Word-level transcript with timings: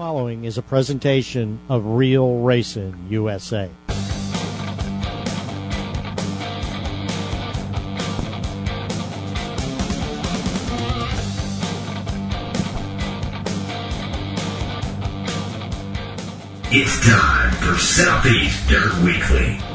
following 0.00 0.44
is 0.44 0.56
a 0.56 0.62
presentation 0.62 1.60
of 1.68 1.84
Real 1.84 2.38
Racing 2.38 2.96
USA. 3.10 3.68
It's 16.72 17.06
time 17.06 17.52
for 17.56 17.78
Southeast 17.78 18.68
Dirt 18.70 19.02
Weekly. 19.04 19.69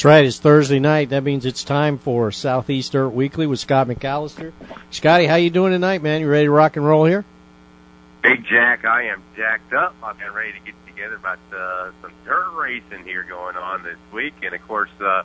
That's 0.00 0.06
right. 0.06 0.24
It's 0.24 0.38
Thursday 0.38 0.78
night. 0.78 1.10
That 1.10 1.24
means 1.24 1.44
it's 1.44 1.62
time 1.62 1.98
for 1.98 2.32
Southeast 2.32 2.92
Dirt 2.92 3.10
Weekly 3.10 3.46
with 3.46 3.60
Scott 3.60 3.86
McAllister. 3.86 4.54
Scotty, 4.90 5.26
how 5.26 5.34
you 5.34 5.50
doing 5.50 5.72
tonight, 5.72 6.02
man? 6.02 6.22
You 6.22 6.30
ready 6.30 6.46
to 6.46 6.50
rock 6.50 6.76
and 6.78 6.86
roll 6.86 7.04
here? 7.04 7.22
Big 8.22 8.46
Jack, 8.46 8.86
I 8.86 9.08
am 9.08 9.22
jacked 9.36 9.74
up. 9.74 9.94
I'm 10.02 10.16
getting 10.16 10.32
ready 10.32 10.52
to 10.52 10.58
get 10.60 10.74
together 10.86 11.16
about 11.16 11.38
uh, 11.54 11.90
some 12.00 12.12
dirt 12.24 12.50
racing 12.56 13.04
here 13.04 13.24
going 13.24 13.56
on 13.56 13.82
this 13.82 13.98
week. 14.10 14.32
And, 14.42 14.54
of 14.54 14.66
course, 14.66 14.88
uh, 15.02 15.22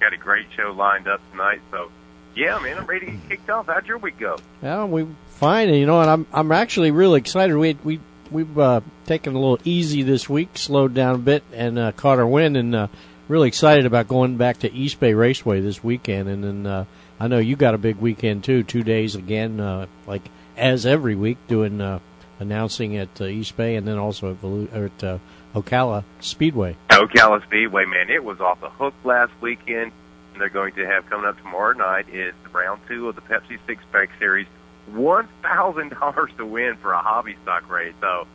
got 0.00 0.12
a 0.12 0.18
great 0.18 0.48
show 0.54 0.70
lined 0.72 1.08
up 1.08 1.22
tonight. 1.30 1.62
So, 1.70 1.90
yeah, 2.36 2.58
man, 2.58 2.76
I'm 2.76 2.84
ready 2.84 3.06
to 3.06 3.12
get 3.12 3.28
kicked 3.30 3.48
off. 3.48 3.68
How'd 3.68 3.86
your 3.86 3.96
week 3.96 4.18
go? 4.18 4.36
Yeah, 4.62 4.84
we 4.84 5.06
fine. 5.28 5.72
You 5.72 5.86
know, 5.86 5.98
and 5.98 6.10
I'm 6.10 6.26
I'm 6.30 6.52
actually 6.52 6.90
really 6.90 7.20
excited. 7.20 7.56
We 7.56 7.78
we 7.82 8.00
we've 8.30 8.58
uh, 8.58 8.82
taken 9.06 9.34
a 9.34 9.38
little 9.40 9.60
easy 9.64 10.02
this 10.02 10.28
week, 10.28 10.58
slowed 10.58 10.92
down 10.92 11.14
a 11.14 11.18
bit, 11.18 11.42
and 11.54 11.78
uh, 11.78 11.92
caught 11.92 12.18
our 12.18 12.26
wind, 12.26 12.58
and 12.58 12.74
uh, 12.74 12.88
really 13.30 13.48
excited 13.48 13.86
about 13.86 14.08
going 14.08 14.36
back 14.36 14.58
to 14.58 14.72
East 14.72 14.98
Bay 14.98 15.14
Raceway 15.14 15.60
this 15.60 15.82
weekend. 15.82 16.28
And 16.28 16.42
then 16.42 16.66
uh, 16.66 16.84
I 17.18 17.28
know 17.28 17.38
you 17.38 17.56
got 17.56 17.74
a 17.74 17.78
big 17.78 17.96
weekend 17.96 18.44
too, 18.44 18.64
two 18.64 18.82
days 18.82 19.14
again, 19.14 19.60
uh, 19.60 19.86
like 20.06 20.22
as 20.56 20.84
every 20.84 21.14
week, 21.14 21.38
doing 21.46 21.80
uh, 21.80 22.00
announcing 22.40 22.96
at 22.96 23.20
uh, 23.20 23.26
East 23.26 23.56
Bay, 23.56 23.76
and 23.76 23.86
then 23.86 23.98
also 23.98 24.32
at, 24.32 24.42
Valu- 24.42 24.74
or 24.74 24.86
at 24.86 25.04
uh, 25.04 25.18
Ocala 25.54 26.04
Speedway. 26.18 26.76
Ocala 26.90 27.42
Speedway, 27.44 27.84
man, 27.84 28.10
it 28.10 28.24
was 28.24 28.40
off 28.40 28.60
the 28.60 28.68
hook 28.70 28.94
last 29.04 29.32
weekend. 29.40 29.92
And 30.32 30.40
they're 30.40 30.48
going 30.48 30.74
to 30.74 30.86
have 30.86 31.08
coming 31.08 31.26
up 31.26 31.38
tomorrow 31.38 31.76
night 31.76 32.08
is 32.08 32.34
round 32.52 32.80
two 32.88 33.08
of 33.08 33.14
the 33.14 33.22
Pepsi 33.22 33.58
Six 33.66 33.82
Pack 33.92 34.10
Series. 34.18 34.46
One 34.86 35.28
thousand 35.42 35.90
dollars 35.90 36.30
to 36.38 36.46
win 36.46 36.76
for 36.76 36.92
a 36.92 37.00
hobby 37.00 37.36
stock 37.42 37.70
race. 37.70 37.94
So, 38.00 38.26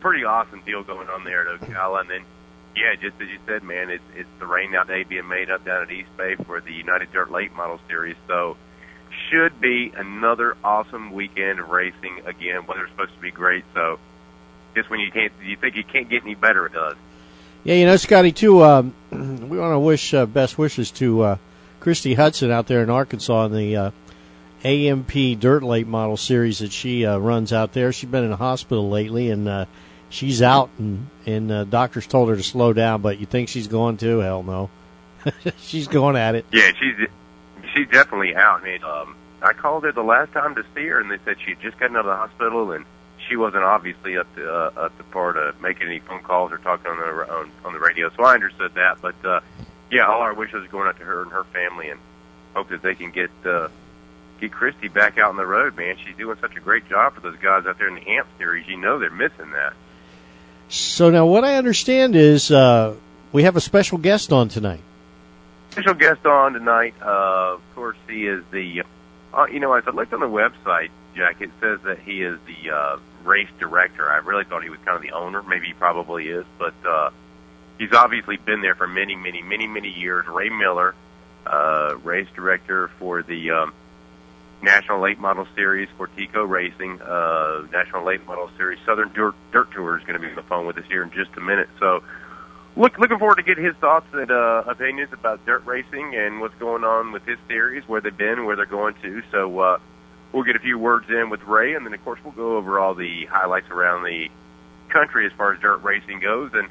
pretty 0.00 0.24
awesome 0.24 0.60
deal 0.66 0.82
going 0.82 1.08
on 1.08 1.24
there 1.24 1.48
at 1.48 1.60
Ocala. 1.60 2.00
And 2.00 2.10
then, 2.10 2.24
yeah, 2.76 2.94
just 3.00 3.20
as 3.20 3.28
you 3.28 3.38
said, 3.46 3.62
man, 3.62 3.90
it's 3.90 4.02
it's 4.14 4.28
the 4.38 4.46
rain 4.46 4.74
out 4.74 4.88
day 4.88 5.04
being 5.04 5.28
made 5.28 5.50
up 5.50 5.64
down 5.64 5.82
at 5.82 5.90
East 5.90 6.14
Bay 6.16 6.34
for 6.34 6.60
the 6.60 6.72
United 6.72 7.12
Dirt 7.12 7.30
Late 7.30 7.54
Model 7.54 7.78
Series. 7.88 8.16
So, 8.26 8.56
should 9.30 9.60
be 9.60 9.92
another 9.96 10.56
awesome 10.64 11.12
weekend 11.12 11.60
of 11.60 11.68
racing 11.68 12.22
again. 12.26 12.66
Weather's 12.66 12.90
supposed 12.90 13.14
to 13.14 13.20
be 13.20 13.30
great. 13.30 13.64
So, 13.74 13.98
just 14.74 14.90
when 14.90 15.00
you 15.00 15.10
can't, 15.10 15.32
you 15.42 15.56
think 15.56 15.76
you 15.76 15.84
can't 15.84 16.08
get 16.08 16.22
any 16.24 16.34
better, 16.34 16.66
it 16.66 16.72
does. 16.72 16.96
Yeah, 17.62 17.76
you 17.76 17.86
know, 17.86 17.96
Scotty, 17.96 18.32
too, 18.32 18.62
um, 18.62 18.94
we 19.10 19.58
want 19.58 19.72
to 19.72 19.78
wish 19.78 20.12
uh, 20.12 20.26
best 20.26 20.58
wishes 20.58 20.90
to 20.92 21.22
uh, 21.22 21.36
Christy 21.80 22.14
Hudson 22.14 22.50
out 22.50 22.66
there 22.66 22.82
in 22.82 22.90
Arkansas 22.90 23.46
in 23.46 23.52
the 23.52 23.76
uh, 23.76 23.90
AMP 24.64 25.12
Dirt 25.38 25.62
Late 25.62 25.86
Model 25.86 26.16
Series 26.16 26.58
that 26.58 26.72
she 26.72 27.06
uh, 27.06 27.18
runs 27.18 27.52
out 27.52 27.72
there. 27.72 27.92
She's 27.92 28.10
been 28.10 28.24
in 28.24 28.32
a 28.32 28.36
hospital 28.36 28.90
lately, 28.90 29.30
and 29.30 29.48
uh, 29.48 29.64
she's 30.10 30.42
out, 30.42 30.70
and, 30.78 31.08
and 31.26 31.50
uh, 31.50 31.64
doctors 31.64 32.06
told 32.06 32.28
her 32.28 32.36
to 32.36 32.42
slow 32.42 32.72
down, 32.72 33.02
but 33.02 33.18
you 33.18 33.26
think 33.26 33.48
she's 33.48 33.68
going 33.68 33.96
to? 33.98 34.18
Hell 34.18 34.42
no. 34.42 34.70
she's 35.58 35.88
going 35.88 36.16
at 36.16 36.34
it. 36.34 36.44
Yeah, 36.52 36.70
she's 36.78 37.08
she's 37.74 37.88
definitely 37.88 38.34
out. 38.34 38.62
I 38.62 38.64
mean, 38.64 38.84
um, 38.84 39.16
I 39.42 39.52
called 39.52 39.84
her 39.84 39.92
the 39.92 40.02
last 40.02 40.32
time 40.32 40.54
to 40.54 40.64
see 40.74 40.86
her, 40.86 41.00
and 41.00 41.10
they 41.10 41.18
said 41.24 41.36
she 41.44 41.54
just 41.62 41.78
got 41.78 41.90
out 41.90 42.00
of 42.00 42.06
the 42.06 42.16
hospital, 42.16 42.72
and 42.72 42.84
she 43.28 43.36
wasn't 43.36 43.64
obviously 43.64 44.16
up 44.16 44.32
to 44.36 44.50
uh, 44.50 44.70
up 44.76 44.96
to 44.98 45.04
par 45.04 45.32
to 45.32 45.54
making 45.60 45.86
any 45.86 46.00
phone 46.00 46.22
calls 46.22 46.52
or 46.52 46.58
talking 46.58 46.86
on 46.86 46.98
the 46.98 47.32
on, 47.32 47.50
on 47.64 47.72
the 47.72 47.80
radio. 47.80 48.10
So 48.16 48.24
I 48.24 48.34
understood 48.34 48.74
that, 48.74 49.00
but 49.00 49.14
uh, 49.24 49.40
yeah, 49.90 50.06
all 50.06 50.20
our 50.20 50.34
wishes 50.34 50.64
are 50.64 50.68
going 50.68 50.88
out 50.88 50.98
to 50.98 51.04
her 51.04 51.22
and 51.22 51.32
her 51.32 51.44
family, 51.44 51.88
and 51.88 52.00
hope 52.54 52.68
that 52.68 52.82
they 52.82 52.94
can 52.94 53.10
get 53.10 53.30
uh, 53.44 53.68
get 54.40 54.52
Christy 54.52 54.88
back 54.88 55.18
out 55.18 55.30
on 55.30 55.36
the 55.36 55.46
road. 55.46 55.76
Man, 55.76 55.96
she's 56.04 56.16
doing 56.16 56.36
such 56.40 56.56
a 56.56 56.60
great 56.60 56.88
job 56.88 57.14
for 57.14 57.20
those 57.20 57.38
guys 57.38 57.66
out 57.66 57.78
there 57.78 57.88
in 57.88 57.94
the 57.94 58.06
AMP 58.06 58.28
series. 58.38 58.66
You 58.68 58.76
know 58.76 58.98
they're 58.98 59.10
missing 59.10 59.50
that. 59.52 59.74
So 60.68 61.10
now 61.10 61.26
what 61.26 61.44
I 61.44 61.56
understand 61.56 62.16
is 62.16 62.50
uh, 62.50 62.94
we 63.32 63.42
have 63.44 63.56
a 63.56 63.60
special 63.60 63.98
guest 63.98 64.32
on 64.32 64.48
tonight. 64.48 64.80
Special 65.70 65.94
guest 65.94 66.24
on 66.24 66.52
tonight. 66.52 66.94
Uh, 67.02 67.54
of 67.54 67.74
course, 67.74 67.96
he 68.08 68.26
is 68.26 68.44
the. 68.50 68.82
Uh, 69.32 69.46
you 69.46 69.58
know, 69.58 69.72
as 69.74 69.84
I 69.86 69.90
looked 69.90 70.12
on 70.12 70.20
the 70.20 70.26
website, 70.26 70.90
Jack, 71.16 71.40
it 71.40 71.50
says 71.60 71.80
that 71.84 71.98
he 71.98 72.22
is 72.22 72.38
the 72.46 72.70
uh, 72.70 72.98
race 73.24 73.48
director. 73.58 74.08
I 74.08 74.18
really 74.18 74.44
thought 74.44 74.62
he 74.62 74.70
was 74.70 74.78
kind 74.84 74.96
of 74.96 75.02
the 75.02 75.12
owner. 75.12 75.42
Maybe 75.42 75.66
he 75.66 75.72
probably 75.72 76.28
is, 76.28 76.44
but 76.58 76.74
uh, 76.86 77.10
he's 77.78 77.92
obviously 77.92 78.36
been 78.36 78.60
there 78.60 78.74
for 78.74 78.86
many, 78.86 79.16
many, 79.16 79.42
many, 79.42 79.66
many 79.66 79.90
years. 79.90 80.26
Ray 80.28 80.48
Miller, 80.48 80.94
uh, 81.46 81.96
race 82.02 82.28
director 82.34 82.88
for 82.98 83.22
the 83.22 83.50
um, 83.50 83.74
National 84.64 85.00
Late 85.00 85.18
Model 85.18 85.46
Series 85.54 85.88
for 85.96 86.08
Tico 86.08 86.42
Racing, 86.42 87.00
uh, 87.02 87.66
National 87.70 88.04
Late 88.04 88.26
Model 88.26 88.50
Series 88.56 88.78
Southern 88.86 89.12
Dirt, 89.12 89.34
Dirt 89.52 89.70
Tour 89.72 89.98
is 89.98 90.04
going 90.04 90.14
to 90.14 90.20
be 90.20 90.28
on 90.28 90.34
the 90.34 90.42
phone 90.42 90.66
with 90.66 90.78
us 90.78 90.84
here 90.88 91.02
in 91.02 91.10
just 91.10 91.30
a 91.36 91.40
minute. 91.40 91.68
So, 91.78 92.02
look, 92.74 92.98
looking 92.98 93.18
forward 93.18 93.36
to 93.36 93.42
get 93.42 93.58
his 93.58 93.76
thoughts 93.76 94.06
and 94.12 94.30
uh, 94.30 94.64
opinions 94.66 95.12
about 95.12 95.44
dirt 95.44 95.66
racing 95.66 96.16
and 96.16 96.40
what's 96.40 96.54
going 96.56 96.82
on 96.82 97.12
with 97.12 97.24
his 97.26 97.38
series, 97.46 97.86
where 97.86 98.00
they've 98.00 98.16
been, 98.16 98.46
where 98.46 98.56
they're 98.56 98.64
going 98.64 98.94
to. 99.02 99.22
So, 99.30 99.60
uh, 99.60 99.78
we'll 100.32 100.44
get 100.44 100.56
a 100.56 100.60
few 100.60 100.78
words 100.78 101.06
in 101.08 101.30
with 101.30 101.42
Ray, 101.42 101.74
and 101.74 101.84
then 101.86 101.94
of 101.94 102.02
course 102.02 102.18
we'll 102.24 102.32
go 102.32 102.56
over 102.56 102.80
all 102.80 102.94
the 102.94 103.26
highlights 103.26 103.70
around 103.70 104.02
the 104.02 104.28
country 104.88 105.26
as 105.26 105.32
far 105.36 105.52
as 105.52 105.60
dirt 105.60 105.82
racing 105.82 106.20
goes. 106.20 106.50
And 106.54 106.68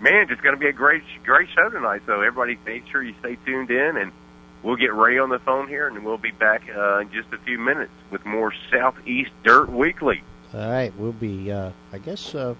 man, 0.00 0.26
it's 0.30 0.40
going 0.40 0.54
to 0.54 0.60
be 0.60 0.68
a 0.68 0.72
great, 0.72 1.02
great 1.24 1.48
show 1.54 1.68
tonight. 1.68 2.02
So 2.06 2.14
everybody, 2.22 2.58
make 2.66 2.88
sure 2.90 3.02
you 3.02 3.14
stay 3.20 3.36
tuned 3.44 3.70
in, 3.70 3.96
and 3.96 4.12
we'll 4.62 4.76
get 4.76 4.94
Ray 4.94 5.18
on 5.18 5.28
the 5.28 5.38
phone 5.38 5.68
here, 5.68 5.86
and 5.88 6.04
we'll 6.04 6.18
be 6.18 6.30
back 6.30 6.62
uh, 6.74 6.98
in 7.00 7.10
just 7.12 7.32
a 7.32 7.38
few 7.38 7.58
minutes 7.58 7.92
with 8.10 8.24
more 8.24 8.52
Southeast 8.70 9.30
Dirt 9.44 9.70
Weekly. 9.70 10.22
All 10.52 10.70
right, 10.70 10.92
we'll 10.98 11.12
be. 11.12 11.50
Uh, 11.50 11.70
I 11.92 11.98
guess. 11.98 12.34
Uh, 12.34 12.54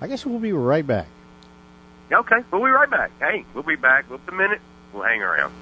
I 0.00 0.06
guess 0.08 0.26
we'll 0.26 0.38
be 0.38 0.52
right 0.52 0.86
back. 0.86 1.08
Okay, 2.12 2.36
we'll 2.52 2.62
be 2.62 2.70
right 2.70 2.90
back. 2.90 3.10
Hey, 3.18 3.44
we'll 3.54 3.64
be 3.64 3.76
back 3.76 4.10
with 4.10 4.20
a 4.28 4.32
minute. 4.32 4.60
We'll 4.92 5.02
hang 5.02 5.22
around. 5.22 5.52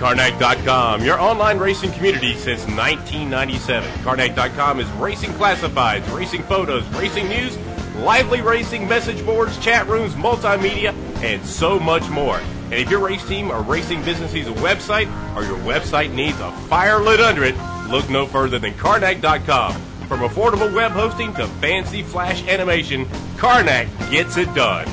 Carnac.com, 0.00 1.04
your 1.04 1.20
online 1.20 1.58
racing 1.58 1.92
community 1.92 2.32
since 2.32 2.60
1997. 2.60 4.02
Carnac.com 4.02 4.80
is 4.80 4.90
racing 4.92 5.28
classifieds, 5.32 6.10
racing 6.16 6.42
photos, 6.44 6.88
racing 6.94 7.28
news, 7.28 7.58
lively 7.96 8.40
racing 8.40 8.88
message 8.88 9.22
boards, 9.26 9.58
chat 9.58 9.86
rooms, 9.88 10.14
multimedia, 10.14 10.94
and 11.22 11.44
so 11.44 11.78
much 11.78 12.08
more. 12.08 12.38
And 12.38 12.74
if 12.74 12.88
your 12.88 13.00
race 13.00 13.22
team 13.28 13.50
or 13.50 13.60
racing 13.60 14.02
business 14.02 14.32
needs 14.32 14.48
a 14.48 14.52
website 14.52 15.06
or 15.36 15.44
your 15.44 15.58
website 15.58 16.14
needs 16.14 16.40
a 16.40 16.50
fire 16.70 16.98
lit 17.00 17.20
under 17.20 17.44
it, 17.44 17.54
look 17.90 18.08
no 18.08 18.24
further 18.24 18.58
than 18.58 18.72
Carnac.com. 18.78 19.74
From 20.08 20.20
affordable 20.20 20.74
web 20.74 20.92
hosting 20.92 21.34
to 21.34 21.46
fancy 21.46 22.02
flash 22.02 22.42
animation, 22.48 23.06
Carnac 23.36 23.86
gets 24.10 24.38
it 24.38 24.52
done. 24.54 24.88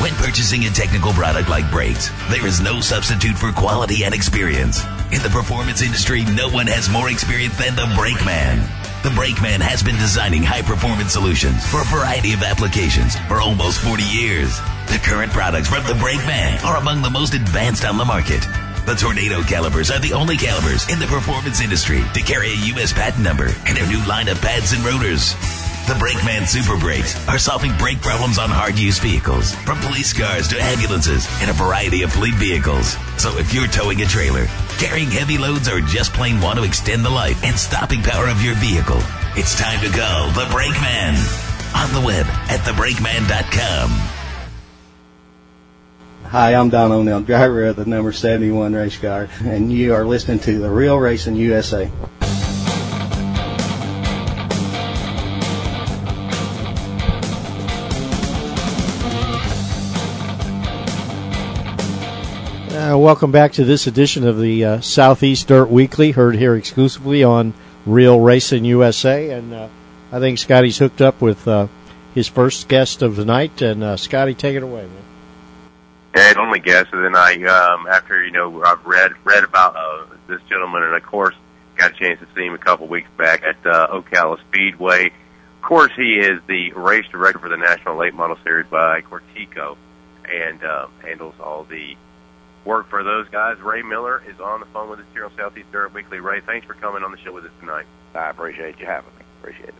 When 0.00 0.14
purchasing 0.14 0.64
a 0.64 0.70
technical 0.70 1.12
product 1.12 1.50
like 1.50 1.70
brakes, 1.70 2.10
there 2.30 2.46
is 2.46 2.58
no 2.58 2.80
substitute 2.80 3.36
for 3.36 3.52
quality 3.52 4.04
and 4.04 4.14
experience. 4.14 4.82
In 5.12 5.20
the 5.22 5.28
performance 5.28 5.82
industry, 5.82 6.24
no 6.24 6.48
one 6.48 6.66
has 6.68 6.88
more 6.88 7.10
experience 7.10 7.58
than 7.58 7.76
the 7.76 7.92
Brake 7.94 8.24
Man. 8.24 8.64
The 9.02 9.10
Brake 9.10 9.42
Man 9.42 9.60
has 9.60 9.82
been 9.82 9.96
designing 9.96 10.42
high 10.42 10.62
performance 10.62 11.12
solutions 11.12 11.66
for 11.68 11.82
a 11.82 11.92
variety 11.92 12.32
of 12.32 12.42
applications 12.42 13.14
for 13.28 13.42
almost 13.42 13.80
40 13.84 14.02
years. 14.04 14.56
The 14.88 15.00
current 15.04 15.32
products 15.32 15.68
from 15.68 15.84
the 15.84 16.00
Brake 16.00 16.24
Man 16.24 16.56
are 16.64 16.78
among 16.78 17.02
the 17.02 17.10
most 17.10 17.34
advanced 17.34 17.84
on 17.84 17.98
the 17.98 18.04
market. 18.06 18.40
The 18.86 18.96
Tornado 18.96 19.42
calipers 19.42 19.90
are 19.90 20.00
the 20.00 20.14
only 20.14 20.38
calipers 20.38 20.88
in 20.88 20.98
the 20.98 21.12
performance 21.12 21.60
industry 21.60 22.00
to 22.14 22.22
carry 22.22 22.48
a 22.48 22.62
U.S. 22.72 22.94
patent 22.94 23.22
number 23.22 23.52
and 23.68 23.76
their 23.76 23.86
new 23.86 24.00
line 24.08 24.28
of 24.28 24.40
pads 24.40 24.72
and 24.72 24.82
rotors. 24.82 25.36
The 25.86 25.96
Brakeman 25.98 26.46
Super 26.46 26.78
Brakes 26.78 27.16
are 27.28 27.38
solving 27.38 27.76
brake 27.76 28.00
problems 28.00 28.38
on 28.38 28.48
hard 28.48 28.78
use 28.78 28.98
vehicles, 28.98 29.54
from 29.54 29.80
police 29.80 30.12
cars 30.12 30.46
to 30.48 30.62
ambulances 30.62 31.26
and 31.40 31.50
a 31.50 31.54
variety 31.54 32.02
of 32.02 32.12
fleet 32.12 32.34
vehicles. 32.34 32.96
So 33.18 33.36
if 33.38 33.52
you're 33.52 33.66
towing 33.66 34.00
a 34.02 34.06
trailer, 34.06 34.46
carrying 34.78 35.10
heavy 35.10 35.38
loads, 35.38 35.68
or 35.68 35.80
just 35.80 36.12
plain 36.12 36.40
want 36.40 36.58
to 36.58 36.64
extend 36.64 37.04
the 37.04 37.10
life 37.10 37.42
and 37.42 37.58
stopping 37.58 38.02
power 38.02 38.28
of 38.28 38.42
your 38.42 38.54
vehicle, 38.56 39.00
it's 39.34 39.58
time 39.58 39.80
to 39.80 39.90
go 39.90 40.30
the 40.34 40.46
Brakeman. 40.52 41.16
on 41.74 41.92
the 41.92 42.06
web 42.06 42.26
at 42.48 42.60
thebrakeman.com. 42.60 43.90
Hi, 46.30 46.54
I'm 46.54 46.68
Don 46.68 46.92
O'Neill, 46.92 47.22
driver 47.22 47.64
of 47.64 47.76
the 47.76 47.84
number 47.84 48.12
71 48.12 48.72
race 48.72 48.96
car, 48.96 49.28
and 49.40 49.72
you 49.72 49.94
are 49.94 50.04
listening 50.04 50.38
to 50.40 50.60
the 50.60 50.70
Real 50.70 50.98
Racing 50.98 51.36
USA. 51.36 51.90
Welcome 63.00 63.32
back 63.32 63.52
to 63.52 63.64
this 63.64 63.86
edition 63.86 64.26
of 64.26 64.38
the 64.38 64.62
uh, 64.62 64.80
Southeast 64.82 65.48
Dirt 65.48 65.70
Weekly, 65.70 66.10
heard 66.10 66.36
here 66.36 66.54
exclusively 66.54 67.24
on 67.24 67.54
Real 67.86 68.20
Racing 68.20 68.66
USA. 68.66 69.30
And 69.30 69.54
uh, 69.54 69.68
I 70.12 70.18
think 70.18 70.38
Scotty's 70.38 70.76
hooked 70.76 71.00
up 71.00 71.22
with 71.22 71.48
uh, 71.48 71.68
his 72.14 72.28
first 72.28 72.68
guest 72.68 73.00
of 73.00 73.16
the 73.16 73.24
night. 73.24 73.62
And 73.62 73.82
uh, 73.82 73.96
Scotty, 73.96 74.34
take 74.34 74.54
it 74.54 74.62
away, 74.62 74.82
man. 74.82 75.04
And 76.12 76.38
only 76.38 76.60
guest 76.60 76.92
of 76.92 77.02
the 77.02 77.08
night. 77.08 77.42
Um, 77.46 77.86
after 77.86 78.22
you 78.22 78.32
know, 78.32 78.62
I've 78.62 78.84
read 78.84 79.12
read 79.24 79.44
about 79.44 79.76
uh, 79.76 80.14
this 80.26 80.40
gentleman, 80.48 80.82
and 80.82 80.94
of 80.94 81.02
course, 81.02 81.34
got 81.76 81.92
a 81.92 81.94
chance 81.94 82.20
to 82.20 82.26
see 82.34 82.44
him 82.44 82.52
a 82.54 82.58
couple 82.58 82.86
weeks 82.86 83.08
back 83.16 83.42
at 83.42 83.64
uh, 83.64 83.98
Ocala 83.98 84.38
Speedway. 84.48 85.06
Of 85.06 85.62
course, 85.62 85.92
he 85.96 86.18
is 86.18 86.40
the 86.48 86.72
race 86.72 87.06
director 87.10 87.38
for 87.38 87.48
the 87.48 87.56
National 87.56 87.96
Late 87.96 88.12
Model 88.12 88.36
Series 88.44 88.66
by 88.66 89.00
Cortico, 89.00 89.76
and 90.24 90.60
handles 91.02 91.34
all 91.40 91.64
the 91.64 91.96
work 92.64 92.88
for 92.90 93.02
those 93.02 93.28
guys. 93.28 93.58
Ray 93.60 93.82
Miller 93.82 94.22
is 94.28 94.38
on 94.40 94.60
the 94.60 94.66
phone 94.66 94.90
with 94.90 95.00
us 95.00 95.06
here 95.12 95.24
on 95.24 95.32
Southeast 95.36 95.70
Dirt 95.72 95.94
Weekly. 95.94 96.20
Ray, 96.20 96.40
thanks 96.40 96.66
for 96.66 96.74
coming 96.74 97.02
on 97.02 97.10
the 97.10 97.18
show 97.18 97.32
with 97.32 97.44
us 97.44 97.52
tonight. 97.60 97.86
I 98.14 98.30
appreciate 98.30 98.78
you 98.78 98.86
having 98.86 99.14
me. 99.18 99.24
Appreciate 99.40 99.70
it. 99.70 99.74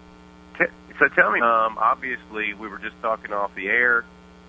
So 1.00 1.08
tell 1.08 1.32
me, 1.32 1.40
um, 1.40 1.78
obviously 1.78 2.52
we 2.52 2.68
were 2.68 2.78
just 2.78 2.94
talking 3.00 3.32
off 3.32 3.54
the 3.54 3.68
air. 3.68 4.04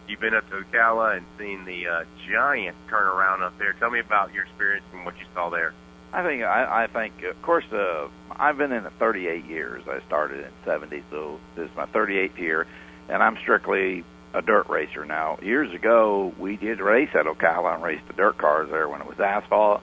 You've 0.07 0.19
been 0.19 0.33
up 0.33 0.49
to 0.49 0.57
Ocala 0.57 1.15
and 1.15 1.25
seen 1.39 1.63
the 1.63 1.87
uh, 1.87 2.03
giant 2.29 2.75
turnaround 2.89 3.41
up 3.41 3.57
there. 3.57 3.71
Tell 3.73 3.89
me 3.89 3.99
about 3.99 4.33
your 4.33 4.43
experience 4.43 4.83
and 4.91 5.05
what 5.05 5.17
you 5.17 5.25
saw 5.33 5.49
there. 5.49 5.73
I 6.11 6.23
think 6.23 6.43
I, 6.43 6.83
I 6.83 6.87
think 6.87 7.23
of 7.23 7.41
course 7.41 7.63
uh, 7.71 8.09
I've 8.31 8.57
been 8.57 8.73
in 8.73 8.85
it 8.85 8.91
38 8.99 9.45
years. 9.45 9.83
I 9.87 10.05
started 10.07 10.43
in 10.43 10.51
70, 10.65 11.03
so 11.09 11.39
this 11.55 11.69
is 11.69 11.75
my 11.77 11.85
38th 11.85 12.37
year, 12.37 12.67
and 13.07 13.23
I'm 13.23 13.37
strictly 13.37 14.03
a 14.33 14.41
dirt 14.41 14.69
racer 14.69 15.05
now. 15.05 15.37
Years 15.41 15.73
ago, 15.73 16.33
we 16.39 16.57
did 16.57 16.79
race 16.79 17.09
at 17.13 17.25
Ocala 17.25 17.75
and 17.75 17.83
raced 17.83 18.07
the 18.07 18.13
dirt 18.13 18.37
cars 18.37 18.69
there 18.69 18.87
when 18.87 19.01
it 19.01 19.07
was 19.07 19.19
asphalt, 19.19 19.81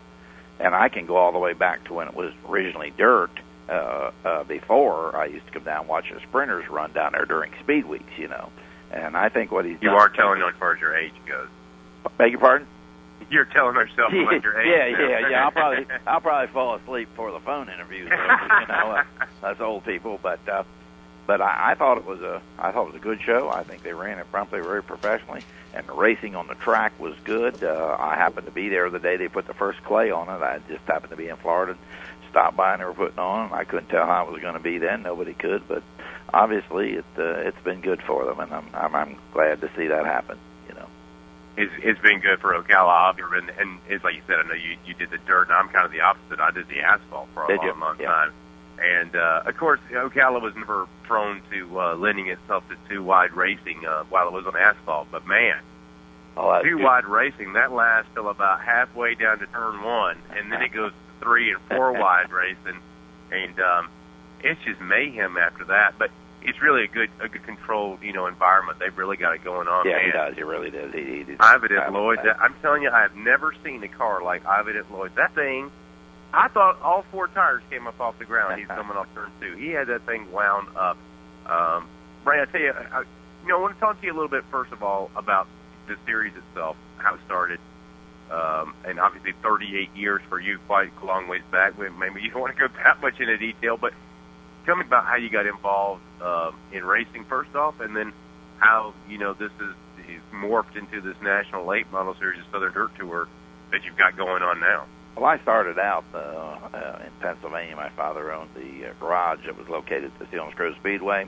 and 0.59 0.75
I 0.75 0.89
can 0.89 1.07
go 1.07 1.17
all 1.17 1.33
the 1.33 1.39
way 1.39 1.53
back 1.53 1.85
to 1.87 1.95
when 1.95 2.09
it 2.09 2.15
was 2.15 2.33
originally 2.49 2.93
dirt. 2.97 3.31
Uh, 3.69 4.13
uh, 4.25 4.45
before 4.45 5.15
I 5.15 5.27
used 5.27 5.45
to 5.45 5.53
come 5.53 5.65
down 5.65 5.81
and 5.81 5.89
watch 5.91 6.07
the 6.11 6.19
sprinters 6.27 6.67
run 6.71 6.91
down 6.95 7.13
there 7.13 7.27
during 7.27 7.53
speed 7.63 7.85
weeks, 7.85 8.11
you 8.17 8.27
know. 8.27 8.51
And 8.91 9.15
I 9.15 9.29
think 9.29 9.53
what 9.53 9.67
he's 9.67 9.77
You 9.83 9.91
are 9.91 10.09
telling 10.09 10.41
as 10.41 10.55
far 10.59 10.75
as 10.75 10.81
your 10.81 10.97
age 10.97 11.13
goes. 11.27 11.49
Beg 12.17 12.31
your 12.31 12.41
pardon? 12.41 12.67
You're 13.31 13.45
telling 13.45 13.75
yourself 13.75 14.11
about 14.13 14.43
your 14.43 14.59
age. 14.59 14.67
yeah, 14.67 14.97
now. 14.97 15.09
yeah, 15.09 15.29
yeah. 15.29 15.45
I'll 15.45 15.51
probably 15.51 15.87
I'll 16.07 16.21
probably 16.23 16.51
fall 16.55 16.77
asleep 16.77 17.11
before 17.11 17.31
the 17.33 17.41
phone 17.41 17.69
interview. 17.69 18.09
So, 18.09 18.15
you 18.15 18.67
know, 18.69 18.97
uh, 18.97 19.05
that's 19.43 19.61
old 19.61 19.85
people. 19.85 20.19
But 20.23 20.41
uh, 20.49 20.63
but 21.29 21.43
I, 21.43 21.73
I 21.73 21.75
thought 21.75 21.99
it 21.99 22.07
was 22.07 22.21
a 22.21 22.43
I 22.59 22.73
thought 22.73 22.89
it 22.89 22.93
was 22.95 22.97
a 22.97 23.05
good 23.05 23.21
show. 23.25 23.51
I 23.55 23.63
think 23.63 23.85
they 23.85 23.93
ran 23.93 24.19
it 24.19 24.27
promptly, 24.33 24.61
very 24.61 24.83
professionally, 24.83 25.45
and 25.75 25.87
the 25.87 25.93
racing 25.93 26.35
on 26.35 26.49
the 26.49 26.55
track 26.55 26.99
was 26.99 27.15
good. 27.25 27.63
Uh, 27.63 27.97
I 28.01 28.17
happened 28.17 28.47
to 28.47 28.53
be 28.53 28.69
there 28.71 28.91
the 28.91 28.99
day 28.99 29.17
they 29.19 29.29
put 29.29 29.47
the 29.47 29.55
first 29.55 29.85
clay 29.85 30.11
on 30.11 30.29
it. 30.29 30.43
I 30.43 30.59
just 30.69 30.83
happened 30.87 31.11
to 31.11 31.17
be 31.17 31.29
in 31.29 31.37
Florida, 31.37 31.79
stopped 32.31 32.57
by 32.57 32.73
and 32.73 32.81
they 32.81 32.87
were 32.87 32.95
putting 32.95 33.19
on. 33.19 33.53
I 33.53 33.65
couldn't 33.65 33.91
tell 33.91 34.07
how 34.07 34.27
it 34.27 34.33
was 34.33 34.41
going 34.41 34.55
to 34.55 34.61
be 34.61 34.79
then. 34.79 35.03
Nobody 35.03 35.35
could, 35.35 35.69
but 35.69 35.83
obviously 36.33 36.93
it 36.93 37.05
uh, 37.19 37.47
it's 37.47 37.63
been 37.63 37.83
good 37.83 38.01
for 38.07 38.25
them, 38.25 38.41
and 38.41 38.51
I'm, 38.51 38.69
I'm 38.75 38.95
I'm 38.97 39.17
glad 39.35 39.61
to 39.61 39.71
see 39.77 39.87
that 39.87 40.07
happen. 40.07 40.39
You 40.67 40.75
know. 40.77 40.89
it's, 41.59 41.73
it's 41.83 42.01
been 42.01 42.21
good 42.21 42.41
for 42.41 42.57
Ocala, 42.57 43.15
and, 43.37 43.51
and 43.51 43.81
it's 43.89 44.03
like 44.03 44.15
you 44.15 44.23
said, 44.27 44.37
I 44.41 44.49
know 44.49 44.55
you 44.55 44.79
you 44.87 44.95
did 44.95 45.11
the 45.11 45.19
dirt, 45.27 45.49
and 45.49 45.53
I'm 45.53 45.69
kind 45.69 45.85
of 45.85 45.93
the 45.93 46.01
opposite. 46.01 46.41
I 46.41 46.53
did 46.53 46.69
the 46.69 46.81
asphalt 46.81 47.29
for 47.35 47.45
a 47.45 47.49
Did 47.49 47.59
long, 47.59 47.67
you? 47.67 47.81
long 47.81 47.97
Yeah. 48.01 48.07
time, 48.07 48.33
and 48.81 49.15
uh, 49.17 49.43
of 49.47 49.57
course, 49.57 49.81
Ocala 49.91 50.41
was 50.41 50.55
never 50.57 50.87
prone 51.05 51.43
to 51.51 51.81
uh, 51.81 51.95
lending 51.97 52.29
itself 52.29 52.65
to 52.69 52.77
too 52.89 53.03
wide 53.03 53.33
racing 53.33 53.85
uh, 53.87 54.05
while 54.09 54.29
it 54.29 54.33
was 54.33 54.47
on 54.47 54.57
asphalt. 54.57 55.09
But 55.11 55.27
man, 55.27 55.61
oh, 56.37 56.63
too 56.63 56.77
good. 56.77 56.85
wide 56.85 57.07
racing 57.07 57.55
that 57.55 57.73
lasts 57.73 58.11
till 58.15 58.29
about 58.29 58.61
halfway 58.61 59.15
down 59.15 59.39
to 59.41 59.47
turn 59.47 59.83
one, 59.83 60.19
and 60.37 60.53
then 60.53 60.63
it 60.63 60.73
goes 60.73 60.93
to 60.93 61.25
three 61.25 61.51
and 61.51 61.61
four 61.69 61.93
wide 62.01 62.31
racing, 62.31 62.81
and 63.31 63.61
um, 63.61 63.91
it's 64.43 64.61
just 64.65 64.81
mayhem 64.81 65.37
after 65.37 65.65
that. 65.67 65.95
But 65.99 66.11
it's 66.43 66.63
really 66.63 66.85
a 66.85 66.89
good 66.89 67.11
a 67.21 67.29
good 67.29 67.43
controlled 67.45 68.03
you 68.03 68.13
know 68.13 68.27
environment. 68.27 68.79
They've 68.79 68.97
really 68.97 69.17
got 69.17 69.35
it 69.35 69.45
going 69.45 69.69
on. 69.69 69.87
Yeah, 69.87 69.97
man. 69.97 70.05
he 70.05 70.13
does. 70.13 70.35
He 70.37 70.43
really 70.43 70.71
does. 70.71 70.93
He, 70.93 71.05
he, 71.05 71.25
he's 71.25 71.37
Ivan 71.41 71.65
at 71.65 71.69
traveling 71.69 72.03
Lloyd's. 72.03 72.23
fast. 72.23 72.41
I'm 72.41 72.55
telling 72.63 72.83
you, 72.83 72.91
I 72.91 73.03
have 73.03 73.17
never 73.17 73.55
seen 73.65 73.83
a 73.83 73.89
car 73.89 74.23
like 74.23 74.47
Ivan 74.47 74.77
at 74.77 74.91
Lloyd's. 74.91 75.17
That 75.17 75.35
thing, 75.35 75.71
I 76.33 76.49
thought 76.49 76.81
all 76.83 77.05
four 77.11 77.29
tires 77.29 77.63
came 77.71 77.87
up 77.87 78.01
off 78.01 78.19
the 78.19 78.25
ground. 78.25 78.59
He's 78.59 78.69
coming 78.69 78.97
off 78.97 79.07
turn 79.15 79.31
two. 79.41 79.57
He 79.57 79.71
had 79.71 79.89
that 79.89 80.07
thing 80.07 80.31
wound 80.33 80.69
up. 80.77 80.97
Um, 81.47 81.89
Ray, 82.25 82.43
I 82.43 82.45
tell 82.47 82.61
you, 82.61 82.73
I, 82.73 83.01
you 83.43 83.49
know, 83.49 83.59
I 83.59 83.61
want 83.61 83.75
to 83.75 83.81
talk 83.81 84.01
to 84.01 84.07
you 84.07 84.13
a 84.13 84.17
little 84.17 84.29
bit 84.29 84.45
first 84.51 84.73
of 84.73 84.83
all 84.83 85.11
about 85.17 85.47
the 85.87 85.97
series 86.05 86.35
itself, 86.37 86.77
how 86.99 87.15
it 87.15 87.21
started, 87.25 87.59
um, 88.31 88.75
and 88.85 89.01
obviously 89.01 89.33
38 89.43 89.97
years 89.97 90.21
for 90.29 90.39
you, 90.39 90.59
quite 90.67 90.91
a 91.01 91.07
long 91.07 91.29
ways 91.29 91.43
back. 91.51 91.79
Maybe 91.79 92.21
you 92.21 92.31
don't 92.31 92.41
want 92.41 92.55
to 92.55 92.69
go 92.69 92.75
that 92.85 93.01
much 93.01 93.19
into 93.21 93.39
detail, 93.39 93.79
but 93.79 93.95
tell 94.67 94.77
me 94.77 94.85
about 94.85 95.07
how 95.07 95.17
you 95.17 95.31
got 95.31 95.47
involved 95.47 96.03
uh, 96.21 96.53
in 96.73 96.85
racing 96.85 97.25
first 97.25 97.55
off, 97.55 97.81
and 97.81 97.97
then 97.97 98.13
how 98.59 98.93
you 99.09 99.17
know 99.19 99.33
this 99.33 99.53
is, 99.61 99.75
morphed 100.33 100.77
into 100.77 101.01
this 101.01 101.17
national 101.23 101.67
late 101.67 101.91
model 101.91 102.15
series, 102.19 102.41
Southern 102.53 102.73
Dirt 102.73 102.91
Tour 102.99 103.29
that 103.73 103.85
you've 103.85 103.97
got 103.97 104.17
going 104.17 104.43
on 104.43 104.61
now. 104.61 104.87
Well, 105.19 105.27
I 105.29 105.41
started 105.43 105.81
out 105.81 106.05
uh, 106.15 106.19
uh, 106.19 107.03
in 107.05 107.11
Pennsylvania. 107.21 107.75
My 107.75 107.89
father 107.91 108.33
owned 108.33 108.51
the 108.55 108.91
uh, 108.91 108.93
garage 109.01 109.41
that 109.47 109.59
was 109.59 109.69
located 109.69 110.13
at 110.13 110.19
the 110.21 110.27
Selinsgrove 110.27 110.77
Speedway. 110.77 111.27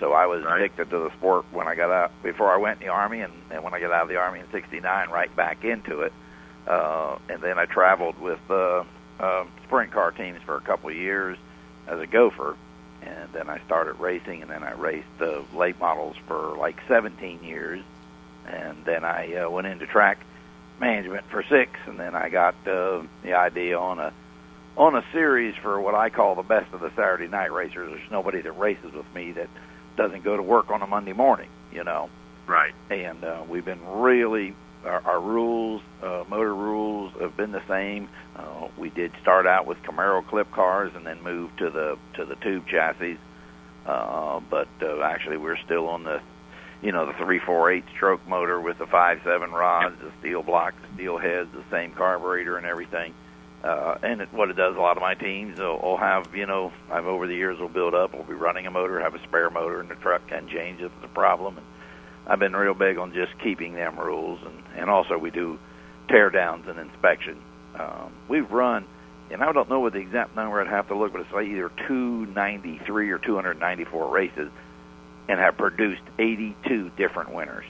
So 0.00 0.12
I 0.12 0.26
was 0.26 0.42
Right. 0.42 0.56
addicted 0.56 0.90
to 0.90 0.98
the 0.98 1.10
sport 1.18 1.44
when 1.52 1.68
I 1.68 1.76
got 1.76 1.92
out, 1.92 2.10
before 2.24 2.52
I 2.52 2.56
went 2.56 2.80
in 2.80 2.88
the 2.88 2.92
Army, 2.92 3.20
and, 3.20 3.32
and 3.52 3.62
when 3.62 3.74
I 3.74 3.78
got 3.80 3.92
out 3.92 4.02
of 4.02 4.08
the 4.08 4.16
Army 4.16 4.40
in 4.40 4.50
69, 4.50 5.10
right 5.10 5.34
back 5.36 5.64
into 5.64 6.00
it. 6.00 6.12
Uh, 6.66 7.18
and 7.28 7.40
then 7.40 7.60
I 7.60 7.66
traveled 7.66 8.18
with 8.18 8.40
uh, 8.50 8.82
uh, 9.20 9.44
sprint 9.66 9.92
car 9.92 10.10
teams 10.10 10.40
for 10.44 10.56
a 10.56 10.60
couple 10.60 10.90
of 10.90 10.96
years 10.96 11.38
as 11.86 12.00
a 12.00 12.08
gopher. 12.08 12.56
And 13.02 13.32
then 13.32 13.48
I 13.48 13.60
started 13.66 14.00
racing, 14.00 14.42
and 14.42 14.50
then 14.50 14.64
I 14.64 14.72
raced 14.72 15.06
uh, 15.20 15.42
late 15.54 15.78
models 15.78 16.16
for 16.26 16.56
like 16.56 16.76
17 16.88 17.44
years. 17.44 17.84
And 18.48 18.84
then 18.84 19.04
I 19.04 19.32
uh, 19.36 19.48
went 19.50 19.68
into 19.68 19.86
track 19.86 20.18
management 20.82 21.24
for 21.30 21.42
six, 21.48 21.70
and 21.86 21.98
then 21.98 22.14
I 22.14 22.28
got 22.28 22.54
uh, 22.66 23.02
the 23.22 23.34
idea 23.34 23.78
on 23.78 23.98
a 23.98 24.12
on 24.76 24.96
a 24.96 25.04
series 25.12 25.54
for 25.62 25.80
what 25.80 25.94
I 25.94 26.10
call 26.10 26.34
the 26.34 26.42
best 26.42 26.72
of 26.74 26.80
the 26.80 26.90
Saturday 26.90 27.28
night 27.28 27.52
racers. 27.52 27.90
There's 27.90 28.10
nobody 28.10 28.42
that 28.42 28.52
races 28.52 28.92
with 28.92 29.06
me 29.14 29.32
that 29.32 29.48
doesn't 29.96 30.24
go 30.24 30.36
to 30.36 30.42
work 30.42 30.70
on 30.70 30.82
a 30.82 30.86
Monday 30.86 31.12
morning, 31.12 31.50
you 31.70 31.84
know. 31.84 32.10
Right. 32.46 32.72
And 32.90 33.22
uh, 33.22 33.44
we've 33.48 33.64
been 33.64 33.84
really 33.86 34.56
our, 34.84 35.00
our 35.06 35.20
rules, 35.20 35.82
uh, 36.02 36.24
motor 36.28 36.54
rules, 36.54 37.12
have 37.20 37.36
been 37.36 37.52
the 37.52 37.62
same. 37.68 38.08
Uh, 38.34 38.68
we 38.78 38.90
did 38.90 39.12
start 39.20 39.46
out 39.46 39.66
with 39.66 39.78
Camaro 39.82 40.26
clip 40.26 40.50
cars, 40.50 40.92
and 40.94 41.06
then 41.06 41.22
moved 41.22 41.58
to 41.58 41.70
the 41.70 41.96
to 42.16 42.24
the 42.24 42.34
tube 42.36 42.64
chassis. 42.66 43.18
Uh, 43.86 44.40
but 44.50 44.68
uh, 44.82 45.02
actually, 45.02 45.36
we're 45.36 45.58
still 45.64 45.86
on 45.88 46.04
the 46.04 46.20
you 46.82 46.90
know, 46.90 47.06
the 47.06 47.12
three 47.24 47.38
four 47.38 47.70
eight 47.70 47.84
stroke 47.94 48.26
motor 48.26 48.60
with 48.60 48.78
the 48.78 48.86
five 48.86 49.20
seven 49.24 49.52
rods, 49.52 49.96
the 50.00 50.12
steel 50.20 50.42
block, 50.42 50.74
the 50.82 50.94
steel 50.94 51.18
heads, 51.18 51.48
the 51.52 51.64
same 51.70 51.92
carburetor 51.92 52.56
and 52.56 52.66
everything. 52.66 53.14
Uh, 53.62 53.96
and 54.02 54.20
it, 54.20 54.32
what 54.32 54.50
it 54.50 54.56
does, 54.56 54.74
a 54.76 54.80
lot 54.80 54.96
of 54.96 55.00
my 55.00 55.14
teams 55.14 55.56
will, 55.56 55.78
will 55.78 55.96
have, 55.96 56.34
you 56.34 56.46
know, 56.46 56.72
I've 56.90 57.06
over 57.06 57.28
the 57.28 57.34
years 57.34 57.60
will 57.60 57.68
build 57.68 57.94
up. 57.94 58.12
We'll 58.12 58.24
be 58.24 58.34
running 58.34 58.66
a 58.66 58.72
motor, 58.72 58.98
have 58.98 59.14
a 59.14 59.22
spare 59.22 59.50
motor 59.50 59.80
in 59.80 59.86
the 59.86 59.94
truck, 59.94 60.26
can 60.26 60.48
change 60.48 60.80
if 60.80 60.90
it's 60.96 61.04
a 61.04 61.14
problem. 61.14 61.58
And 61.58 61.66
I've 62.26 62.40
been 62.40 62.54
real 62.54 62.74
big 62.74 62.98
on 62.98 63.12
just 63.12 63.38
keeping 63.38 63.74
them 63.74 63.98
rules, 63.98 64.40
and 64.44 64.62
and 64.76 64.90
also 64.90 65.16
we 65.16 65.30
do 65.30 65.58
tear 66.08 66.30
downs 66.30 66.66
and 66.66 66.78
inspection. 66.78 67.40
Um, 67.78 68.12
we've 68.28 68.50
run, 68.50 68.86
and 69.30 69.42
I 69.42 69.52
don't 69.52 69.68
know 69.68 69.78
what 69.78 69.92
the 69.92 70.00
exact 70.00 70.34
number. 70.34 70.60
I'd 70.60 70.66
have 70.66 70.88
to 70.88 70.96
look, 70.96 71.12
but 71.12 71.20
it's 71.20 71.32
like 71.32 71.46
either 71.46 71.70
293 71.86 73.10
or 73.10 73.18
294 73.18 74.08
races 74.08 74.50
and 75.28 75.38
have 75.38 75.56
produced 75.56 76.02
82 76.18 76.90
different 76.96 77.32
winners. 77.32 77.64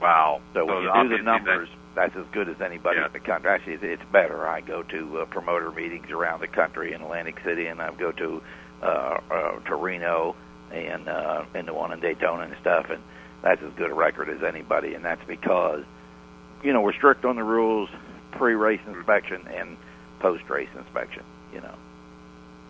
Wow. 0.00 0.40
So 0.52 0.64
when 0.64 0.82
you 0.82 0.90
do 1.08 1.16
the 1.16 1.22
numbers, 1.22 1.68
that's 1.94 2.14
as 2.16 2.26
good 2.32 2.48
as 2.48 2.60
anybody 2.60 2.98
Yeah. 2.98 3.06
in 3.06 3.12
the 3.12 3.20
country. 3.20 3.50
Actually, 3.50 3.74
it's- 3.74 4.00
it's 4.00 4.10
better. 4.10 4.46
I 4.46 4.60
go 4.60 4.82
to 4.82 5.20
uh, 5.20 5.24
promoter 5.26 5.70
meetings 5.70 6.10
around 6.10 6.40
the 6.40 6.48
country 6.48 6.92
in 6.92 7.00
Atlantic 7.02 7.38
City, 7.44 7.66
and 7.66 7.80
I 7.80 7.90
go 7.92 8.12
to 8.12 8.42
uh, 8.82 9.18
uh, 9.30 9.58
to 9.60 9.76
Reno 9.76 10.34
and 10.72 11.08
uh, 11.08 11.44
and 11.54 11.66
the 11.66 11.72
one 11.72 11.92
in 11.92 12.00
Daytona 12.00 12.42
and 12.42 12.56
stuff, 12.60 12.90
and 12.90 13.00
that's 13.42 13.62
as 13.62 13.72
good 13.74 13.90
a 13.90 13.94
record 13.94 14.28
as 14.28 14.42
anybody. 14.42 14.94
And 14.94 15.04
that's 15.04 15.24
because 15.24 15.84
you 16.62 16.72
know 16.72 16.80
we're 16.82 16.92
strict 16.92 17.24
on 17.24 17.36
the 17.36 17.44
rules, 17.44 17.88
pre-race 18.32 18.80
inspection 18.86 19.46
and 19.48 19.76
post-race 20.18 20.68
inspection. 20.76 21.22
You 21.54 21.60
know. 21.60 21.74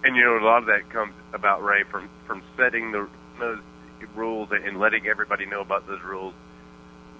And 0.04 0.14
you 0.14 0.22
know, 0.22 0.38
a 0.38 0.44
lot 0.44 0.58
of 0.58 0.66
that 0.66 0.90
comes 0.90 1.14
about 1.32 1.64
Ray 1.64 1.82
from 1.84 2.08
from 2.26 2.42
setting 2.56 2.92
the 2.92 3.08
those 3.38 3.60
rules 4.14 4.48
and 4.52 4.78
letting 4.78 5.06
everybody 5.06 5.46
know 5.46 5.60
about 5.60 5.86
those 5.86 6.02
rules. 6.02 6.34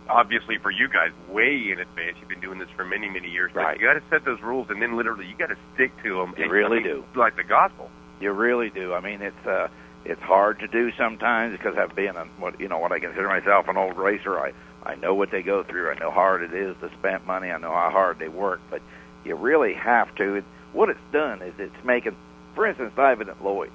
Obviously, 0.08 0.58
for 0.58 0.70
you 0.70 0.88
guys, 0.88 1.12
way 1.28 1.70
in 1.72 1.80
advance. 1.80 2.16
You've 2.20 2.28
been 2.28 2.40
doing 2.40 2.58
this 2.58 2.68
for 2.76 2.84
many, 2.84 3.08
many 3.08 3.30
years. 3.30 3.54
Right. 3.54 3.80
You 3.80 3.86
got 3.86 3.94
to 3.94 4.02
set 4.10 4.24
those 4.24 4.40
rules, 4.42 4.68
and 4.68 4.82
then 4.82 4.96
literally 4.96 5.26
you 5.26 5.34
got 5.36 5.48
to 5.48 5.56
stick 5.74 5.92
to 6.02 6.18
them. 6.18 6.34
You 6.36 6.44
and, 6.44 6.52
really 6.52 6.80
I 6.80 6.82
mean, 6.82 6.94
do. 6.94 7.04
Like 7.14 7.36
the 7.36 7.44
gospel. 7.44 7.90
You 8.20 8.32
really 8.32 8.68
do. 8.68 8.92
I 8.92 9.00
mean, 9.00 9.22
it's 9.22 9.46
uh, 9.46 9.68
it's 10.04 10.20
hard 10.20 10.60
to 10.60 10.68
do 10.68 10.92
sometimes 10.98 11.56
because 11.56 11.76
I've 11.78 11.96
been 11.96 12.16
a, 12.16 12.24
what 12.38 12.60
you 12.60 12.68
know 12.68 12.78
what 12.78 12.92
I 12.92 12.98
consider 12.98 13.28
myself 13.28 13.66
an 13.68 13.78
old 13.78 13.96
racer. 13.96 14.38
I 14.38 14.52
I 14.82 14.94
know 14.96 15.14
what 15.14 15.30
they 15.30 15.42
go 15.42 15.64
through. 15.64 15.90
I 15.90 15.98
know 15.98 16.10
how 16.10 16.16
hard 16.16 16.42
it 16.42 16.52
is 16.52 16.76
to 16.80 16.90
spend 16.98 17.24
money. 17.26 17.50
I 17.50 17.56
know 17.56 17.72
how 17.72 17.90
hard 17.90 18.18
they 18.18 18.28
work. 18.28 18.60
But 18.70 18.82
you 19.24 19.34
really 19.36 19.72
have 19.72 20.14
to. 20.16 20.34
It, 20.34 20.44
what 20.74 20.90
it's 20.90 21.00
done 21.12 21.40
is 21.40 21.54
it's 21.58 21.84
making, 21.84 22.16
for 22.54 22.66
instance, 22.66 22.92
Ivan 22.98 23.30
at 23.30 23.42
Lloyd 23.42 23.72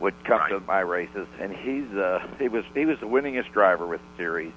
would 0.00 0.14
come 0.24 0.38
Right. 0.40 0.48
to 0.50 0.60
my 0.60 0.80
races, 0.80 1.26
and 1.40 1.52
he's 1.54 1.90
uh, 1.96 2.26
he 2.38 2.48
was 2.48 2.64
he 2.74 2.84
was 2.86 2.98
the 3.00 3.06
winningest 3.06 3.52
driver 3.52 3.86
with 3.86 4.00
the 4.00 4.16
series. 4.22 4.52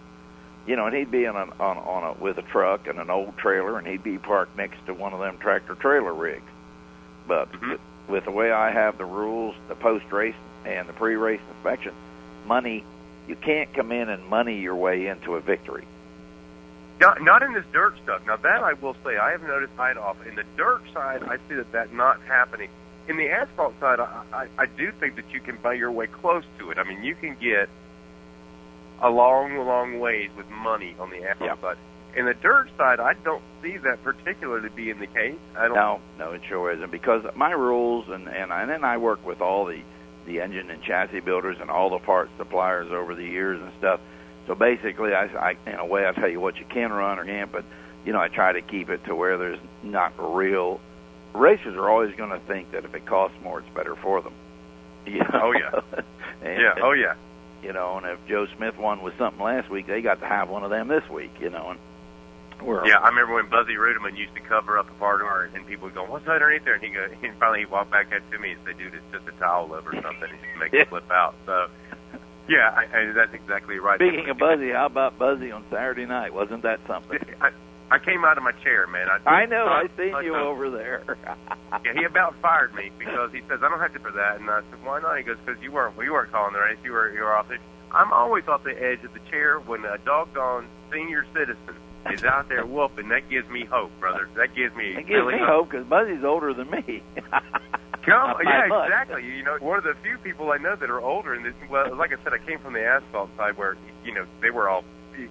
You 0.66 0.76
know, 0.76 0.86
and 0.88 0.96
he'd 0.96 1.12
be 1.12 1.26
on 1.28 1.36
a, 1.36 1.64
on 1.64 1.78
on 1.78 2.04
a 2.04 2.14
with 2.22 2.38
a 2.38 2.42
truck 2.42 2.88
and 2.88 3.00
an 3.00 3.10
old 3.10 3.38
trailer, 3.38 3.78
and 3.78 3.88
he'd 3.88 4.04
be 4.04 4.18
parked 4.18 4.58
next 4.58 4.86
to 4.88 4.94
one 4.94 5.14
of 5.14 5.20
them 5.20 5.38
tractor 5.38 5.76
trailer 5.76 6.14
rigs. 6.14 6.50
But 7.28 7.52
Mhm. 7.52 7.80
with 8.08 8.26
the 8.26 8.32
way 8.32 8.52
I 8.52 8.72
have 8.72 8.98
the 8.98 9.06
rules, 9.06 9.56
the 9.70 9.76
post 9.76 10.12
race 10.12 10.36
and 10.66 10.88
the 10.88 10.94
pre 10.94 11.16
race 11.16 11.42
inspection, 11.56 11.94
money 12.46 12.84
you 13.28 13.36
can't 13.36 13.74
come 13.74 13.92
in 13.92 14.10
and 14.10 14.26
money 14.28 14.58
your 14.60 14.76
way 14.76 15.08
into 15.08 15.36
a 15.36 15.42
victory. 15.42 15.86
Not, 17.00 17.22
not 17.22 17.44
in 17.44 17.54
this 17.54 17.66
dirt 17.74 17.94
stuff. 18.02 18.26
Now 18.26 18.38
that 18.38 18.64
I 18.64 18.74
will 18.74 18.96
say, 19.06 19.18
I 19.18 19.32
have 19.32 19.44
noticed 19.44 19.74
right 19.78 19.96
off 19.98 20.16
in 20.26 20.34
the 20.36 20.44
dirt 20.56 20.82
side. 20.94 21.22
I 21.24 21.38
see 21.48 21.56
that 21.56 21.72
that 21.74 21.94
not 21.94 22.20
happening. 22.28 22.70
In 23.08 23.18
the 23.18 23.30
asphalt 23.30 23.74
side, 23.80 24.00
I, 24.00 24.24
I, 24.34 24.48
I 24.58 24.66
do 24.66 24.92
think 25.00 25.16
that 25.16 25.30
you 25.32 25.40
can 25.40 25.58
buy 25.64 25.74
your 25.74 25.92
way 25.92 26.08
close 26.08 26.44
to 26.60 26.72
it. 26.72 26.78
I 26.78 26.84
mean, 26.84 27.04
you 27.04 27.16
can 27.16 27.38
get 27.40 27.70
a 29.02 29.10
long, 29.10 29.58
long 29.58 30.00
ways 30.00 30.30
with 30.36 30.48
money 30.50 30.96
on 31.00 31.10
the 31.10 31.24
asphalt 31.24 31.50
Yep. 31.52 31.62
side. 31.62 31.78
In 32.16 32.26
the 32.26 32.34
dirt 32.34 32.70
side, 32.78 33.00
I 33.00 33.14
don't 33.24 33.44
see 33.62 33.78
that 33.78 34.04
particularly 34.04 34.70
being 34.76 35.00
the 35.00 35.08
case. 35.08 35.38
I 35.56 35.68
don't. 35.68 35.76
No, 35.76 36.00
no, 36.18 36.32
it 36.34 36.42
sure 36.50 36.72
isn't 36.74 36.92
because 36.92 37.24
my 37.36 37.52
rules 37.52 38.06
and 38.10 38.28
and, 38.28 38.52
I, 38.52 38.62
and 38.62 38.72
then 38.72 38.84
I 38.84 38.98
work 38.98 39.24
with 39.26 39.40
all 39.40 39.66
the 39.66 39.82
the 40.26 40.42
engine 40.42 40.70
and 40.72 40.82
chassis 40.82 41.20
builders 41.22 41.58
and 41.62 41.70
all 41.70 41.90
the 41.92 42.00
parts 42.00 42.32
suppliers 42.38 42.92
over 42.92 43.14
the 43.16 43.24
years 43.24 43.62
and 43.62 43.72
stuff. 43.78 44.00
So 44.48 44.56
basically, 44.56 45.14
I, 45.14 45.26
I 45.26 45.58
in 45.70 45.76
a 45.76 45.86
way 45.86 46.08
I 46.08 46.12
tell 46.14 46.30
you 46.30 46.40
what 46.42 46.58
you 46.58 46.66
can 46.74 46.92
run 46.92 47.20
or 47.20 47.26
can't, 47.26 47.52
but 47.52 47.64
you 48.04 48.14
know 48.14 48.20
I 48.20 48.30
try 48.30 48.52
to 48.52 48.62
keep 48.62 48.90
it 48.90 49.06
to 49.06 49.14
where 49.16 49.38
there's 49.38 49.60
not 49.84 50.14
real. 50.18 50.80
Racers 51.34 51.76
are 51.76 51.90
always 51.90 52.16
going 52.16 52.30
to 52.32 52.40
think 52.48 52.72
that 52.72 52.86
if 52.86 52.94
it 52.96 53.06
costs 53.06 53.38
more, 53.44 53.60
it's 53.60 53.70
better 53.76 53.96
for 53.96 54.22
them. 54.22 54.34
You 55.08 55.20
know? 55.20 55.30
Oh, 55.34 55.52
yeah. 55.54 55.80
And- 56.42 56.62
Yeah. 56.62 56.74
Oh 56.84 56.92
yeah. 56.92 57.14
you 57.64 57.72
know, 57.74 57.98
and 57.98 58.06
if 58.06 58.20
Joe 58.28 58.46
Smith 58.58 58.78
won 58.78 59.02
with 59.02 59.18
something 59.18 59.42
last 59.42 59.70
week, 59.70 59.88
they 59.88 60.02
got 60.02 60.20
to 60.20 60.26
have 60.28 60.50
one 60.50 60.64
of 60.64 60.70
them 60.70 60.90
this 60.90 61.08
week, 61.10 61.32
you 61.40 61.50
know, 61.50 61.70
and 61.72 61.80
we're 62.62 62.86
Yeah, 62.86 62.98
I 62.98 63.08
remember 63.10 63.36
when 63.36 63.48
Buzzy 63.50 63.76
Reutimann 63.76 64.18
used 64.18 64.34
to 64.36 64.42
cover 64.42 64.78
up 64.78 64.90
a 64.90 64.94
part 65.00 65.22
of 65.22 65.56
and 65.56 65.66
people 65.66 65.86
would 65.86 65.94
go, 65.96 66.04
"What's 66.04 66.28
underneath 66.28 66.66
there?" 66.66 66.74
And 66.74 66.84
he 66.84 66.90
go, 66.90 67.06
and 67.24 67.38
finally 67.40 67.60
he 67.60 67.66
walked 67.68 67.92
back 67.92 68.12
up 68.14 68.30
to 68.32 68.40
me 68.40 68.52
and 68.52 68.60
said, 68.66 68.78
"Dude, 68.78 68.94
it's 68.96 69.04
just 69.14 69.28
a 69.28 69.32
towel 69.40 69.72
over 69.74 69.92
something, 69.94 70.30
and 70.30 70.40
just 70.42 70.60
make 70.60 70.74
it 70.74 70.88
flip 70.90 71.10
out." 71.12 71.36
So, 71.46 71.68
yeah, 72.50 72.74
I, 72.76 72.84
I, 72.98 73.12
that's 73.14 73.34
exactly 73.34 73.78
right. 73.80 73.98
Speaking 74.00 74.28
of 74.30 74.38
Buzzy, 74.40 74.72
how 74.72 74.88
about 74.88 75.18
Buzzy 75.18 75.52
on 75.52 75.64
Saturday 75.72 76.06
night? 76.06 76.34
Wasn't 76.34 76.64
that 76.64 76.80
something? 76.88 77.20
I, 77.40 77.52
I 77.90 78.00
came 78.00 78.26
out 78.26 78.38
of 78.38 78.44
my 78.44 78.52
chair, 78.64 78.86
man. 78.88 79.08
I, 79.10 79.30
I 79.30 79.46
know. 79.46 79.66
I 79.66 79.84
I 79.84 79.98
seen 79.98 80.14
you 80.24 80.36
over 80.36 80.70
there. 80.70 81.04
Yeah, 81.84 81.94
he 81.94 82.06
about 82.06 82.34
fired 82.42 82.74
me 82.74 82.92
because 82.98 83.32
he 83.34 83.42
says 83.50 83.60
I 83.62 83.68
don't 83.70 83.80
have 83.80 83.92
to 83.94 84.00
for 84.00 84.12
that, 84.12 84.40
and 84.40 84.50
I 84.50 84.62
said, 84.72 84.84
"Why 84.86 85.02
not?" 85.02 85.18
He 85.18 85.24
goes, 85.24 85.38
"Because 85.46 85.62
you 85.62 85.72
weren't, 85.72 85.96
you 86.02 86.14
weren't 86.14 86.32
calling 86.32 86.54
the 86.54 86.60
race. 86.60 86.78
You 86.82 86.94
were, 86.94 87.12
you 87.14 87.20
were 87.20 87.36
off 87.36 87.50
the." 87.50 87.58
I'm 87.92 88.14
always 88.14 88.48
off 88.48 88.64
the 88.64 88.72
edge 88.72 89.04
of 89.04 89.14
the 89.14 89.20
chair 89.30 89.60
when 89.60 89.84
a 89.84 89.98
doggone 90.00 90.68
senior 90.92 91.26
citizen 91.34 91.76
is 92.10 92.24
out 92.24 92.48
there 92.48 92.66
whooping. 92.66 93.10
That 93.10 93.30
gives 93.30 93.50
me 93.50 93.66
hope, 93.66 93.92
brother. 94.00 94.30
That 94.36 94.56
gives 94.56 94.74
me 94.76 94.92
It 94.92 95.08
gives 95.08 95.10
really 95.10 95.34
me 95.36 95.40
hope 95.42 95.70
because 95.72 95.86
Buzzy's 95.88 96.24
older 96.24 96.54
than 96.54 96.70
me. 96.72 97.04
Come, 98.08 98.36
yeah, 98.44 98.68
much. 98.70 98.88
exactly. 98.88 99.26
You 99.26 99.44
know, 99.44 99.58
one 99.60 99.78
of 99.78 99.84
the 99.84 99.96
few 100.02 100.18
people 100.18 100.52
I 100.52 100.58
know 100.58 100.76
that 100.78 100.90
are 100.90 101.02
older, 101.02 101.34
and 101.34 101.46
this, 101.46 101.54
well, 101.70 101.94
like 101.96 102.12
I 102.14 102.24
said, 102.24 102.34
I 102.34 102.40
came 102.40 102.60
from 102.60 102.74
the 102.74 102.84
asphalt 102.86 103.30
side 103.36 103.58
where 103.58 103.76
you 104.06 104.14
know 104.14 104.26
they 104.42 104.50
were 104.50 104.70
all. 104.70 104.84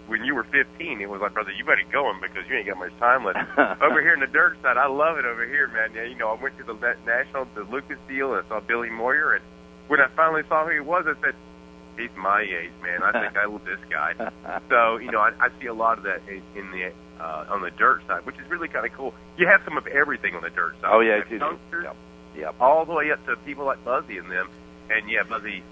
When 0.06 0.24
you 0.24 0.34
were 0.34 0.44
15, 0.44 1.00
it 1.00 1.08
was 1.08 1.20
like, 1.20 1.34
brother, 1.34 1.52
you 1.52 1.64
better 1.64 1.82
go 1.92 2.10
in 2.10 2.20
because 2.20 2.48
you 2.48 2.56
ain't 2.56 2.66
got 2.66 2.78
much 2.78 2.96
time 2.98 3.24
left. 3.24 3.38
over 3.82 4.00
here 4.00 4.14
in 4.14 4.20
the 4.20 4.26
dirt 4.26 4.56
side, 4.62 4.76
I 4.76 4.86
love 4.86 5.18
it 5.18 5.24
over 5.24 5.46
here, 5.46 5.68
man. 5.68 5.90
Yeah, 5.94 6.04
you 6.04 6.16
know, 6.16 6.28
I 6.30 6.42
went 6.42 6.56
to 6.58 6.64
the 6.64 6.74
national, 7.06 7.46
the 7.54 7.62
Lucas 7.62 7.98
deal, 8.08 8.34
and 8.34 8.44
I 8.44 8.48
saw 8.48 8.60
Billy 8.60 8.90
Moyer, 8.90 9.34
and 9.34 9.44
when 9.88 10.00
I 10.00 10.08
finally 10.16 10.42
saw 10.48 10.64
who 10.66 10.72
he 10.72 10.80
was, 10.80 11.04
I 11.06 11.14
said, 11.24 11.34
he's 11.96 12.10
my 12.16 12.40
age, 12.42 12.72
man. 12.82 13.02
I 13.02 13.12
think 13.12 13.36
I 13.36 13.46
love 13.46 13.64
this 13.64 13.80
guy. 13.90 14.14
So, 14.68 14.96
you 14.96 15.10
know, 15.10 15.20
I, 15.20 15.30
I 15.38 15.48
see 15.60 15.66
a 15.66 15.74
lot 15.74 15.98
of 15.98 16.04
that 16.04 16.22
in, 16.28 16.42
in 16.56 16.70
the 16.70 16.92
uh, 17.22 17.46
on 17.50 17.62
the 17.62 17.70
dirt 17.70 18.02
side, 18.06 18.26
which 18.26 18.36
is 18.36 18.48
really 18.50 18.68
kind 18.68 18.84
of 18.84 18.92
cool. 18.92 19.14
You 19.38 19.46
have 19.46 19.62
some 19.64 19.76
of 19.78 19.86
everything 19.86 20.34
on 20.34 20.42
the 20.42 20.50
dirt 20.50 20.74
side. 20.80 20.90
oh 20.92 21.00
yeah, 21.00 21.22
You 21.30 21.38
youngsters, 21.38 21.84
Yep. 21.84 21.96
Yep. 22.36 22.54
all 22.60 22.84
the 22.84 22.92
way 22.92 23.10
up 23.12 23.24
to 23.26 23.36
people 23.46 23.64
like 23.64 23.82
Buzzy 23.84 24.18
and 24.18 24.30
them. 24.30 24.48
And 24.90 25.08
yeah, 25.08 25.22
Buzzy, 25.22 25.62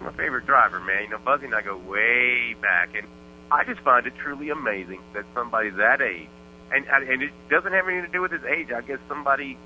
my 0.00 0.12
favorite 0.12 0.46
driver, 0.46 0.80
man. 0.80 1.04
You 1.04 1.10
know, 1.10 1.18
Buzzy 1.18 1.46
and 1.46 1.54
I 1.54 1.62
go 1.62 1.76
way 1.76 2.54
back, 2.60 2.94
and 2.94 3.06
I 3.50 3.64
just 3.64 3.80
find 3.80 4.06
it 4.06 4.14
truly 4.16 4.50
amazing 4.50 5.00
that 5.14 5.24
somebody 5.34 5.70
that 5.70 6.00
age, 6.00 6.28
and 6.72 6.86
and 6.86 7.22
it 7.22 7.32
doesn't 7.48 7.72
have 7.72 7.86
anything 7.88 8.06
to 8.06 8.12
do 8.12 8.20
with 8.20 8.32
his 8.32 8.44
age. 8.44 8.70
I 8.70 8.80
guess 8.80 8.98
somebody, 9.08 9.58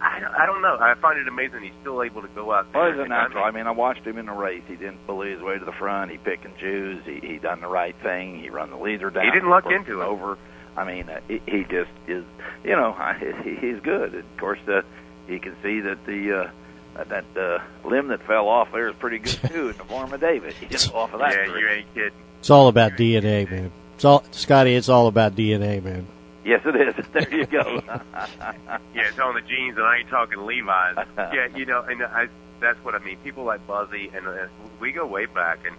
I 0.00 0.20
don't, 0.20 0.34
I 0.34 0.46
don't 0.46 0.62
know. 0.62 0.76
I 0.80 0.94
find 0.94 1.18
it 1.18 1.26
amazing 1.26 1.62
he's 1.62 1.72
still 1.80 2.02
able 2.02 2.22
to 2.22 2.28
go 2.28 2.52
out 2.52 2.72
there. 2.72 2.82
Well, 2.82 2.92
he's 2.92 3.00
a 3.00 3.08
natural. 3.08 3.42
I 3.42 3.46
mean, 3.46 3.54
mean, 3.56 3.66
I 3.66 3.72
watched 3.72 4.06
him 4.06 4.18
in 4.18 4.26
the 4.26 4.32
race. 4.32 4.62
He 4.68 4.76
didn't 4.76 5.06
bully 5.06 5.32
his 5.32 5.40
way 5.40 5.58
to 5.58 5.64
the 5.64 5.72
front. 5.72 6.10
He 6.10 6.18
pick 6.18 6.44
and 6.44 6.56
choose. 6.58 7.04
He 7.04 7.20
he 7.26 7.38
done 7.38 7.60
the 7.60 7.68
right 7.68 7.96
thing. 8.02 8.40
He 8.40 8.50
run 8.50 8.70
the 8.70 8.76
leader 8.76 9.10
down. 9.10 9.24
He 9.24 9.30
didn't 9.30 9.50
luck 9.50 9.66
into 9.66 10.00
it. 10.00 10.04
over. 10.04 10.38
I 10.76 10.84
mean, 10.84 11.08
uh, 11.08 11.20
he, 11.28 11.42
he 11.46 11.64
just 11.64 11.90
is. 12.06 12.24
You 12.64 12.76
know, 12.76 12.92
he, 13.44 13.54
he's 13.56 13.80
good. 13.80 14.14
And 14.14 14.24
of 14.24 14.36
course, 14.38 14.60
uh, 14.68 14.82
he 15.26 15.38
can 15.38 15.56
see 15.62 15.80
that 15.80 16.04
the 16.06 16.50
uh, 16.96 17.04
that 17.04 17.24
uh, 17.36 17.88
limb 17.88 18.08
that 18.08 18.22
fell 18.26 18.48
off 18.48 18.70
there 18.72 18.88
is 18.88 18.94
pretty 18.96 19.18
good 19.18 19.40
too 19.50 19.68
in 19.70 19.76
the 19.76 19.84
form 19.84 20.12
of 20.12 20.20
David. 20.20 20.54
He 20.54 20.66
just 20.66 20.92
off 20.94 21.12
of 21.12 21.20
that. 21.20 21.32
yeah, 21.32 21.44
tree. 21.46 21.60
you 21.60 21.68
ain't 21.68 21.94
kidding. 21.94 22.12
It's 22.42 22.50
all 22.50 22.66
about 22.66 22.94
DNA, 22.94 23.48
man. 23.48 23.70
It's 23.94 24.04
all 24.04 24.24
Scotty. 24.32 24.74
It's 24.74 24.88
all 24.88 25.06
about 25.06 25.36
DNA, 25.36 25.80
man. 25.80 26.08
Yes, 26.44 26.60
it 26.64 26.74
is. 26.74 27.06
There 27.12 27.32
you 27.32 27.46
go. 27.46 27.80
Yeah, 28.94 29.06
it's 29.06 29.18
on 29.20 29.36
the 29.36 29.42
jeans, 29.42 29.76
and 29.76 29.86
I 29.86 29.98
ain't 29.98 30.08
talking 30.08 30.44
Levi's. 30.44 30.96
yeah, 31.16 31.46
you 31.54 31.66
know, 31.66 31.82
and 31.82 32.02
I, 32.02 32.26
that's 32.58 32.84
what 32.84 32.96
I 32.96 32.98
mean. 32.98 33.18
People 33.18 33.44
like 33.44 33.64
Buzzy, 33.64 34.10
and 34.12 34.26
uh, 34.26 34.48
we 34.80 34.90
go 34.90 35.06
way 35.06 35.26
back, 35.26 35.60
and 35.64 35.76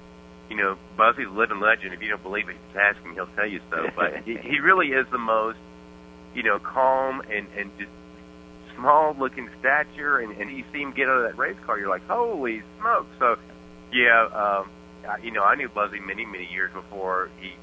you 0.50 0.56
know, 0.56 0.78
Buzzy's 0.96 1.28
a 1.28 1.32
living 1.32 1.60
legend. 1.60 1.94
If 1.94 2.02
you 2.02 2.08
don't 2.08 2.24
believe 2.24 2.48
it, 2.48 2.56
just 2.68 2.78
ask 2.78 2.98
him; 3.02 3.14
he'll 3.14 3.28
tell 3.36 3.46
you 3.46 3.60
so. 3.70 3.90
But 3.94 4.24
he, 4.24 4.38
he 4.38 4.60
really 4.62 4.94
is 4.94 5.06
the 5.12 5.18
most, 5.18 5.58
you 6.34 6.44
know, 6.44 6.60
calm 6.60 7.22
and 7.30 7.46
and 7.58 7.78
just 7.78 7.92
small-looking 8.78 9.50
stature, 9.60 10.20
and 10.20 10.32
and 10.38 10.50
you 10.50 10.64
see 10.72 10.82
him 10.82 10.94
get 10.94 11.10
out 11.10 11.18
of 11.18 11.24
that 11.24 11.38
race 11.38 11.58
car, 11.66 11.78
you're 11.78 11.90
like, 11.90 12.08
holy 12.08 12.64
smoke! 12.80 13.08
So, 13.20 13.38
yeah, 13.92 14.28
um, 14.28 14.70
You 15.22 15.32
know, 15.32 15.44
I 15.44 15.56
knew 15.56 15.70
Buzzy 15.70 16.00
many 16.00 16.26
many 16.26 16.48
years 16.52 16.72
before 16.74 17.30
he 17.40 17.54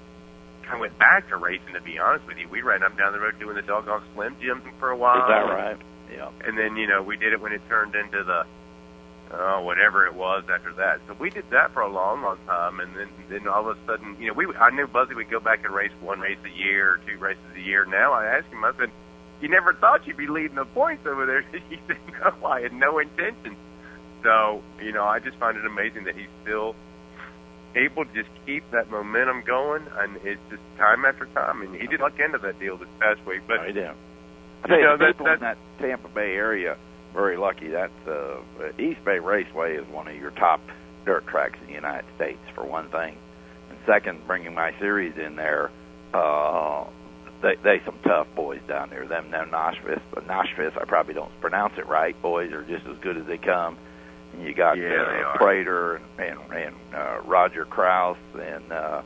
kind 0.62 0.74
of 0.74 0.80
went 0.80 0.98
back 0.98 1.28
to 1.30 1.36
racing. 1.36 1.74
To 1.74 1.80
be 1.80 1.98
honest 1.98 2.26
with 2.26 2.38
you, 2.38 2.48
we 2.48 2.62
ran 2.62 2.82
up 2.82 2.90
and 2.90 2.98
down 2.98 3.12
the 3.12 3.20
road 3.20 3.38
doing 3.38 3.56
the 3.56 3.62
doggone 3.62 4.02
Slim 4.14 4.36
Jim 4.40 4.62
for 4.78 4.90
a 4.90 4.96
while. 4.96 5.22
is 5.22 5.28
that 5.28 5.52
right? 5.52 5.78
Yeah. 6.12 6.30
And 6.44 6.58
then 6.58 6.76
you 6.76 6.86
know 6.86 7.02
we 7.02 7.16
did 7.16 7.32
it 7.32 7.40
when 7.40 7.52
it 7.52 7.62
turned 7.68 7.94
into 7.94 8.22
the 8.24 8.44
oh 9.32 9.62
whatever 9.62 10.06
it 10.06 10.14
was 10.14 10.44
after 10.52 10.72
that. 10.74 11.00
So 11.06 11.14
we 11.18 11.30
did 11.30 11.48
that 11.50 11.72
for 11.72 11.82
a 11.82 11.88
long, 11.92 12.22
long 12.22 12.38
time, 12.46 12.80
and 12.80 12.94
then 12.96 13.08
then 13.28 13.48
all 13.48 13.68
of 13.68 13.78
a 13.78 13.86
sudden 13.86 14.16
you 14.20 14.28
know 14.28 14.32
we 14.34 14.46
I 14.56 14.70
knew 14.70 14.86
Buzzy 14.86 15.14
would 15.14 15.30
go 15.30 15.40
back 15.40 15.64
and 15.64 15.74
race 15.74 15.92
one 16.00 16.20
race 16.20 16.38
a 16.44 16.56
year 16.58 16.94
or 16.94 17.00
two 17.06 17.18
races 17.18 17.42
a 17.56 17.60
year. 17.60 17.84
Now 17.84 18.12
I 18.12 18.26
asked 18.26 18.48
him, 18.48 18.64
I 18.64 18.72
said, 18.76 18.90
"You 19.40 19.48
never 19.48 19.72
thought 19.74 20.06
you'd 20.06 20.16
be 20.16 20.26
leading 20.26 20.56
the 20.56 20.66
points 20.66 21.06
over 21.06 21.26
there?" 21.26 21.42
He 21.70 21.78
said, 21.86 21.98
"No, 22.20 22.46
I 22.46 22.60
had 22.62 22.72
no 22.72 22.98
intention." 22.98 23.56
So 24.22 24.62
you 24.80 24.92
know 24.92 25.04
I 25.04 25.20
just 25.20 25.38
find 25.38 25.56
it 25.56 25.64
amazing 25.64 26.04
that 26.04 26.16
he's 26.16 26.28
still 26.42 26.74
able 27.74 28.04
to 28.04 28.12
just 28.12 28.30
keep 28.46 28.68
that 28.72 28.90
momentum 28.90 29.42
going, 29.46 29.86
and 29.98 30.16
it's 30.24 30.40
just 30.50 30.62
time 30.78 31.04
after 31.04 31.26
time. 31.26 31.62
And 31.62 31.74
he 31.74 31.86
did 31.86 32.00
luck 32.00 32.18
into 32.18 32.38
that 32.38 32.58
deal 32.58 32.76
this 32.76 32.88
past 32.98 33.24
week, 33.26 33.42
but 33.46 33.66
he. 33.66 33.72
I 34.62 34.68
tell 34.68 34.78
you, 34.78 34.84
know, 34.84 34.96
the 34.96 35.04
that- 35.06 35.12
people 35.16 35.26
in 35.32 35.40
that 35.40 35.58
Tampa 35.78 36.08
Bay 36.08 36.34
area 36.34 36.76
very 37.12 37.36
lucky. 37.36 37.68
That's 37.68 38.06
uh, 38.06 38.40
East 38.78 39.04
Bay 39.04 39.18
Raceway 39.18 39.76
is 39.76 39.86
one 39.88 40.08
of 40.08 40.16
your 40.16 40.30
top 40.30 40.60
dirt 41.04 41.26
tracks 41.26 41.58
in 41.60 41.66
the 41.66 41.72
United 41.72 42.04
States 42.16 42.40
for 42.54 42.64
one 42.64 42.88
thing, 42.90 43.16
and 43.68 43.78
second, 43.86 44.26
bringing 44.26 44.54
my 44.54 44.72
series 44.78 45.16
in 45.16 45.36
there. 45.36 45.70
Uh, 46.12 46.84
they 47.42 47.56
they 47.62 47.80
some 47.84 47.98
tough 48.04 48.26
boys 48.34 48.60
down 48.68 48.90
there. 48.90 49.06
Them 49.06 49.30
them 49.30 49.50
Noshvis, 49.50 50.00
but 50.12 50.26
Noshvis, 50.26 50.76
I 50.80 50.84
probably 50.84 51.14
don't 51.14 51.32
pronounce 51.40 51.74
it 51.78 51.86
right. 51.86 52.20
Boys 52.20 52.52
are 52.52 52.64
just 52.64 52.86
as 52.86 52.98
good 52.98 53.16
as 53.16 53.26
they 53.26 53.38
come. 53.38 53.78
And 54.32 54.42
you 54.42 54.54
got 54.54 54.78
Yeah, 54.78 55.32
uh. 55.34 55.36
Prater 55.36 55.96
and 55.96 56.04
and, 56.18 56.52
and 56.52 56.76
uh, 56.94 57.20
Roger 57.24 57.64
Kraus 57.64 58.18
and. 58.34 58.72
uh 58.72 59.02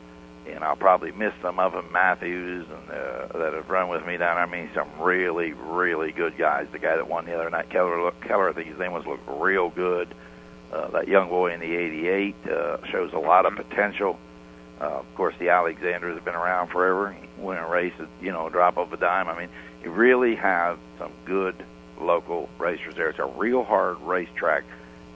and 0.47 0.63
I'll 0.63 0.75
probably 0.75 1.11
miss 1.11 1.33
some 1.41 1.59
of 1.59 1.73
them, 1.73 1.91
Matthews, 1.91 2.67
and 2.69 2.89
uh, 2.89 3.37
that 3.37 3.53
have 3.53 3.69
run 3.69 3.89
with 3.89 4.05
me 4.05 4.17
down. 4.17 4.37
I 4.37 4.45
mean, 4.45 4.69
some 4.75 4.87
really, 4.99 5.53
really 5.53 6.11
good 6.11 6.37
guys. 6.37 6.67
The 6.71 6.79
guy 6.79 6.95
that 6.95 7.09
won 7.09 7.25
the 7.25 7.33
other 7.33 7.49
night, 7.49 7.69
Keller, 7.69 8.01
look, 8.01 8.21
Keller, 8.21 8.49
I 8.49 8.53
think 8.53 8.67
his 8.67 8.77
name 8.77 8.93
was, 8.93 9.05
looked 9.05 9.27
real 9.27 9.69
good. 9.69 10.13
Uh, 10.71 10.89
that 10.91 11.07
young 11.07 11.29
boy 11.29 11.53
in 11.53 11.59
the 11.59 11.75
88 11.75 12.35
uh, 12.45 12.77
shows 12.91 13.13
a 13.13 13.17
lot 13.19 13.45
of 13.45 13.55
potential. 13.55 14.19
Uh, 14.79 14.99
of 14.99 15.15
course, 15.15 15.33
the 15.39 15.49
Alexanders 15.49 16.15
have 16.15 16.25
been 16.25 16.35
around 16.35 16.69
forever. 16.69 17.11
He 17.13 17.27
win 17.41 17.57
a 17.57 17.67
race 17.67 17.93
at 17.99 18.09
you 18.21 18.31
know 18.31 18.47
a 18.47 18.49
drop 18.51 18.77
of 18.77 18.91
a 18.91 18.97
dime. 18.97 19.27
I 19.27 19.39
mean, 19.39 19.49
you 19.83 19.91
really 19.91 20.35
have 20.35 20.77
some 20.99 21.11
good 21.25 21.63
local 21.99 22.49
racers 22.59 22.95
there. 22.95 23.09
It's 23.09 23.19
a 23.19 23.25
real 23.25 23.63
hard 23.63 23.99
racetrack 24.01 24.63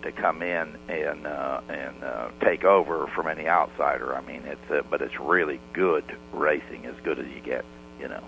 to 0.03 0.11
come 0.11 0.41
in 0.41 0.77
and 0.87 1.27
uh, 1.27 1.61
and 1.69 2.03
uh, 2.03 2.29
take 2.41 2.63
over 2.63 3.07
from 3.07 3.27
any 3.27 3.47
outsider. 3.47 4.15
I 4.15 4.21
mean, 4.21 4.43
it's 4.45 4.71
uh, 4.71 4.81
but 4.89 5.01
it's 5.01 5.19
really 5.19 5.59
good 5.73 6.03
racing, 6.33 6.85
as 6.85 6.95
good 7.03 7.19
as 7.19 7.27
you 7.27 7.41
get. 7.41 7.65
You 7.99 8.07
know. 8.07 8.23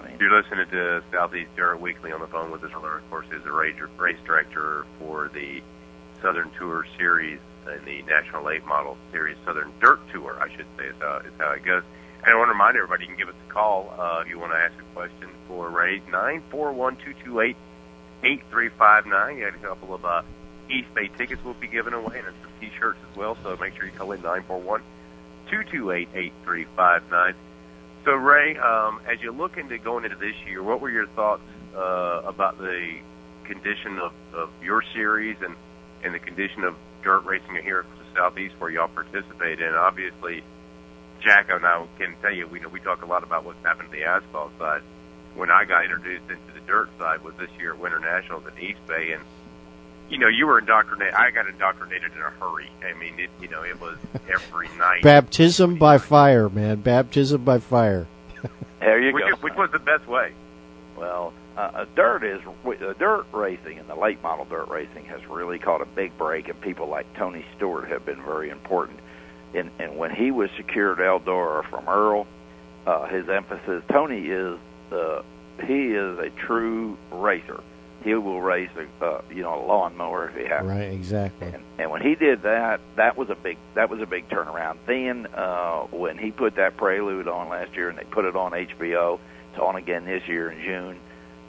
I 0.00 0.08
mean, 0.08 0.16
You're 0.18 0.42
listening 0.42 0.66
to 0.70 1.02
Southeast 1.12 1.50
Dirt 1.56 1.80
Weekly 1.80 2.10
on 2.10 2.20
the 2.20 2.26
phone 2.26 2.50
with 2.50 2.64
us. 2.64 2.70
Of 2.74 3.10
course, 3.10 3.26
is 3.32 3.44
the 3.44 3.52
race, 3.52 3.76
race 3.98 4.18
director 4.24 4.86
for 4.98 5.30
the 5.32 5.62
Southern 6.22 6.50
Tour 6.58 6.86
Series 6.96 7.38
and 7.68 7.84
the 7.84 8.02
National 8.02 8.42
Late 8.44 8.64
Model 8.64 8.96
Series 9.12 9.36
Southern 9.44 9.72
Dirt 9.80 10.00
Tour, 10.12 10.38
I 10.40 10.48
should 10.56 10.66
say, 10.78 10.86
is 10.86 10.94
how, 10.98 11.18
is 11.18 11.32
how 11.38 11.52
it 11.52 11.64
goes. 11.64 11.82
And 12.24 12.34
I 12.34 12.36
want 12.36 12.48
to 12.48 12.52
remind 12.52 12.76
everybody, 12.76 13.04
you 13.04 13.08
can 13.08 13.18
give 13.18 13.28
us 13.28 13.34
a 13.48 13.52
call 13.52 13.94
uh, 13.98 14.22
if 14.22 14.28
you 14.28 14.38
want 14.38 14.52
to 14.52 14.58
ask 14.58 14.74
a 14.78 14.94
question 14.94 15.28
for 15.46 15.68
Ray, 15.68 16.02
nine 16.10 16.42
four 16.50 16.72
one 16.72 16.96
two 16.96 17.14
two 17.24 17.40
eight 17.40 17.56
eight 18.24 18.42
three 18.50 18.70
five 18.70 19.06
nine. 19.06 19.36
You 19.38 19.44
had 19.44 19.54
a 19.54 19.58
couple 19.58 19.94
of 19.94 20.04
uh, 20.04 20.22
East 20.70 20.92
Bay 20.94 21.08
tickets 21.18 21.42
we'll 21.44 21.54
be 21.54 21.68
given 21.68 21.92
away 21.92 22.18
and 22.18 22.34
some 22.42 22.50
T-shirts 22.60 22.98
as 23.10 23.16
well, 23.16 23.36
so 23.42 23.56
make 23.56 23.76
sure 23.76 23.86
you 23.86 23.92
call 23.92 24.12
in 24.12 24.22
nine 24.22 24.42
four 24.44 24.58
one 24.58 24.82
two 25.50 25.64
two 25.64 25.90
eight 25.90 26.08
eight 26.14 26.32
three 26.44 26.66
five 26.76 27.02
nine. 27.10 27.34
So, 28.04 28.12
Ray, 28.12 28.56
um, 28.56 29.00
as 29.06 29.20
you 29.20 29.30
look 29.30 29.58
into 29.58 29.76
going 29.78 30.04
into 30.04 30.16
this 30.16 30.34
year, 30.46 30.62
what 30.62 30.80
were 30.80 30.90
your 30.90 31.06
thoughts 31.08 31.42
uh, 31.76 32.22
about 32.24 32.56
the 32.58 32.98
condition 33.44 33.98
of, 33.98 34.12
of 34.32 34.50
your 34.62 34.82
series 34.94 35.36
and, 35.42 35.54
and 36.02 36.14
the 36.14 36.18
condition 36.18 36.64
of 36.64 36.76
dirt 37.02 37.24
racing 37.26 37.56
here 37.62 37.80
at 37.80 37.98
the 37.98 38.04
Southeast 38.14 38.54
where 38.58 38.70
y'all 38.70 38.88
participate 38.88 39.60
in? 39.60 39.74
Obviously, 39.74 40.42
Jack 41.20 41.50
and 41.50 41.66
I 41.66 41.86
can 41.98 42.14
tell 42.22 42.32
you, 42.32 42.46
we 42.46 42.60
know 42.60 42.68
we 42.68 42.80
talk 42.80 43.02
a 43.02 43.06
lot 43.06 43.22
about 43.22 43.44
what's 43.44 43.62
happened 43.62 43.90
to 43.90 43.96
the 43.96 44.04
asphalt 44.04 44.52
side. 44.58 44.82
When 45.34 45.50
I 45.50 45.64
got 45.64 45.84
introduced 45.84 46.30
into 46.30 46.52
the 46.54 46.60
dirt 46.66 46.88
side 46.98 47.22
was 47.22 47.34
this 47.34 47.50
year 47.58 47.74
at 47.74 47.78
Winter 47.78 48.00
Nationals 48.00 48.44
in 48.46 48.64
East 48.64 48.80
Bay, 48.86 49.12
and 49.12 49.22
you 50.10 50.18
know, 50.18 50.28
you 50.28 50.46
were 50.46 50.58
indoctrinated. 50.58 51.14
I 51.14 51.30
got 51.30 51.46
indoctrinated 51.48 52.12
in 52.12 52.18
a 52.18 52.30
hurry. 52.30 52.70
I 52.84 52.98
mean, 52.98 53.18
it, 53.18 53.30
you 53.40 53.48
know, 53.48 53.62
it 53.62 53.80
was 53.80 53.96
every 54.28 54.68
night. 54.78 55.02
Baptism 55.02 55.76
by 55.76 55.98
fire, 55.98 56.48
man. 56.48 56.80
Baptism 56.80 57.44
by 57.44 57.60
fire. 57.60 58.06
there 58.80 59.00
you 59.00 59.14
which, 59.14 59.24
go. 59.24 59.36
which 59.36 59.54
was 59.54 59.70
the 59.70 59.78
best 59.78 60.06
way. 60.06 60.32
Well, 60.96 61.32
uh, 61.56 61.60
uh, 61.60 61.84
dirt 61.94 62.24
is 62.24 62.40
uh, 62.66 62.92
dirt 62.98 63.26
racing 63.32 63.78
and 63.78 63.88
the 63.88 63.94
late 63.94 64.22
model 64.22 64.44
dirt 64.44 64.68
racing 64.68 65.04
has 65.06 65.24
really 65.26 65.58
caught 65.58 65.80
a 65.80 65.86
big 65.86 66.16
break, 66.18 66.48
and 66.48 66.60
people 66.60 66.88
like 66.88 67.12
Tony 67.14 67.44
Stewart 67.56 67.88
have 67.88 68.04
been 68.04 68.22
very 68.22 68.50
important. 68.50 68.98
And, 69.54 69.70
and 69.78 69.96
when 69.96 70.14
he 70.14 70.30
was 70.30 70.50
secured 70.56 70.98
Eldora 70.98 71.68
from 71.68 71.88
Earl, 71.88 72.26
uh, 72.86 73.06
his 73.06 73.28
emphasis 73.28 73.82
Tony 73.90 74.26
is 74.26 74.58
uh, 74.92 75.22
he 75.64 75.92
is 75.92 76.18
a 76.18 76.30
true 76.30 76.96
racer. 77.12 77.60
He 78.02 78.14
will 78.14 78.40
race 78.40 78.70
a 78.76 79.04
uh, 79.04 79.22
you 79.30 79.42
know 79.42 79.62
a 79.62 79.62
lawnmower 79.66 80.28
if 80.30 80.36
he 80.36 80.46
has. 80.46 80.64
Right, 80.64 80.92
exactly. 80.92 81.48
And, 81.48 81.62
and 81.78 81.90
when 81.90 82.02
he 82.02 82.14
did 82.14 82.42
that, 82.42 82.80
that 82.96 83.16
was 83.16 83.30
a 83.30 83.34
big 83.34 83.58
that 83.74 83.90
was 83.90 84.00
a 84.00 84.06
big 84.06 84.28
turnaround. 84.28 84.78
Then 84.86 85.26
uh, 85.34 85.82
when 85.90 86.18
he 86.18 86.30
put 86.30 86.56
that 86.56 86.76
Prelude 86.76 87.28
on 87.28 87.48
last 87.48 87.74
year, 87.74 87.88
and 87.88 87.98
they 87.98 88.04
put 88.04 88.24
it 88.24 88.36
on 88.36 88.52
HBO, 88.52 89.18
it's 89.50 89.60
on 89.60 89.76
again 89.76 90.04
this 90.04 90.26
year 90.26 90.50
in 90.50 90.62
June, 90.62 91.00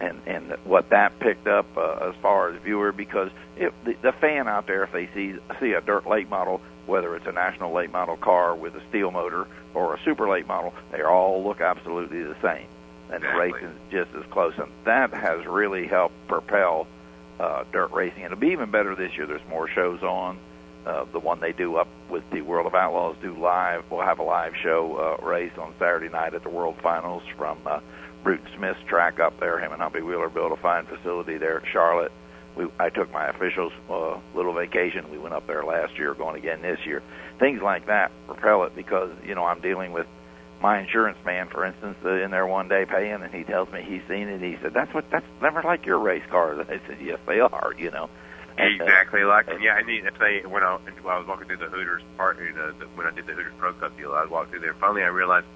and 0.02 0.22
and 0.26 0.58
what 0.66 0.90
that 0.90 1.20
picked 1.20 1.48
up 1.48 1.66
uh, 1.78 2.10
as 2.10 2.16
far 2.22 2.50
as 2.50 2.62
viewer 2.62 2.92
because 2.92 3.30
if 3.56 3.74
the, 3.86 3.94
the 4.02 4.12
fan 4.12 4.48
out 4.48 4.68
there, 4.68 4.84
if 4.84 4.92
they 4.92 5.08
see 5.14 5.36
see 5.60 5.74
a 5.74 5.82
dirt 5.82 6.08
late 6.08 6.30
model, 6.30 6.62
whether 6.86 7.16
it's 7.16 7.28
a 7.28 7.32
national 7.32 7.72
late 7.72 7.92
model 7.92 8.18
car 8.18 8.56
with 8.56 8.76
a 8.76 8.82
steel 8.90 9.12
motor 9.12 9.48
or 9.74 9.96
a 9.96 10.00
super 10.04 10.28
late 10.28 10.48
model, 10.48 10.74
they 10.92 11.02
all 11.02 11.44
look 11.44 11.62
absolutely 11.62 12.24
the 12.24 12.36
same, 12.42 12.68
and 13.12 13.24
Exactly. 13.24 13.52
racing 13.54 13.76
just 13.92 14.10
as 14.16 14.24
close, 14.32 14.54
and 14.58 14.72
that 14.86 15.12
has 15.14 15.46
really 15.46 15.88
helped 15.88 16.16
propel 16.28 16.88
uh, 17.40 17.64
dirt 17.72 17.92
racing. 17.92 18.24
It'll 18.24 18.38
be 18.38 18.48
even 18.50 18.72
better 18.72 18.96
this 18.96 19.12
year. 19.18 19.26
There's 19.26 19.48
more 19.50 19.68
shows 19.68 20.02
on. 20.02 20.38
Uh, 20.86 21.06
the 21.14 21.20
one 21.20 21.40
they 21.40 21.52
do 21.52 21.76
up 21.76 21.88
with 22.10 22.24
the 22.32 22.42
World 22.42 22.66
of 22.66 22.74
Outlaws 22.74 23.16
do 23.22 23.36
live. 23.38 23.84
We'll 23.92 24.02
have 24.02 24.18
a 24.18 24.24
live 24.24 24.54
show 24.64 25.18
uh, 25.22 25.24
race 25.24 25.52
on 25.60 25.76
Saturday 25.78 26.10
night 26.10 26.34
at 26.34 26.42
the 26.42 26.50
World 26.50 26.76
Finals 26.82 27.22
from 27.38 27.60
uh, 27.68 27.82
Bruton 28.24 28.48
Smith's 28.58 28.80
track 28.88 29.20
up 29.20 29.40
there. 29.40 29.60
Him 29.60 29.72
and 29.74 29.80
Humpy 29.82 30.02
Wheeler 30.02 30.30
built 30.30 30.52
a 30.52 30.56
fine 30.56 30.88
facility 30.88 31.38
there 31.38 31.58
at 31.60 31.68
Charlotte. 31.72 32.12
We, 32.56 32.66
I 32.80 32.90
took 32.90 33.12
my 33.14 33.28
officials 33.30 33.72
uh, 33.92 34.18
little 34.36 34.54
vacation. 34.54 35.12
We 35.12 35.20
went 35.20 35.36
up 35.36 35.46
there 35.46 35.64
last 35.64 35.98
year, 36.00 36.16
going 36.16 36.36
again 36.36 36.64
this 36.64 36.80
year. 36.84 37.04
Things 37.38 37.62
like 37.62 37.86
that 37.86 38.12
propel 38.26 38.64
it 38.64 38.76
because 38.76 39.12
you 39.24 39.36
know 39.36 39.46
I'm 39.46 39.62
dealing 39.62 39.92
with 39.92 40.08
my 40.62 40.80
insurance 40.80 41.18
man, 41.26 41.48
for 41.50 41.66
instance, 41.66 41.98
uh, 42.06 42.14
in 42.14 42.32
there 42.32 42.46
one 42.46 42.68
day 42.68 42.86
paying, 42.86 43.22
and 43.22 43.34
he 43.34 43.44
tells 43.44 43.72
me 43.72 43.82
he's 43.82 44.02
seen 44.08 44.28
it. 44.30 44.42
He 44.42 44.58
said, 44.62 44.74
"That's 44.74 44.94
what 44.94 45.10
that's 45.12 45.26
never 45.42 45.62
like 45.64 45.86
your 45.86 46.00
race 46.00 46.24
cars." 46.30 46.66
I 46.70 46.80
said, 46.88 46.98
"Yes, 47.02 47.20
they 47.28 47.40
are." 47.40 47.74
You 47.78 47.92
know, 47.92 48.10
And, 48.58 48.80
uh, 48.82 48.84
Exactly 48.84 49.24
like 49.24 49.48
yeah. 49.62 49.74
I 49.74 49.82
need 49.84 50.02
to 50.02 50.12
say 50.20 50.46
when 50.46 50.64
I 50.64 50.76
when 50.78 51.14
I 51.14 51.18
was 51.18 51.28
walking 51.28 51.48
through 51.48 51.58
the 51.58 51.70
Hooters 51.70 52.04
part, 52.18 52.38
you 52.40 52.54
know, 52.54 52.72
the, 52.72 52.86
when 52.96 53.08
I 53.08 53.12
did 53.12 53.26
the 53.26 53.34
Hooters 53.34 53.54
Pro 53.58 53.74
Cup 53.74 53.98
deal, 53.98 54.14
I 54.14 54.26
walked 54.26 54.52
through 54.52 54.60
there. 54.62 54.76
Finally, 54.76 55.04
I 55.04 55.08
realized 55.08 55.48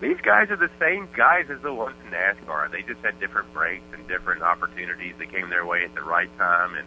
these 0.00 0.20
guys 0.22 0.50
are 0.50 0.56
the 0.56 0.70
same 0.78 1.08
guys 1.16 1.46
as 1.48 1.62
the 1.62 1.72
ones 1.72 1.96
in 2.04 2.12
NASCAR. 2.12 2.70
They 2.70 2.82
just 2.82 3.00
had 3.00 3.18
different 3.20 3.52
breaks 3.54 3.84
and 3.92 4.06
different 4.08 4.42
opportunities 4.42 5.14
that 5.18 5.30
came 5.30 5.48
their 5.48 5.64
way 5.64 5.84
at 5.84 5.94
the 5.94 6.02
right 6.02 6.28
time. 6.36 6.74
And 6.74 6.86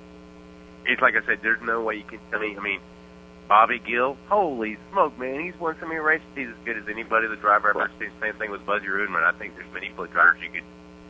it's 0.85 1.01
like 1.01 1.15
I 1.15 1.25
said, 1.25 1.39
there's 1.41 1.61
no 1.61 1.81
way 1.81 1.95
you 1.95 2.03
can 2.03 2.19
tell 2.29 2.39
me. 2.39 2.55
I 2.55 2.61
mean, 2.61 2.79
Bobby 3.47 3.79
Gill, 3.79 4.17
holy 4.27 4.77
smoke, 4.91 5.17
man, 5.17 5.39
he's 5.39 5.57
won 5.59 5.75
so 5.79 5.87
many 5.87 5.99
races. 5.99 6.25
He's 6.35 6.49
as 6.49 6.55
good 6.65 6.77
as 6.77 6.83
anybody. 6.89 7.27
The 7.27 7.35
driver 7.37 7.69
I've 7.69 7.77
ever 7.77 7.91
seen. 7.99 8.11
Same 8.21 8.33
thing 8.35 8.51
with 8.51 8.65
Buzzy 8.65 8.87
Reutimann. 8.87 9.23
I 9.23 9.31
think 9.37 9.55
there's 9.55 9.71
many 9.73 9.89
drivers 9.89 10.41
you 10.41 10.49
could 10.49 10.63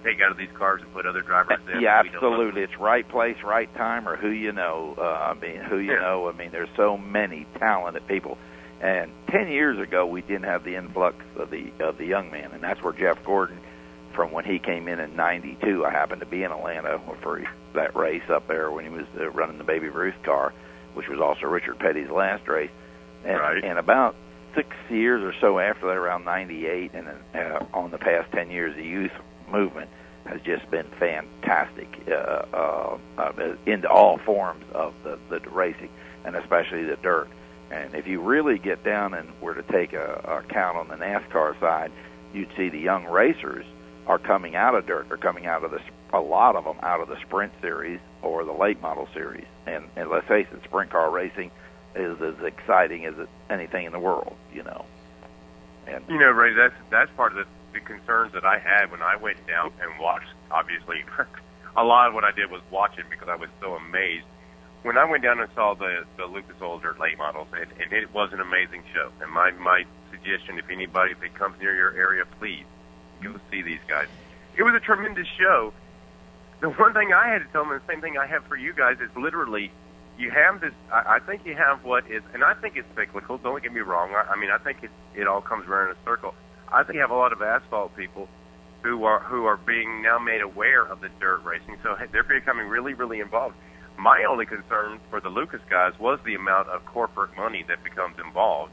take 0.03 0.21
out 0.21 0.31
of 0.31 0.37
these 0.37 0.51
cars 0.53 0.81
and 0.83 0.93
put 0.93 1.05
other 1.07 1.21
drivers 1.21 1.57
in. 1.73 1.81
Yeah, 1.81 2.01
We 2.03 2.09
don't 2.09 2.21
know. 2.21 2.27
absolutely. 2.29 2.61
It's 2.61 2.77
right 2.77 3.07
place, 3.07 3.37
right 3.43 3.73
time, 3.75 4.07
or 4.07 4.15
who 4.15 4.29
you 4.29 4.51
know. 4.51 4.93
Uh, 4.97 5.01
I 5.01 5.33
mean, 5.33 5.57
who 5.61 5.77
you 5.79 5.93
Yeah. 5.93 5.99
know. 6.01 6.29
I 6.29 6.33
mean, 6.33 6.51
there's 6.51 6.69
so 6.77 6.97
many 6.97 7.45
talented 7.57 8.07
people. 8.07 8.37
And 8.79 9.11
ten 9.31 9.47
years 9.49 9.79
ago, 9.79 10.05
we 10.05 10.21
didn't 10.21 10.43
have 10.43 10.63
the 10.63 10.75
influx 10.75 11.17
of 11.37 11.49
the 11.49 11.71
of 11.79 11.97
the 11.97 12.05
young 12.05 12.29
man, 12.31 12.51
and 12.53 12.61
that's 12.61 12.81
where 12.83 12.93
Jeff 12.93 13.23
Gordon, 13.25 13.57
from 14.13 14.31
when 14.31 14.45
he 14.45 14.59
came 14.59 14.87
in 14.87 14.99
in 14.99 15.15
'92, 15.15 15.83
I 15.83 15.89
happened 15.89 16.19
to 16.19 16.27
be 16.27 16.43
in 16.43 16.51
Atlanta 16.51 16.99
for 17.23 17.41
that 17.73 17.95
race 17.95 18.29
up 18.29 18.47
there 18.47 18.69
when 18.69 18.85
he 18.85 18.91
was 18.91 19.07
uh, 19.19 19.31
running 19.31 19.57
the 19.57 19.63
Baby 19.63 19.89
Ruth 19.89 20.13
car, 20.23 20.53
which 20.97 21.07
was 21.07 21.19
also 21.19 21.45
Richard 21.45 21.77
Petty's 21.79 22.09
last 22.09 22.47
race. 22.47 22.71
And, 23.23 23.39
Right. 23.39 23.63
and 23.63 23.77
about 23.77 24.15
six 24.55 24.69
years 24.89 25.23
or 25.23 25.33
so 25.39 25.59
after 25.59 25.85
that, 25.87 25.95
around 25.95 26.25
'98, 26.25 26.91
and 26.93 27.07
uh, 27.35 27.63
on 27.73 27.91
the 27.91 27.97
past 27.97 28.31
ten 28.31 28.49
years, 28.49 28.75
the 28.75 28.83
youth 28.83 29.11
movement 29.49 29.89
has 30.25 30.41
just 30.41 30.69
been 30.71 30.87
fantastic 30.99 31.87
uh, 32.09 32.11
uh, 32.53 32.97
uh, 33.17 33.55
into 33.65 33.89
all 33.89 34.17
forms 34.17 34.65
of 34.73 34.93
the, 35.03 35.17
the 35.29 35.39
racing, 35.49 35.89
and 36.25 36.35
especially 36.35 36.83
the 36.83 36.97
dirt. 36.97 37.29
And 37.71 37.93
if 37.95 38.07
you 38.07 38.21
really 38.21 38.57
get 38.57 38.83
down 38.83 39.13
and 39.13 39.29
were 39.41 39.53
to 39.53 39.63
take 39.63 39.93
a, 39.93 40.43
a 40.47 40.53
count 40.53 40.77
on 40.77 40.87
the 40.87 40.95
NASCAR 40.95 41.59
side, 41.59 41.91
you'd 42.33 42.49
see 42.57 42.69
the 42.69 42.79
young 42.79 43.05
racers 43.05 43.65
are 44.07 44.17
coming 44.17 44.55
out 44.55 44.73
of 44.73 44.87
dirt. 44.87 45.09
They're 45.09 45.17
coming 45.17 45.45
out 45.45 45.63
of 45.63 45.71
the 45.71 45.81
a 46.13 46.19
lot 46.19 46.55
of 46.55 46.63
them 46.63 46.77
out 46.81 47.01
of 47.01 47.09
the 47.09 47.19
sprint 47.21 47.51
series 47.61 47.99
or 48.21 48.45
the 48.45 48.53
late 48.53 48.81
model 48.81 49.09
series. 49.13 49.45
And, 49.65 49.83
and 49.97 50.09
let's 50.09 50.25
face 50.27 50.47
it, 50.51 50.63
sprint 50.63 50.91
car 50.91 51.11
racing 51.11 51.51
is 51.95 52.21
as 52.21 52.35
exciting 52.43 53.05
as 53.05 53.13
anything 53.49 53.85
in 53.85 53.91
the 53.91 53.99
world. 53.99 54.35
You 54.53 54.63
know. 54.63 54.85
And 55.85 56.03
You 56.07 56.17
know, 56.17 56.31
Ray, 56.31 56.53
that's 56.53 56.75
that's 56.89 57.11
part 57.17 57.37
of 57.37 57.45
the, 57.45 57.79
the 57.79 57.85
concerns 57.85 58.33
that 58.33 58.45
I 58.45 58.57
had 58.57 58.91
when 58.91 59.01
I 59.01 59.17
went 59.17 59.45
down 59.45 59.71
and 59.81 59.99
watched. 59.99 60.29
Obviously, 60.49 61.03
a 61.77 61.83
lot 61.83 62.07
of 62.07 62.13
what 62.13 62.23
I 62.23 62.31
did 62.31 62.49
was 62.49 62.61
watching 62.71 63.05
because 63.09 63.27
I 63.27 63.35
was 63.35 63.49
so 63.61 63.73
amazed. 63.75 64.25
When 64.83 64.97
I 64.97 65.03
went 65.09 65.23
down 65.23 65.41
and 65.41 65.49
saw 65.53 65.75
the 65.75 66.05
the 66.15 66.25
Lucas 66.25 66.55
Oil 66.61 66.79
Dirt 66.79 66.99
late 66.99 67.17
models, 67.17 67.49
and, 67.51 67.69
and 67.81 67.91
it 67.91 68.13
was 68.13 68.31
an 68.31 68.39
amazing 68.39 68.83
show. 68.93 69.11
And 69.21 69.29
my 69.31 69.51
my 69.51 69.83
suggestion, 70.09 70.57
if 70.57 70.69
anybody, 70.69 71.11
if 71.11 71.21
it 71.21 71.35
comes 71.35 71.59
near 71.59 71.75
your 71.75 71.91
area, 71.93 72.23
please 72.39 72.63
go 73.21 73.39
see 73.51 73.61
these 73.61 73.79
guys. 73.87 74.07
It 74.57 74.63
was 74.63 74.73
a 74.73 74.79
tremendous 74.79 75.27
show. 75.37 75.73
The 76.61 76.69
one 76.69 76.93
thing 76.93 77.13
I 77.13 77.29
had 77.29 77.39
to 77.39 77.47
tell 77.51 77.63
them, 77.63 77.73
the 77.73 77.81
same 77.91 78.01
thing 78.01 78.17
I 78.17 78.25
have 78.25 78.43
for 78.45 78.57
you 78.57 78.73
guys, 78.73 78.97
is 78.99 79.09
literally 79.15 79.71
you 80.17 80.31
have 80.31 80.61
this. 80.61 80.73
I, 80.91 81.17
I 81.17 81.19
think 81.19 81.45
you 81.45 81.55
have 81.55 81.83
what 81.83 82.09
is, 82.09 82.23
and 82.33 82.43
I 82.43 82.53
think 82.55 82.75
it's 82.75 82.87
cyclical. 82.95 83.37
Don't 83.37 83.61
get 83.61 83.71
me 83.71 83.81
wrong. 83.81 84.13
I, 84.15 84.33
I 84.33 84.35
mean, 84.35 84.49
I 84.49 84.57
think 84.57 84.83
it 84.83 84.91
it 85.15 85.27
all 85.27 85.41
comes 85.41 85.67
around 85.67 85.91
in 85.91 85.95
a 85.95 86.03
circle. 86.03 86.33
I 86.71 86.83
think 86.83 86.95
you 86.95 87.01
have 87.01 87.11
a 87.11 87.15
lot 87.15 87.31
of 87.31 87.41
asphalt 87.41 87.95
people 87.95 88.27
who 88.83 89.05
are 89.05 89.19
who 89.19 89.45
are 89.45 89.57
being 89.57 90.01
now 90.01 90.19
made 90.19 90.41
aware 90.41 90.83
of 90.83 91.01
the 91.01 91.09
dirt 91.19 91.43
racing, 91.43 91.77
so 91.83 91.95
they're 92.11 92.23
becoming 92.23 92.67
really, 92.67 92.93
really 92.93 93.19
involved. 93.19 93.55
My 93.97 94.25
only 94.29 94.45
concern 94.45 94.99
for 95.09 95.19
the 95.19 95.29
Lucas 95.29 95.61
guys 95.69 95.93
was 95.99 96.19
the 96.23 96.35
amount 96.35 96.69
of 96.69 96.85
corporate 96.85 97.35
money 97.35 97.65
that 97.67 97.83
becomes 97.83 98.15
involved, 98.23 98.71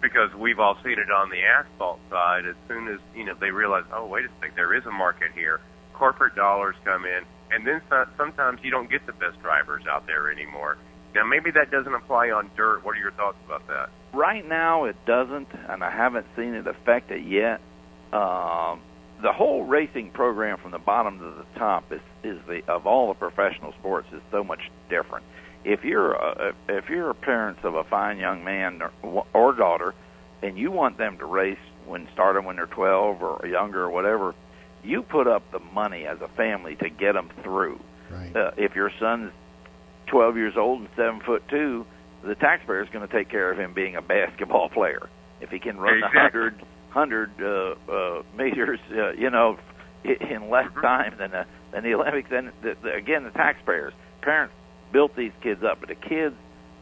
because 0.00 0.34
we've 0.34 0.58
all 0.58 0.76
seen 0.84 0.98
it 0.98 1.10
on 1.10 1.30
the 1.30 1.42
asphalt 1.42 2.00
side. 2.10 2.46
As 2.46 2.56
soon 2.68 2.88
as 2.88 2.98
you 3.14 3.24
know 3.24 3.34
they 3.38 3.50
realize, 3.50 3.84
oh 3.92 4.06
wait 4.06 4.24
a 4.24 4.28
second, 4.40 4.56
there 4.56 4.74
is 4.74 4.84
a 4.86 4.90
market 4.90 5.32
here. 5.34 5.60
Corporate 5.94 6.36
dollars 6.36 6.76
come 6.84 7.04
in, 7.04 7.22
and 7.50 7.66
then 7.66 7.80
so- 7.88 8.06
sometimes 8.16 8.60
you 8.62 8.70
don't 8.70 8.90
get 8.90 9.04
the 9.06 9.12
best 9.12 9.40
drivers 9.42 9.84
out 9.90 10.06
there 10.06 10.30
anymore. 10.30 10.78
Now, 11.14 11.24
maybe 11.24 11.50
that 11.52 11.70
doesn't 11.70 11.94
apply 11.94 12.30
on 12.30 12.50
dirt. 12.56 12.84
What 12.84 12.94
are 12.94 13.00
your 13.00 13.12
thoughts 13.12 13.38
about 13.46 13.66
that? 13.68 13.88
Right 14.12 14.46
now, 14.46 14.84
it 14.84 14.96
doesn't, 15.06 15.48
and 15.68 15.82
I 15.82 15.90
haven't 15.90 16.26
seen 16.36 16.54
it 16.54 16.66
affect 16.66 17.10
it 17.10 17.24
yet. 17.26 17.60
Um, 18.12 18.80
the 19.22 19.32
whole 19.32 19.64
racing 19.64 20.10
program 20.10 20.58
from 20.58 20.70
the 20.70 20.78
bottom 20.78 21.18
to 21.18 21.24
the 21.24 21.58
top 21.58 21.90
is 21.92 22.00
is 22.22 22.38
the 22.46 22.60
of 22.68 22.86
all 22.86 23.08
the 23.08 23.14
professional 23.14 23.72
sports 23.72 24.06
is 24.12 24.20
so 24.30 24.44
much 24.44 24.60
different. 24.88 25.24
If 25.64 25.84
you're 25.84 26.12
a, 26.12 26.54
if 26.68 26.88
you're 26.88 27.10
a 27.10 27.14
parents 27.14 27.60
of 27.64 27.74
a 27.74 27.84
fine 27.84 28.18
young 28.18 28.44
man 28.44 28.80
or, 29.02 29.26
or 29.34 29.52
daughter, 29.54 29.94
and 30.42 30.56
you 30.56 30.70
want 30.70 30.98
them 30.98 31.18
to 31.18 31.24
race 31.26 31.58
when 31.86 32.08
starting 32.12 32.44
when 32.44 32.56
they're 32.56 32.66
12 32.66 33.22
or 33.22 33.46
younger 33.46 33.82
or 33.84 33.90
whatever, 33.90 34.34
you 34.84 35.02
put 35.02 35.26
up 35.26 35.42
the 35.52 35.58
money 35.58 36.06
as 36.06 36.20
a 36.20 36.28
family 36.28 36.76
to 36.76 36.88
get 36.88 37.12
them 37.12 37.30
through. 37.42 37.80
Right. 38.10 38.34
Uh, 38.34 38.52
if 38.56 38.74
your 38.74 38.90
son's 39.00 39.32
12 40.06 40.36
years 40.36 40.54
old 40.56 40.80
and 40.80 40.88
seven 40.96 41.20
foot 41.20 41.42
two, 41.48 41.84
the 42.24 42.34
taxpayer 42.34 42.82
is 42.82 42.88
going 42.90 43.06
to 43.06 43.12
take 43.12 43.28
care 43.28 43.50
of 43.50 43.58
him 43.58 43.74
being 43.74 43.96
a 43.96 44.02
basketball 44.02 44.68
player. 44.72 45.08
If 45.40 45.50
he 45.50 45.58
can 45.58 45.78
run 45.78 45.98
Exactly. 45.98 46.14
the 46.14 46.20
hundred 46.20 46.62
hundred 46.90 47.30
uh, 47.40 47.92
uh, 47.92 48.22
meters, 48.36 48.80
uh, 48.92 49.10
you 49.12 49.30
know, 49.30 49.58
in 50.04 50.48
less 50.48 50.66
Mhm. 50.72 50.82
time 50.82 51.14
than 51.18 51.30
the 51.32 51.44
than 51.72 51.82
the 51.84 51.94
Olympics, 51.94 52.30
then 52.30 52.50
the, 52.62 52.76
the, 52.82 52.94
again 52.94 53.24
the 53.24 53.30
taxpayers, 53.30 53.92
parents 54.22 54.54
built 54.92 55.16
these 55.16 55.32
kids 55.42 55.62
up, 55.62 55.80
but 55.80 55.88
the 55.88 55.94
kids 55.94 56.34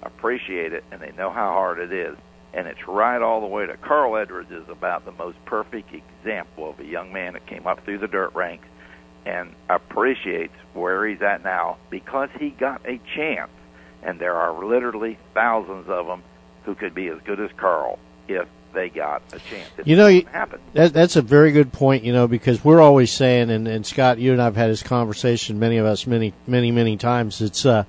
appreciate 0.03 0.73
it 0.73 0.85
and 0.91 1.01
they 1.01 1.13
know 1.13 1.31
how 1.31 1.53
hard 1.53 1.79
it 1.79 1.93
is. 1.93 2.17
And 2.55 2.67
it's 2.67 2.89
right 2.89 3.21
all 3.21 3.41
the 3.41 3.47
way 3.47 3.67
to 3.67 3.77
Carl 3.77 4.17
Edwards 4.17 4.51
is 4.51 4.69
about 4.69 5.05
the 5.05 5.13
most 5.13 5.37
perfect 5.45 5.93
example 5.93 6.71
of 6.71 6.81
a 6.81 6.85
young 6.85 7.13
man 7.13 7.35
that 7.35 7.47
came 7.47 7.67
up 7.67 7.85
through 7.85 7.99
the 7.99 8.09
dirt 8.09 8.35
ranks 8.35 8.67
and 9.27 9.55
appreciates 9.69 10.55
where 10.73 11.07
he's 11.07 11.21
at 11.21 11.43
now 11.45 11.77
because 11.91 12.31
he 12.39 12.51
got 12.51 12.81
a 12.87 13.01
chance. 13.15 13.51
And 14.03 14.21
there 14.21 14.37
are 14.37 14.65
literally 14.65 15.19
thousands 15.35 15.87
of 15.89 16.07
them 16.07 16.23
who 16.65 16.75
could 16.75 16.95
be 16.95 17.09
as 17.09 17.19
good 17.27 17.41
as 17.41 17.51
Carl 17.57 17.99
if 18.29 18.49
they 18.77 18.91
got 18.91 19.23
a 19.33 19.39
chance. 19.39 19.71
It 19.79 19.89
You 19.89 19.97
know, 19.97 20.21
happen. 20.31 20.61
That, 20.75 20.93
that's 20.93 21.17
a 21.17 21.23
very 21.23 21.51
good 21.51 21.73
point, 21.73 22.05
you 22.05 22.13
know, 22.13 22.29
because 22.29 22.63
we're 22.63 22.81
always 22.81 23.11
saying, 23.11 23.51
and, 23.51 23.67
and 23.67 23.85
Scott, 23.85 24.19
you 24.19 24.33
and 24.33 24.41
I've 24.41 24.55
had 24.55 24.71
this 24.71 24.83
conversation, 24.83 25.59
many 25.59 25.79
of 25.79 25.87
us, 25.87 26.07
many, 26.07 26.35
many, 26.47 26.71
many 26.71 26.99
times. 26.99 27.41
It's 27.41 27.65
uh, 27.65 27.85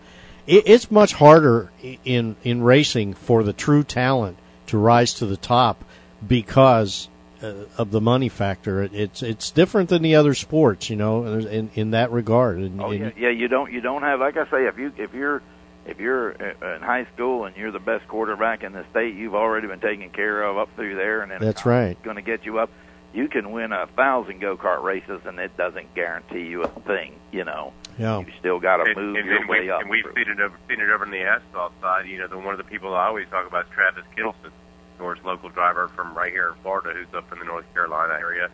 it, 0.48 0.64
it's 0.66 0.90
much 0.90 1.14
harder 1.14 1.72
in 2.06 2.38
in 2.44 2.64
racing 2.64 3.14
for 3.14 3.44
the 3.44 3.54
true 3.54 3.84
talent 3.84 4.38
to 4.68 4.78
rise 4.78 5.14
to 5.16 5.26
the 5.26 5.38
top 5.38 5.84
because 6.26 7.10
uh, 7.44 7.54
of 7.78 7.92
the 7.92 8.02
money 8.02 8.30
factor. 8.30 8.82
It, 8.82 8.94
it's 8.94 9.22
it's 9.22 9.52
different 9.52 9.90
than 9.90 10.02
the 10.02 10.16
other 10.16 10.34
sports, 10.34 10.90
you 10.90 10.96
know, 10.96 11.26
in 11.26 11.70
in 11.76 11.92
that 11.92 12.12
regard. 12.12 12.60
And, 12.60 12.82
Oh 12.82 12.92
and- 12.92 13.14
yeah, 13.18 13.28
yeah. 13.28 13.30
You 13.30 13.50
don't 13.50 13.72
you 13.72 13.82
don't 13.82 14.04
have 14.04 14.22
like 14.22 14.38
I 14.38 14.50
say 14.50 14.66
if 14.66 14.78
you 14.78 14.94
if 14.98 15.14
you're 15.14 15.44
if 15.88 16.00
you're 16.00 16.34
uh, 16.34 16.76
in 16.76 16.82
high 16.82 17.08
school 17.14 17.46
and 17.46 17.56
you're 17.56 17.72
the 17.72 17.80
best 17.80 18.08
quarterback 18.08 18.64
in 18.64 18.74
the 18.74 18.86
state, 18.92 19.16
you've 19.16 19.36
already 19.36 19.68
been 19.68 19.80
taken 19.80 20.10
care 20.10 20.44
of 20.44 20.58
up 20.58 20.70
through 20.76 20.96
there, 20.96 21.22
and 21.22 21.32
then 21.32 21.40
That's 21.42 21.66
right. 21.66 22.02
Going 22.04 22.18
to 22.18 22.22
get 22.22 22.46
you 22.46 22.60
up. 22.60 22.70
You 23.14 23.30
can 23.30 23.52
win 23.52 23.72
a 23.72 23.88
thousand 23.88 24.42
go 24.42 24.58
kart 24.58 24.84
races, 24.84 25.22
and 25.26 25.40
it 25.40 25.56
doesn't 25.58 25.96
guarantee 25.96 26.46
you 26.46 26.64
a 26.64 26.68
thing. 26.68 27.20
You 27.32 27.46
know, 27.46 27.74
yeah. 27.98 28.20
you 28.20 28.28
still 28.38 28.60
got 28.60 28.78
to 28.78 28.84
and, 28.84 28.96
move 28.96 29.16
and, 29.16 29.26
your 29.26 29.38
and, 29.38 29.50
way 29.50 29.62
we, 29.62 29.70
up. 29.70 29.82
and 29.82 29.90
we've 29.90 30.04
through. 30.04 30.14
seen 30.16 30.34
it 30.34 30.40
over 30.40 30.58
seen 30.70 30.82
it 30.82 30.90
over 30.90 31.06
on 31.06 31.12
the 31.12 31.22
asphalt 31.22 31.74
side. 31.82 32.08
You 32.08 32.20
know, 32.20 32.28
the 32.28 32.38
one 32.38 32.54
of 32.54 32.58
the 32.58 32.66
people 32.66 32.94
I 32.94 33.08
always 33.08 33.28
talk 33.30 33.48
about 33.48 33.66
is 33.66 33.72
Travis 33.72 34.04
Kittleson, 34.16 34.52
of 35.00 35.26
local 35.26 35.50
driver 35.50 35.88
from 35.90 36.14
right 36.16 36.32
here 36.32 36.50
in 36.50 36.56
Florida, 36.62 36.94
who's 36.94 37.14
up 37.16 37.32
in 37.32 37.40
the 37.40 37.46
North 37.46 37.66
Carolina 37.74 38.14
area, 38.14 38.50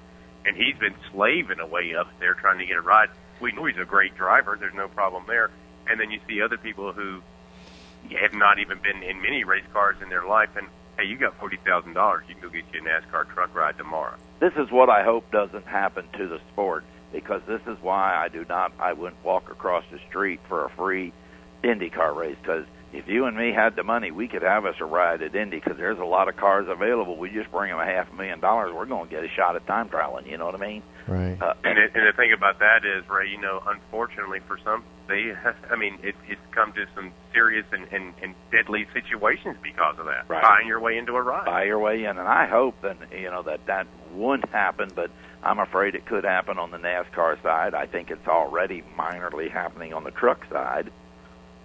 and 0.46 0.56
he's 0.56 0.78
been 0.78 0.96
slaving 1.12 1.60
away 1.60 1.96
up 1.96 2.08
there 2.20 2.36
trying 2.36 2.60
to 2.60 2.66
get 2.66 2.78
a 2.78 2.82
ride. 2.82 3.10
We 3.42 3.52
know 3.54 3.66
he's 3.66 3.78
a 3.78 3.86
great 3.86 4.16
driver. 4.16 4.56
There's 4.58 4.76
no 4.76 4.88
problem 4.88 5.24
there. 5.28 5.50
And 5.88 6.00
then 6.00 6.12
you 6.12 6.20
see 6.28 6.42
other 6.42 6.58
people 6.58 6.94
who 6.94 7.22
have 8.20 8.34
not 8.34 8.60
even 8.60 8.80
been 8.80 9.04
in 9.04 9.22
many 9.22 9.44
race 9.44 9.66
cars 9.72 9.98
in 10.02 10.10
their 10.10 10.26
life, 10.26 10.50
and 10.56 10.68
hey, 10.98 11.06
you 11.06 11.18
got 11.18 11.38
forty 11.40 11.58
thousand 11.66 11.94
dollars, 11.94 12.24
you 12.28 12.36
can 12.36 12.44
go 12.44 12.50
get 12.50 12.64
you 12.74 12.82
a 12.82 12.84
NASCAR 12.84 13.28
truck 13.34 13.54
ride 13.56 13.78
tomorrow. 13.78 14.16
this 14.40 14.54
is 14.58 14.72
what 14.72 14.90
I 14.90 15.04
hope 15.04 15.30
doesn't 15.32 15.66
happen 15.68 16.06
to 16.18 16.28
the 16.28 16.40
sport 16.52 16.84
because 17.12 17.42
this 17.48 17.62
is 17.68 17.78
why 17.82 18.16
I 18.16 18.28
do 18.28 18.46
not 18.50 18.74
I 18.80 18.94
wouldn't 18.94 19.24
walk 19.24 19.50
across 19.50 19.84
the 19.92 20.00
street 20.10 20.40
for 20.48 20.66
a 20.66 20.70
free 20.72 21.14
IndyCar 21.64 22.16
race 22.16 22.38
because 22.42 22.66
if 22.94 23.08
you 23.08 23.26
and 23.26 23.36
me 23.36 23.52
had 23.52 23.76
the 23.76 23.84
money, 23.84 24.12
we 24.12 24.28
could 24.28 24.44
have 24.44 24.66
us 24.66 24.76
a 24.80 24.86
ride 24.86 25.22
at 25.24 25.36
Indy 25.36 25.60
because 25.60 25.78
there's 25.78 25.98
a 25.98 26.06
lot 26.06 26.30
of 26.30 26.38
cars 26.38 26.68
available. 26.70 27.18
We 27.18 27.32
just 27.32 27.52
bring 27.52 27.72
them 27.72 27.80
a 27.80 27.86
half 27.86 28.12
a 28.12 28.16
million 28.16 28.40
dollars, 28.40 28.72
we're 28.74 28.86
going 28.86 29.10
to 29.10 29.14
get 29.14 29.24
a 29.24 29.30
shot 29.30 29.56
at 29.56 29.66
time 29.66 29.90
trialing. 29.90 30.30
You 30.30 30.38
know 30.38 30.46
what 30.46 30.56
I 30.56 30.60
mean? 30.60 30.84
Right. 31.08 31.42
Uh, 31.42 31.56
And, 31.64 31.78
it, 31.80 31.92
and 31.96 32.08
the 32.08 32.14
thing 32.16 32.32
about 32.34 32.60
that 32.60 32.86
is, 32.86 33.04
Ray, 33.10 33.30
you 33.30 33.42
know, 33.42 33.62
unfortunately 33.66 34.40
for 34.48 34.58
some, 34.64 34.84
they, 35.08 35.34
I 35.72 35.76
mean, 35.76 35.98
it, 36.04 36.16
it's 36.28 36.42
come 36.52 36.72
to 36.74 36.86
some 36.96 37.12
serious 37.34 37.66
and, 37.72 37.88
and, 37.92 38.14
and 38.22 38.36
deadly 38.52 38.86
situations 38.94 39.58
because 39.64 39.98
of 39.98 40.06
that. 40.06 40.30
Right. 40.30 40.44
Buying 40.44 40.68
your 40.68 40.80
way 40.80 40.98
into 40.98 41.14
a 41.16 41.22
ride. 41.22 41.46
buy 41.46 41.64
your 41.64 41.80
way 41.80 42.04
in, 42.04 42.18
and 42.18 42.28
I 42.28 42.46
hope 42.48 42.80
that 42.84 42.98
you 43.12 43.30
know 43.32 43.42
that 43.44 43.66
that 43.66 43.88
wouldn't 44.14 44.50
happen, 44.50 44.92
but 44.96 45.10
I'm 45.42 45.60
afraid 45.60 45.96
it 45.96 46.06
could 46.06 46.24
happen 46.24 46.58
on 46.60 46.72
the 46.72 46.78
NASCAR 46.78 47.42
side. 47.42 47.74
I 47.74 47.88
think 47.88 48.12
it's 48.12 48.28
already 48.28 48.84
minorly 48.98 49.52
happening 49.52 49.94
on 49.94 50.04
the 50.04 50.12
truck 50.12 50.46
side. 50.52 50.92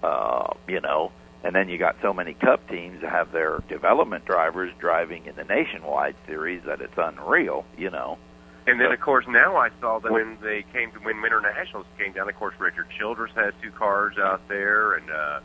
Uh, 0.02 0.54
you 0.68 0.80
know, 0.80 1.12
and 1.44 1.54
then 1.54 1.68
you 1.68 1.78
got 1.78 1.96
so 2.02 2.12
many 2.12 2.34
Cup 2.34 2.68
teams 2.68 3.00
that 3.02 3.10
have 3.10 3.32
their 3.32 3.62
development 3.68 4.24
drivers 4.24 4.72
driving 4.78 5.26
in 5.26 5.36
the 5.36 5.44
Nationwide 5.44 6.16
Series 6.26 6.62
that 6.64 6.80
it's 6.80 6.96
unreal. 6.96 7.64
You 7.76 7.90
know, 7.90 8.18
And 8.66 8.80
then, 8.80 8.92
of 8.92 9.00
course, 9.00 9.24
now 9.28 9.56
I 9.56 9.70
saw 9.80 9.98
that 10.00 10.12
when 10.12 10.36
they 10.42 10.64
came 10.72 10.92
to 10.92 10.98
when 10.98 11.22
Winter 11.22 11.40
Nationals 11.40 11.86
came 11.96 12.12
down, 12.12 12.28
of 12.28 12.36
course, 12.36 12.54
Richard 12.58 12.86
Childress 12.98 13.32
has 13.34 13.54
two 13.62 13.70
cars 13.70 14.18
out 14.18 14.46
there, 14.48 14.94
and 14.94 15.10
uh, 15.10 15.40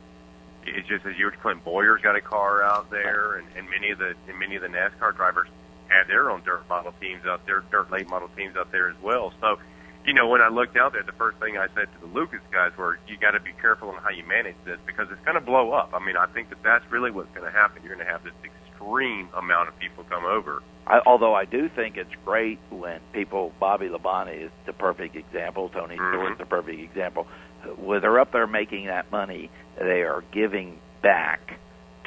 it's 0.66 0.88
just 0.88 1.06
as 1.06 1.18
you 1.18 1.26
were 1.26 1.32
Clint 1.32 1.64
Bowyer's 1.64 2.02
got 2.02 2.16
a 2.16 2.22
car 2.22 2.64
out 2.64 2.90
there, 2.90 3.36
and, 3.36 3.48
and 3.56 3.70
many 3.70 3.92
of 3.92 4.00
the 4.00 4.14
and 4.28 4.40
many 4.40 4.56
of 4.56 4.62
the 4.62 4.68
NASCAR 4.68 5.16
drivers 5.16 5.48
have 5.88 6.08
their 6.08 6.32
own 6.32 6.42
dirt 6.44 6.68
model 6.68 6.94
teams 7.00 7.26
out 7.26 7.46
there, 7.46 7.64
dirt 7.72 7.92
late 7.92 8.10
model 8.10 8.30
teams 8.36 8.56
out 8.56 8.72
there 8.72 8.90
as 8.90 8.96
well. 9.02 9.34
So, 9.40 9.60
you 10.06 10.14
know, 10.14 10.28
when 10.28 10.42
I 10.42 10.50
looked 10.50 10.76
out 10.78 10.94
there, 10.94 11.04
the 11.04 11.14
first 11.14 11.38
thing 11.38 11.58
I 11.58 11.68
said 11.76 11.88
to 11.94 12.00
the 12.08 12.14
Lucas 12.14 12.42
guys 12.52 12.72
were, 12.78 13.00
"You 13.08 13.18
got 13.18 13.32
to 13.32 13.40
be 13.40 13.52
careful 13.54 13.90
on 13.90 13.96
how 14.04 14.10
you 14.10 14.24
manage 14.26 14.56
this 14.66 14.80
because 14.86 15.08
it's 15.12 15.22
going 15.24 15.36
to 15.36 15.42
blow 15.42 15.72
up." 15.72 15.92
I 15.94 16.00
mean, 16.04 16.18
I 16.18 16.26
think 16.28 16.50
that 16.50 16.62
that's 16.64 16.84
really 16.92 17.12
what's 17.12 17.32
going 17.34 17.46
to 17.46 17.52
happen. 17.58 17.82
You're 17.84 17.96
going 17.96 18.06
to 18.06 18.12
have 18.12 18.24
this 18.24 18.34
extreme 18.44 19.30
amount 19.36 19.70
of 19.70 19.80
people 19.80 20.04
come 20.10 20.26
over. 20.26 20.62
I, 20.88 21.00
although 21.06 21.34
I 21.34 21.46
do 21.46 21.70
think 21.70 21.96
it's 21.96 22.14
great 22.26 22.60
when 22.70 23.00
people, 23.14 23.54
Bobby 23.60 23.88
Labonte 23.88 24.36
is 24.46 24.52
the 24.66 24.74
perfect 24.74 25.16
example, 25.16 25.70
Tony 25.70 25.96
Mhm. 25.98 26.10
Stewart's 26.12 26.38
the 26.40 26.46
perfect 26.46 26.80
example. 26.82 27.28
When 27.78 28.02
they're 28.02 28.20
up 28.20 28.32
there 28.34 28.48
making 28.48 28.88
that 28.88 29.10
money, 29.10 29.50
they 29.78 30.04
are 30.04 30.24
giving 30.32 30.80
back 31.02 31.60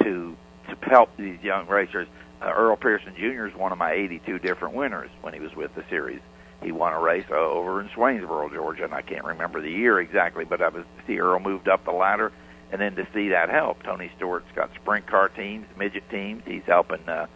to 0.03 0.35
to 0.69 0.75
help 0.89 1.15
these 1.17 1.41
young 1.41 1.65
racers. 1.67 2.07
Uh, 2.41 2.51
Earl 2.51 2.75
Pearson 2.75 3.15
Jr. 3.15 3.47
is 3.47 3.55
one 3.55 3.71
of 3.71 3.77
my 3.77 3.93
82 3.93 4.37
different 4.37 4.75
winners 4.75 5.09
when 5.21 5.33
he 5.33 5.39
was 5.39 5.55
with 5.55 5.73
the 5.75 5.83
series. 5.89 6.19
He 6.61 6.71
won 6.71 6.93
a 6.93 6.99
race 6.99 7.25
uh, 7.29 7.35
over 7.35 7.81
in 7.81 7.89
Swainsboro, 7.89 8.51
Georgia, 8.53 8.85
and 8.85 8.93
I 8.93 9.01
can't 9.01 9.25
remember 9.25 9.61
the 9.61 9.71
year 9.71 9.99
exactly, 9.99 10.43
but 10.43 10.61
I 10.61 10.69
was 10.69 10.83
to 10.83 11.05
see 11.05 11.19
Earl 11.19 11.39
moved 11.39 11.67
up 11.67 11.85
the 11.85 11.91
ladder, 11.91 12.31
and 12.71 12.81
then 12.81 12.95
to 12.95 13.07
see 13.13 13.29
that 13.29 13.49
help. 13.49 13.83
Tony 13.83 14.11
Stewart's 14.17 14.51
got 14.55 14.73
sprint 14.75 15.05
car 15.05 15.29
teams, 15.29 15.67
midget 15.77 16.09
teams. 16.09 16.43
He's 16.45 16.63
helping 16.65 17.07
uh, 17.07 17.27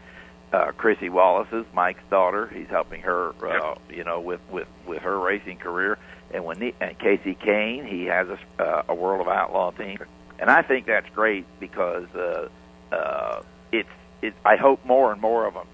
uh, 0.51 0.71
Chrissi 0.71 1.09
Wallace's, 1.09 1.65
Mike's 1.73 2.03
daughter. 2.09 2.47
He's 2.47 2.67
helping 2.67 3.01
her, 3.01 3.33
uh, 3.45 3.75
you 3.89 4.03
know, 4.03 4.19
with 4.19 4.41
with 4.49 4.67
with 4.87 5.01
her 5.03 5.19
racing 5.19 5.57
career. 5.57 5.97
And 6.33 6.45
when 6.45 6.59
the, 6.59 6.73
and 6.81 6.97
Kasey 6.97 7.37
Kahne, 7.37 7.87
he 7.87 8.05
has 8.05 8.27
a, 8.27 8.63
uh, 8.63 8.83
a 8.89 8.95
World 8.95 9.21
of 9.21 9.27
Outlaw 9.27 9.71
team, 9.71 9.99
and 10.39 10.49
I 10.49 10.61
think 10.61 10.87
that's 10.87 11.09
great 11.13 11.45
because 11.59 12.07
uh, 12.15 12.47
uh, 12.91 13.43
it's 13.71 13.89
it. 14.21 14.33
I 14.43 14.55
hope 14.55 14.83
more 14.85 15.11
and 15.11 15.21
more 15.21 15.45
of 15.45 15.53
them, 15.53 15.67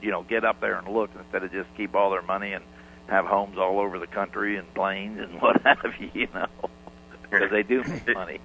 you 0.00 0.10
know, 0.10 0.22
get 0.22 0.44
up 0.44 0.60
there 0.60 0.76
and 0.76 0.88
look 0.88 1.10
instead 1.18 1.42
of 1.42 1.52
just 1.52 1.68
keep 1.76 1.94
all 1.94 2.10
their 2.10 2.22
money 2.22 2.52
and 2.52 2.64
have 3.08 3.26
homes 3.26 3.58
all 3.58 3.80
over 3.80 3.98
the 3.98 4.06
country 4.06 4.56
and 4.56 4.72
planes 4.74 5.18
and 5.20 5.40
what 5.42 5.60
have 5.62 5.94
you, 5.98 6.10
you 6.14 6.28
know, 6.34 6.46
because 7.22 7.50
they 7.50 7.62
do 7.62 7.82
make 7.84 8.06
money. 8.14 8.40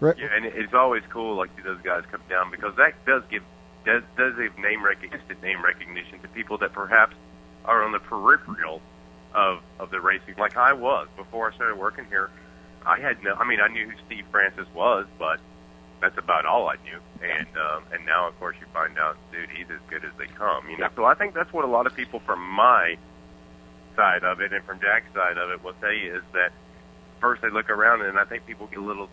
Right. 0.00 0.16
Yeah, 0.18 0.28
and 0.34 0.44
it's 0.44 0.74
always 0.74 1.02
cool 1.10 1.36
like 1.36 1.54
see 1.56 1.62
those 1.62 1.80
guys 1.82 2.02
come 2.10 2.22
down 2.28 2.50
because 2.50 2.74
that 2.76 2.92
does 3.06 3.22
give 3.30 3.42
does 3.84 4.02
does 4.16 4.34
give 4.36 4.58
name 4.58 4.84
recognition 4.84 5.36
name 5.42 5.62
recognition 5.64 6.20
to 6.20 6.28
people 6.28 6.58
that 6.58 6.72
perhaps 6.72 7.14
are 7.64 7.84
on 7.84 7.92
the 7.92 8.00
peripheral 8.00 8.80
of 9.32 9.60
of 9.78 9.90
the 9.90 10.00
racing 10.00 10.34
like 10.38 10.56
I 10.56 10.72
was 10.72 11.06
before 11.16 11.50
I 11.50 11.54
started 11.54 11.78
working 11.78 12.04
here. 12.06 12.30
I 12.84 12.98
had 12.98 13.22
no 13.22 13.34
I 13.34 13.46
mean 13.46 13.60
I 13.60 13.68
knew 13.68 13.88
who 13.88 13.96
Steve 14.06 14.24
Francis 14.32 14.66
was, 14.74 15.06
but 15.20 15.38
that's 16.00 16.18
about 16.18 16.46
all 16.46 16.68
I 16.68 16.74
knew. 16.82 16.98
And 17.22 17.46
um, 17.56 17.84
and 17.92 18.04
now 18.04 18.26
of 18.26 18.36
course 18.40 18.56
you 18.60 18.66
find 18.72 18.98
out, 18.98 19.16
dude, 19.30 19.50
he's 19.50 19.70
as 19.70 19.80
good 19.88 20.04
as 20.04 20.10
they 20.18 20.26
come. 20.26 20.68
You 20.68 20.78
know, 20.78 20.88
so 20.96 21.04
I 21.04 21.14
think 21.14 21.32
that's 21.32 21.52
what 21.52 21.64
a 21.64 21.68
lot 21.68 21.86
of 21.86 21.94
people 21.94 22.18
from 22.18 22.44
my 22.44 22.96
side 23.96 24.24
of 24.24 24.40
it 24.40 24.52
and 24.52 24.64
from 24.64 24.80
Jack's 24.80 25.12
side 25.14 25.38
of 25.38 25.50
it 25.50 25.62
will 25.62 25.74
tell 25.74 25.92
you 25.92 26.16
is 26.16 26.22
that 26.32 26.52
first 27.20 27.42
they 27.42 27.50
look 27.50 27.70
around 27.70 28.02
and 28.02 28.18
I 28.18 28.24
think 28.24 28.46
people 28.46 28.66
get 28.66 28.78
a 28.78 28.82
little 28.82 29.08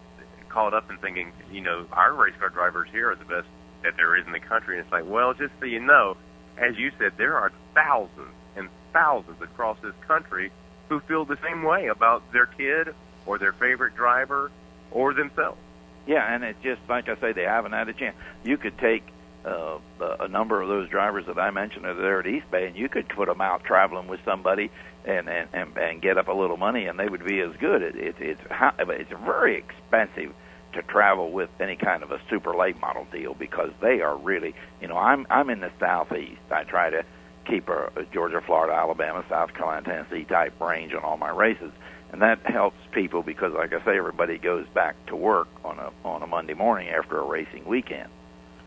caught 0.50 0.74
up 0.74 0.90
in 0.90 0.98
thinking, 0.98 1.32
you 1.52 1.62
know, 1.62 1.86
our 1.92 2.14
race 2.14 2.34
car 2.40 2.50
drivers 2.50 2.90
here 2.92 3.12
are 3.12 3.16
the 3.16 3.26
best 3.26 3.48
that 3.84 3.96
there 3.96 4.18
is 4.18 4.26
in 4.26 4.32
the 4.32 4.40
country. 4.40 4.78
And 4.78 4.86
it's 4.86 4.92
like, 4.92 5.06
well, 5.08 5.34
just 5.34 5.54
so 5.60 5.66
you 5.66 5.80
know, 5.80 6.18
as 6.58 6.78
you 6.78 6.92
said, 6.98 7.14
there 7.18 7.38
are 7.38 7.52
thousands 7.74 8.34
and 8.56 8.70
thousands 8.92 9.42
across 9.42 9.78
this 9.82 9.94
country 10.08 10.52
who 10.90 11.00
feel 11.02 11.24
the 11.24 11.38
same 11.44 11.64
way 11.64 11.88
about 11.88 12.24
their 12.34 12.48
kid 12.48 12.94
or 13.26 13.38
their 13.38 13.54
favorite 13.54 13.96
driver 13.96 14.52
or 14.92 15.14
themselves. 15.14 15.60
Yeah, 16.08 16.34
and 16.34 16.44
it's 16.44 16.62
just 16.64 16.82
like 16.90 17.08
I 17.08 17.16
say, 17.20 17.34
they 17.34 17.44
haven't 17.44 17.74
had 17.74 17.88
a 17.88 17.94
chance. 17.94 18.16
You 18.44 18.58
could 18.58 18.78
take 18.80 19.04
uh, 19.46 19.80
a 20.20 20.28
number 20.28 20.62
of 20.62 20.68
those 20.68 20.90
drivers 20.90 21.26
that 21.28 21.40
I 21.40 21.52
mentioned 21.52 21.86
are 21.86 21.94
there 21.94 22.20
at 22.20 22.28
East 22.28 22.50
Bay, 22.52 22.68
and 22.68 22.76
you 22.76 22.90
could 22.90 23.08
put 23.10 23.28
them 23.28 23.42
out 23.42 23.64
traveling 23.64 24.08
with 24.08 24.20
somebody 24.26 24.72
and 25.06 25.30
and 25.30 25.48
and, 25.54 25.78
and 25.78 26.02
get 26.02 26.18
up 26.18 26.28
a 26.28 26.34
little 26.34 26.58
money, 26.58 26.86
and 26.86 27.00
they 27.00 27.08
would 27.08 27.26
be 27.26 27.40
as 27.40 27.56
good. 27.60 27.82
It, 27.82 27.96
it, 27.96 28.16
it's 28.20 28.42
it's 28.50 29.12
very 29.26 29.58
expensive 29.58 30.34
to 30.74 30.82
travel 30.84 31.32
with 31.32 31.50
any 31.60 31.76
kind 31.76 32.04
of 32.04 32.12
a 32.12 32.22
super 32.30 32.56
late 32.56 32.80
model 32.80 33.08
deal 33.12 33.34
because 33.34 33.72
they 33.82 34.02
are 34.02 34.16
really, 34.18 34.54
you 34.82 34.88
know, 34.88 34.98
I'm 34.98 35.26
I'm 35.30 35.50
in 35.50 35.62
the 35.62 35.72
southeast. 35.80 36.42
I 36.52 36.64
try 36.64 36.90
to 36.90 37.04
keep 37.48 37.70
a, 37.70 37.92
a 37.96 38.06
Georgia, 38.14 38.42
Florida, 38.46 38.74
Alabama, 38.74 39.24
South 39.30 39.54
Carolina, 39.54 39.82
Tennessee 39.84 40.26
type 40.26 40.60
range 40.60 40.94
on 40.94 41.04
all 41.04 41.18
my 41.18 41.32
races, 41.32 41.72
and 42.12 42.22
that 42.22 42.40
helps 42.46 42.78
people 42.92 43.24
because, 43.24 43.54
like 43.54 43.74
I 43.74 43.84
say, 43.86 43.98
everybody 43.98 44.38
goes 44.38 44.68
back 44.74 44.96
to 45.08 45.16
work 45.16 45.48
on 45.64 45.80
a 45.80 45.92
on 46.06 46.22
a 46.22 46.28
Monday 46.28 46.54
morning 46.54 46.90
after 46.90 47.20
a 47.20 47.24
racing 47.24 47.66
weekend. 47.66 48.10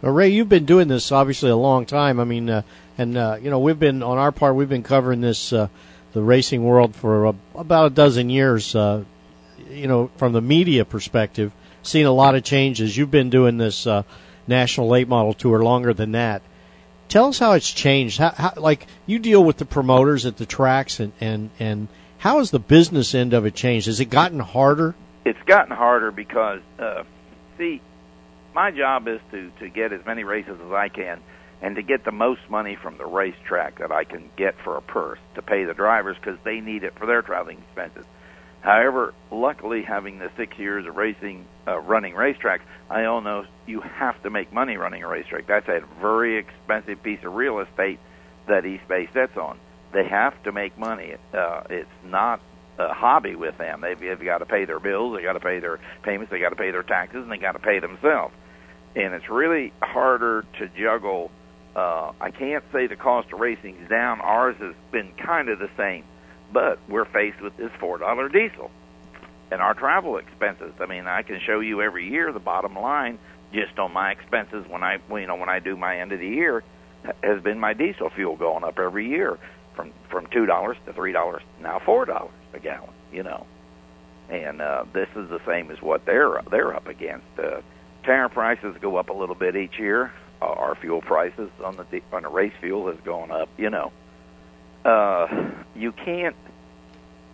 Well, 0.02 0.12
Ray, 0.12 0.30
you've 0.30 0.48
been 0.48 0.64
doing 0.64 0.88
this 0.88 1.12
obviously 1.12 1.50
a 1.50 1.56
long 1.56 1.86
time. 1.86 2.18
I 2.18 2.24
mean, 2.24 2.50
uh, 2.50 2.62
and 2.98 3.16
uh, 3.16 3.38
you 3.40 3.50
know, 3.50 3.60
we've 3.60 3.78
been 3.78 4.02
on 4.02 4.18
our 4.18 4.32
part, 4.32 4.56
we've 4.56 4.68
been 4.68 4.82
covering 4.82 5.20
this 5.20 5.52
uh, 5.52 5.68
the 6.12 6.22
racing 6.22 6.64
world 6.64 6.96
for 6.96 7.26
a, 7.26 7.34
about 7.54 7.86
a 7.86 7.90
dozen 7.90 8.28
years. 8.28 8.74
Uh, 8.74 9.04
you 9.70 9.86
know, 9.86 10.10
from 10.16 10.32
the 10.32 10.40
media 10.40 10.84
perspective, 10.84 11.52
seen 11.84 12.04
a 12.04 12.12
lot 12.12 12.34
of 12.34 12.42
changes. 12.42 12.96
You've 12.96 13.12
been 13.12 13.30
doing 13.30 13.58
this 13.58 13.86
uh, 13.86 14.02
national 14.48 14.88
late 14.88 15.06
model 15.06 15.34
tour 15.34 15.62
longer 15.62 15.94
than 15.94 16.12
that. 16.12 16.42
Tell 17.08 17.26
us 17.26 17.38
how 17.38 17.52
it's 17.52 17.70
changed. 17.70 18.18
How, 18.18 18.30
how, 18.30 18.52
like 18.56 18.88
you 19.06 19.20
deal 19.20 19.44
with 19.44 19.56
the 19.56 19.64
promoters 19.64 20.26
at 20.26 20.36
the 20.36 20.46
tracks, 20.46 20.98
and 20.98 21.12
and 21.20 21.50
and 21.60 21.86
how 22.18 22.38
has 22.38 22.50
the 22.50 22.58
business 22.58 23.14
end 23.14 23.34
of 23.34 23.46
it 23.46 23.54
changed? 23.54 23.86
Has 23.86 24.00
it 24.00 24.06
gotten 24.06 24.40
harder? 24.40 24.96
It's 25.24 25.42
gotten 25.46 25.76
harder 25.76 26.10
because, 26.10 26.60
uh, 26.80 27.04
see, 27.56 27.80
my 28.54 28.70
job 28.70 29.08
is 29.08 29.20
to 29.30 29.50
to 29.60 29.68
get 29.68 29.92
as 29.92 30.04
many 30.06 30.24
races 30.24 30.58
as 30.64 30.72
I 30.72 30.88
can 30.88 31.20
and 31.62 31.76
to 31.76 31.82
get 31.82 32.04
the 32.04 32.12
most 32.12 32.40
money 32.50 32.76
from 32.80 32.98
the 32.98 33.06
racetrack 33.06 33.78
that 33.78 33.92
I 33.92 34.04
can 34.04 34.30
get 34.36 34.56
for 34.64 34.76
a 34.76 34.82
purse 34.82 35.20
to 35.36 35.42
pay 35.42 35.64
the 35.64 35.74
drivers 35.74 36.16
because 36.18 36.38
they 36.44 36.60
need 36.60 36.82
it 36.82 36.98
for 36.98 37.06
their 37.06 37.22
traveling 37.22 37.58
expenses. 37.58 38.04
However, 38.62 39.14
luckily, 39.30 39.82
having 39.82 40.18
the 40.18 40.30
six 40.36 40.56
years 40.58 40.86
of 40.86 40.96
racing, 40.96 41.46
uh, 41.66 41.78
running 41.80 42.14
racetracks, 42.14 42.62
I 42.90 43.04
all 43.04 43.20
know 43.20 43.44
you 43.66 43.80
have 43.80 44.20
to 44.22 44.30
make 44.30 44.52
money 44.52 44.76
running 44.76 45.02
a 45.02 45.08
racetrack. 45.08 45.46
That's 45.46 45.68
a 45.68 45.80
very 46.00 46.38
expensive 46.38 47.02
piece 47.02 47.20
of 47.24 47.34
real 47.34 47.60
estate 47.60 47.98
that 48.48 48.64
East 48.64 48.86
Bay 48.88 49.08
sits 49.12 49.36
on. 49.36 49.58
They 49.92 50.06
have 50.08 50.40
to 50.44 50.52
make 50.52 50.78
money. 50.78 51.14
Uh, 51.34 51.62
it's 51.70 51.88
not 52.04 52.40
a 52.78 52.92
hobby 52.92 53.34
with 53.34 53.58
them. 53.58 53.80
They've, 53.80 53.98
they've 53.98 54.24
got 54.24 54.38
to 54.38 54.46
pay 54.46 54.64
their 54.64 54.80
bills, 54.80 55.16
they 55.16 55.22
got 55.22 55.34
to 55.34 55.40
pay 55.40 55.60
their 55.60 55.78
payments, 56.02 56.30
they 56.30 56.38
got 56.38 56.50
to 56.50 56.56
pay 56.56 56.70
their 56.70 56.82
taxes, 56.82 57.22
and 57.22 57.30
they 57.30 57.38
got 57.38 57.52
to 57.52 57.58
pay 57.58 57.80
themselves. 57.80 58.34
And 58.94 59.14
it's 59.14 59.28
really 59.28 59.72
harder 59.82 60.44
to 60.58 60.68
juggle. 60.68 61.30
Uh, 61.74 62.12
I 62.20 62.30
can't 62.30 62.64
say 62.72 62.86
the 62.86 62.96
cost 62.96 63.32
of 63.32 63.40
racing 63.40 63.76
is 63.82 63.88
down. 63.88 64.20
Ours 64.20 64.56
has 64.60 64.74
been 64.90 65.12
kind 65.14 65.48
of 65.48 65.58
the 65.58 65.70
same, 65.76 66.04
but 66.52 66.78
we're 66.88 67.06
faced 67.06 67.40
with 67.40 67.56
this 67.56 67.70
four 67.80 67.98
dollar 67.98 68.28
diesel 68.28 68.70
and 69.50 69.60
our 69.60 69.74
travel 69.74 70.16
expenses. 70.16 70.72
I 70.80 70.86
mean, 70.86 71.06
I 71.06 71.22
can 71.22 71.38
show 71.46 71.60
you 71.60 71.82
every 71.82 72.08
year 72.10 72.32
the 72.32 72.40
bottom 72.40 72.74
line 72.74 73.18
just 73.52 73.78
on 73.78 73.92
my 73.92 74.10
expenses 74.10 74.64
when 74.68 74.82
I, 74.82 74.98
you 75.10 75.26
know, 75.26 75.36
when 75.36 75.50
I 75.50 75.58
do 75.58 75.76
my 75.76 76.00
end 76.00 76.12
of 76.12 76.20
the 76.20 76.28
year 76.28 76.64
has 77.22 77.42
been 77.42 77.58
my 77.58 77.74
diesel 77.74 78.10
fuel 78.10 78.36
going 78.36 78.64
up 78.64 78.78
every 78.78 79.08
year 79.08 79.38
from 79.74 79.92
from 80.10 80.26
two 80.26 80.46
dollars 80.46 80.76
to 80.86 80.92
three 80.92 81.12
dollars 81.12 81.42
now 81.60 81.80
four 81.84 82.04
dollars 82.04 82.32
a 82.54 82.60
gallon 82.60 82.92
you 83.12 83.22
know. 83.22 83.46
And 84.28 84.60
uh 84.60 84.84
this 84.92 85.08
is 85.14 85.28
the 85.28 85.40
same 85.46 85.70
as 85.70 85.80
what 85.82 86.04
they're 86.06 86.40
they're 86.50 86.74
up 86.74 86.86
against. 86.88 87.26
Uh 87.38 87.60
tire 88.04 88.28
prices 88.28 88.74
go 88.80 88.96
up 88.96 89.10
a 89.10 89.12
little 89.12 89.34
bit 89.34 89.54
each 89.54 89.78
year. 89.78 90.12
Uh, 90.40 90.46
our 90.46 90.74
fuel 90.74 91.00
prices 91.00 91.50
on 91.62 91.76
the 91.76 92.00
on 92.12 92.22
the 92.22 92.28
race 92.28 92.54
fuel 92.60 92.90
has 92.90 92.98
gone 93.04 93.30
up 93.30 93.48
you 93.58 93.70
know. 93.70 93.92
Uh 94.84 95.52
you 95.74 95.92
can't 95.92 96.36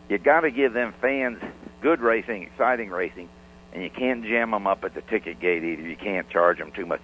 you 0.09 0.19
got 0.19 0.41
to 0.41 0.51
give 0.51 0.73
them 0.73 0.95
fans 1.01 1.41
good 1.81 2.01
racing 2.01 2.43
exciting 2.43 2.91
racing 2.91 3.29
and 3.73 3.83
you 3.83 3.91
can't 3.91 4.25
jam 4.25 4.51
them 4.51 4.67
up 4.67 4.83
at 4.83 4.95
the 4.95 5.03
ticket 5.03 5.39
gate 5.39 5.63
either. 5.63 5.83
You 5.83 5.97
can't 5.97 6.29
charge 6.31 6.59
them 6.59 6.73
too 6.73 6.87
much. 6.87 7.01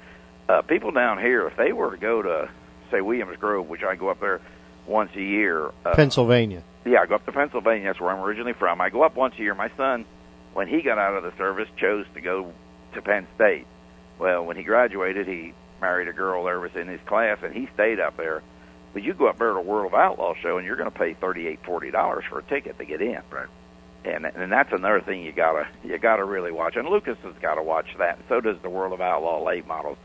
Uh 0.49 0.63
people 0.63 0.91
down 0.91 1.19
here 1.19 1.47
if 1.47 1.57
they 1.57 1.73
were 1.73 1.93
to 1.93 1.97
go 1.97 2.23
to 2.23 2.51
say 2.91 3.01
Williams 3.01 3.37
Grove 3.39 3.69
which 3.69 3.83
I 3.83 3.95
go 3.95 4.09
up 4.09 4.21
there 4.21 4.41
once 4.87 5.11
a 5.15 5.23
year. 5.23 5.71
Uh, 5.85 5.95
Pennsylvania. 5.95 6.63
Yeah, 6.85 7.01
I 7.01 7.07
go 7.07 7.15
up 7.15 7.27
to 7.27 7.33
Pennsylvania. 7.33 7.89
That's 7.89 8.01
where 8.01 8.11
I'm 8.11 8.23
originally 8.23 8.53
from. 8.53 8.81
I 8.81 8.91
go 8.91 9.03
up 9.03 9.17
once 9.17 9.35
a 9.39 9.43
year. 9.43 9.55
My 9.55 9.71
son, 9.77 10.05
when 10.53 10.69
he 10.69 10.83
got 10.83 10.99
out 10.99 11.17
of 11.17 11.23
the 11.23 11.37
service, 11.37 11.69
chose 11.77 12.07
to 12.15 12.21
go 12.21 12.53
to 12.95 13.03
Penn 13.03 13.27
State. 13.35 13.67
Well, 14.19 14.45
when 14.45 14.57
he 14.57 14.63
graduated, 14.63 15.27
he 15.27 15.55
married 15.81 16.09
a 16.09 16.13
girl 16.13 16.45
there 16.45 16.61
was 16.61 16.75
in 16.77 16.89
his 16.89 17.01
class, 17.07 17.39
and 17.43 17.55
he 17.55 17.69
stayed 17.75 18.01
up 18.01 18.17
there. 18.17 18.43
But 18.93 19.03
you 19.03 19.15
go 19.15 19.27
up 19.27 19.39
there 19.39 19.53
to 19.53 19.61
World 19.61 19.93
of 19.93 19.95
Outlaw 19.95 20.35
show, 20.41 20.59
and 20.59 20.67
you're 20.67 20.77
going 20.77 20.91
to 20.91 20.97
pay 20.97 21.15
thirty-eight, 21.15 21.65
forty 21.65 21.91
dollars 21.91 22.25
for 22.29 22.39
a 22.39 22.43
ticket 22.43 22.79
to 22.79 22.85
get 22.85 23.01
in. 23.03 23.23
Right. 23.31 23.49
And 24.05 24.27
and 24.27 24.53
that's 24.53 24.73
another 24.73 25.01
thing 25.01 25.23
you 25.23 25.33
gotta 25.33 25.67
you 25.83 25.97
gotta 25.99 26.25
really 26.25 26.53
watch. 26.53 26.77
And 26.77 26.87
Lucas 26.87 27.17
has 27.25 27.35
got 27.41 27.55
to 27.55 27.63
watch 27.63 27.87
that. 27.99 28.19
And 28.19 28.25
so 28.29 28.41
does 28.41 28.59
the 28.61 28.69
World 28.69 28.93
of 28.93 29.01
Outlaw 29.01 29.43
late 29.43 29.67
models 29.67 29.97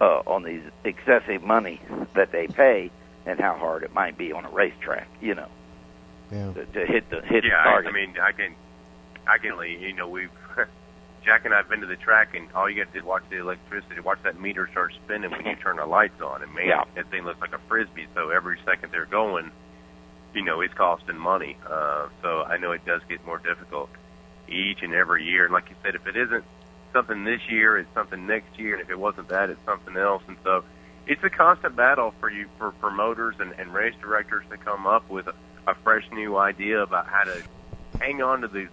uh, 0.00 0.22
on 0.26 0.44
these 0.44 0.62
excessive 0.84 1.42
money 1.42 1.80
that 2.14 2.30
they 2.30 2.46
pay 2.46 2.92
and 3.26 3.40
how 3.40 3.54
hard 3.56 3.82
it 3.82 3.94
might 3.94 4.16
be 4.18 4.32
on 4.32 4.44
a 4.44 4.50
racetrack, 4.50 5.08
you 5.20 5.34
know, 5.34 5.48
yeah. 6.30 6.52
to, 6.52 6.64
to 6.66 6.86
hit 6.86 7.08
the 7.10 7.20
hit 7.22 7.44
yeah, 7.44 7.62
the 7.64 7.70
target. 7.70 7.92
I, 7.94 7.96
I 7.98 8.06
mean, 8.06 8.14
I 8.20 8.32
can, 8.32 8.54
I 9.26 9.38
can, 9.38 9.58
you 9.80 9.94
know, 9.94 10.08
we've 10.08 10.30
Jack 11.24 11.44
and 11.46 11.54
I've 11.54 11.68
been 11.68 11.80
to 11.80 11.86
the 11.86 11.96
track, 11.96 12.34
and 12.34 12.48
all 12.54 12.68
you 12.68 12.84
got 12.84 12.92
to 12.92 12.98
do 12.98 13.04
is 13.04 13.04
watch 13.04 13.22
the 13.30 13.38
electricity, 13.38 14.00
watch 14.00 14.18
that 14.24 14.38
meter 14.38 14.68
start 14.70 14.92
spinning 15.04 15.30
when 15.30 15.46
you 15.46 15.56
turn 15.56 15.76
the 15.76 15.86
lights 15.86 16.20
on, 16.20 16.42
and 16.42 16.52
man, 16.54 16.66
Yeah. 16.66 16.84
that 16.94 17.10
thing 17.10 17.24
looks 17.24 17.40
like 17.40 17.54
a 17.54 17.60
frisbee. 17.68 18.06
So 18.14 18.30
every 18.30 18.58
second 18.64 18.92
they're 18.92 19.06
going, 19.06 19.50
you 20.34 20.44
know, 20.44 20.60
it's 20.60 20.74
costing 20.74 21.16
money. 21.16 21.56
Uh, 21.66 22.08
so 22.22 22.42
I 22.42 22.58
know 22.58 22.72
it 22.72 22.84
does 22.84 23.00
get 23.08 23.24
more 23.24 23.38
difficult 23.38 23.88
each 24.48 24.82
and 24.82 24.92
every 24.92 25.24
year. 25.24 25.44
And 25.44 25.54
like 25.54 25.70
you 25.70 25.76
said, 25.82 25.94
if 25.94 26.06
it 26.06 26.16
isn't 26.16 26.44
something 26.92 27.24
this 27.24 27.40
year, 27.48 27.78
it's 27.78 27.92
something 27.94 28.26
next 28.26 28.58
year, 28.58 28.74
and 28.74 28.82
if 28.82 28.90
it 28.90 28.98
wasn't 28.98 29.28
that, 29.28 29.48
it's 29.48 29.64
something 29.64 29.96
else. 29.96 30.22
And 30.28 30.36
so 30.44 30.62
it's 31.06 31.22
a 31.22 31.30
constant 31.30 31.76
battle 31.76 32.14
for 32.20 32.30
you 32.30 32.46
for 32.58 32.70
promoters 32.72 33.34
and, 33.38 33.52
and 33.58 33.72
race 33.72 33.94
directors 34.00 34.44
to 34.50 34.56
come 34.56 34.86
up 34.86 35.08
with 35.08 35.26
a, 35.26 35.34
a 35.66 35.74
fresh 35.76 36.04
new 36.12 36.36
idea 36.36 36.82
about 36.82 37.06
how 37.06 37.24
to 37.24 37.42
hang 38.00 38.22
on 38.22 38.40
to 38.40 38.48
the 38.48 38.68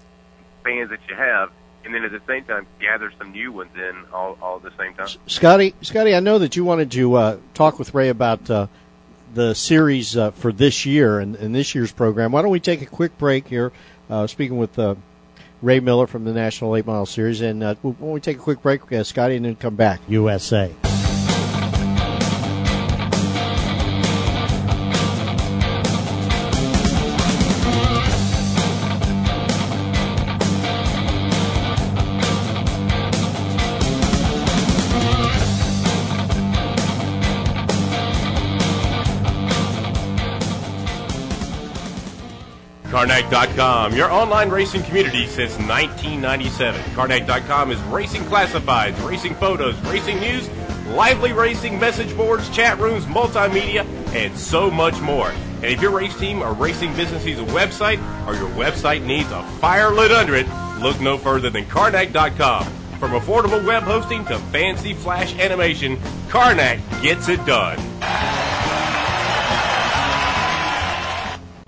fans 0.63 0.89
that 0.89 0.99
you 1.09 1.15
have 1.15 1.51
and 1.83 1.93
then 1.93 2.03
at 2.03 2.11
the 2.11 2.21
same 2.27 2.43
time 2.45 2.65
gather 2.79 3.11
some 3.17 3.31
new 3.31 3.51
ones 3.51 3.71
in 3.75 4.05
all, 4.13 4.37
all 4.41 4.57
at 4.57 4.63
the 4.63 4.71
same 4.77 4.93
time 4.93 5.07
Scotty, 5.27 5.73
Scotty, 5.81 6.15
I 6.15 6.19
know 6.19 6.39
that 6.39 6.55
you 6.55 6.63
wanted 6.63 6.91
to 6.91 7.15
uh, 7.15 7.37
talk 7.53 7.79
with 7.79 7.93
Ray 7.93 8.09
about 8.09 8.49
uh, 8.49 8.67
the 9.33 9.53
series 9.53 10.15
uh, 10.17 10.31
for 10.31 10.51
this 10.51 10.85
year 10.85 11.19
and, 11.19 11.35
and 11.35 11.55
this 11.55 11.73
year's 11.73 11.91
program. 11.91 12.31
Why 12.31 12.41
don't 12.41 12.51
we 12.51 12.59
take 12.59 12.81
a 12.81 12.85
quick 12.85 13.17
break 13.17 13.47
here? 13.47 13.71
Uh, 14.09 14.27
speaking 14.27 14.57
with 14.57 14.77
uh, 14.77 14.95
Ray 15.61 15.79
Miller 15.79 16.07
from 16.07 16.25
the 16.25 16.33
National 16.33 16.71
Late 16.71 16.85
Model 16.85 17.05
Series, 17.05 17.39
and 17.39 17.63
uh, 17.63 17.75
when 17.75 18.11
we 18.11 18.19
take 18.19 18.37
a 18.37 18.41
quick 18.41 18.61
break, 18.61 18.91
uh, 18.91 19.03
Scotty, 19.03 19.35
and 19.35 19.45
then 19.45 19.55
come 19.55 19.75
back, 19.75 20.01
USA. 20.09 20.73
Karnak.com, 43.21 43.93
your 43.93 44.11
online 44.11 44.49
racing 44.49 44.83
community 44.83 45.27
since 45.27 45.51
1997. 45.57 46.81
Karnak.com 46.95 47.71
is 47.71 47.79
racing 47.83 48.23
classifieds, 48.23 49.07
racing 49.07 49.35
photos, 49.35 49.79
racing 49.81 50.19
news, 50.19 50.49
lively 50.89 51.31
racing 51.31 51.79
message 51.79 52.15
boards, 52.15 52.49
chat 52.49 52.77
rooms, 52.79 53.05
multimedia, 53.05 53.85
and 54.13 54.37
so 54.37 54.71
much 54.71 54.99
more. 55.01 55.29
And 55.29 55.65
if 55.65 55.81
your 55.81 55.91
race 55.91 56.17
team 56.17 56.41
or 56.41 56.53
racing 56.53 56.95
business 56.95 57.25
needs 57.25 57.39
a 57.39 57.45
website 57.45 57.99
or 58.27 58.33
your 58.33 58.49
website 58.49 59.03
needs 59.03 59.31
a 59.31 59.43
fire 59.59 59.91
lit 59.91 60.11
under 60.11 60.35
it, 60.35 60.47
look 60.79 60.99
no 60.99 61.17
further 61.17 61.49
than 61.49 61.65
Karnak.com. 61.65 62.65
From 62.99 63.11
affordable 63.11 63.65
web 63.65 63.83
hosting 63.83 64.25
to 64.25 64.37
fancy 64.37 64.93
flash 64.93 65.37
animation, 65.37 65.97
Karnak 66.27 66.79
gets 67.01 67.29
it 67.29 67.43
done. 67.45 67.79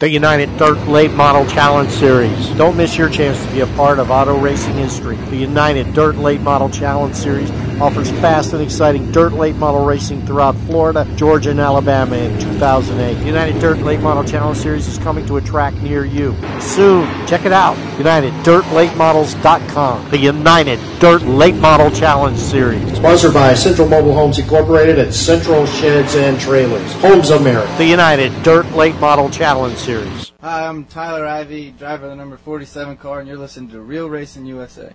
The 0.03 0.09
United 0.09 0.57
Dirt 0.57 0.85
Late 0.89 1.13
Model 1.13 1.45
Challenge 1.45 1.89
Series. 1.89 2.49
Don't 2.57 2.75
miss 2.75 2.97
your 2.97 3.07
chance 3.07 3.41
to 3.45 3.51
be 3.53 3.61
a 3.61 3.67
part 3.67 3.99
of 3.99 4.11
auto 4.11 4.37
racing 4.37 4.73
history. 4.73 5.15
The 5.15 5.37
United 5.37 5.93
Dirt 5.93 6.17
Late 6.17 6.41
Model 6.41 6.69
Challenge 6.69 7.15
Series 7.15 7.49
offers 7.79 8.11
fast 8.11 8.51
and 8.53 8.61
exciting 8.61 9.11
dirt 9.11 9.33
late 9.33 9.55
model 9.55 9.83
racing 9.85 10.23
throughout 10.25 10.55
Florida, 10.55 11.07
Georgia, 11.15 11.49
and 11.51 11.59
Alabama 11.59 12.15
in 12.15 12.39
2008. 12.39 13.15
The 13.15 13.25
United 13.25 13.59
Dirt 13.59 13.79
Late 13.79 13.99
Model 13.99 14.23
Challenge 14.23 14.57
Series 14.57 14.87
is 14.87 14.97
coming 14.97 15.25
to 15.25 15.35
a 15.37 15.41
track 15.41 15.73
near 15.75 16.05
you 16.05 16.35
soon. 16.59 17.07
Check 17.27 17.45
it 17.45 17.51
out. 17.51 17.75
UnitedDirtLateModels.com. 17.97 20.11
The 20.11 20.19
United 20.19 20.79
Dirt 20.99 21.23
Late 21.23 21.55
Model 21.55 21.89
Challenge 21.91 22.37
Series. 22.37 22.95
Sponsored 22.95 23.33
by 23.33 23.53
Central 23.53 23.87
Mobile 23.87 24.13
Homes 24.13 24.39
Incorporated 24.39 24.99
and 24.99 25.13
Central 25.13 25.65
Sheds 25.65 26.15
and 26.15 26.39
Trailers. 26.39 26.93
Homes 26.95 27.29
America. 27.31 27.73
The 27.77 27.85
United 27.85 28.31
Dirt 28.43 28.69
Late 28.71 28.95
Model 28.99 29.29
Challenge 29.29 29.77
Series. 29.77 29.92
Hi, 29.93 30.65
I'm 30.65 30.85
Tyler 30.85 31.27
Ivy, 31.27 31.69
driver 31.71 32.05
of 32.05 32.09
the 32.09 32.15
number 32.15 32.35
47 32.35 32.97
car, 32.97 33.19
and 33.19 33.27
you're 33.27 33.37
listening 33.37 33.69
to 33.69 33.79
Real 33.79 34.09
Racing 34.09 34.43
USA. 34.47 34.91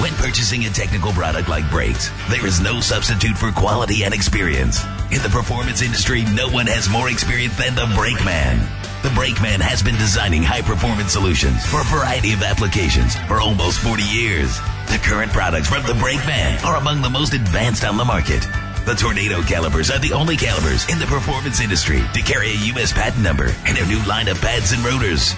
When 0.00 0.12
purchasing 0.14 0.64
a 0.64 0.70
technical 0.70 1.12
product 1.12 1.48
like 1.48 1.68
brakes, 1.70 2.10
there 2.28 2.44
is 2.44 2.60
no 2.60 2.80
substitute 2.80 3.36
for 3.36 3.52
quality 3.52 4.02
and 4.02 4.12
experience. 4.12 4.82
In 5.12 5.22
the 5.22 5.28
performance 5.30 5.80
industry, 5.80 6.24
no 6.34 6.48
one 6.48 6.66
has 6.66 6.88
more 6.88 7.08
experience 7.08 7.56
than 7.56 7.76
the 7.76 7.86
Brake 7.94 8.24
Man. 8.24 8.58
The 9.04 9.10
Brake 9.10 9.40
Man 9.40 9.60
has 9.60 9.80
been 9.80 9.96
designing 9.96 10.42
high 10.42 10.62
performance 10.62 11.12
solutions 11.12 11.64
for 11.64 11.80
a 11.80 11.84
variety 11.84 12.32
of 12.32 12.42
applications 12.42 13.14
for 13.28 13.40
almost 13.40 13.78
40 13.78 14.02
years. 14.02 14.58
The 14.90 14.98
current 15.04 15.30
products 15.30 15.68
from 15.68 15.86
the 15.86 15.94
Brake 15.94 16.26
Man 16.26 16.58
are 16.64 16.76
among 16.76 17.00
the 17.00 17.10
most 17.10 17.32
advanced 17.32 17.84
on 17.84 17.96
the 17.96 18.04
market. 18.04 18.44
The 18.86 18.94
Tornado 18.94 19.42
calipers 19.42 19.90
are 19.90 19.98
the 19.98 20.12
only 20.14 20.36
calipers 20.36 20.88
in 20.88 20.98
the 20.98 21.06
performance 21.06 21.60
industry 21.60 22.02
to 22.14 22.22
carry 22.22 22.50
a 22.50 22.64
U.S. 22.74 22.92
patent 22.92 23.22
number 23.22 23.54
and 23.66 23.76
a 23.78 23.86
new 23.86 24.02
line 24.06 24.26
of 24.26 24.40
pads 24.40 24.72
and 24.72 24.84
rotors. 24.84 25.34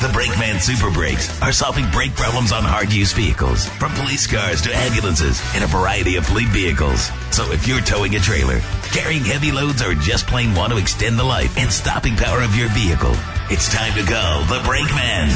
The 0.00 0.10
Brakeman 0.12 0.60
Super 0.60 0.90
Brakes 0.90 1.40
are 1.42 1.52
solving 1.52 1.90
brake 1.90 2.14
problems 2.14 2.52
on 2.52 2.62
hard-use 2.62 3.12
vehicles, 3.12 3.68
from 3.68 3.92
police 3.94 4.26
cars 4.26 4.62
to 4.62 4.74
ambulances 4.74 5.42
and 5.54 5.64
a 5.64 5.66
variety 5.66 6.16
of 6.16 6.26
fleet 6.26 6.48
vehicles. 6.48 7.10
So 7.30 7.50
if 7.52 7.66
you're 7.66 7.80
towing 7.80 8.14
a 8.14 8.20
trailer, 8.20 8.60
carrying 8.92 9.24
heavy 9.24 9.50
loads, 9.50 9.82
or 9.82 9.94
just 9.94 10.26
plain 10.26 10.54
want 10.54 10.72
to 10.72 10.78
extend 10.78 11.18
the 11.18 11.24
life 11.24 11.56
and 11.58 11.70
stopping 11.70 12.16
power 12.16 12.42
of 12.42 12.56
your 12.56 12.68
vehicle, 12.70 13.14
it's 13.50 13.72
time 13.72 13.94
to 13.94 14.04
call 14.04 14.44
the 14.44 14.62
Brakeman. 14.64 15.30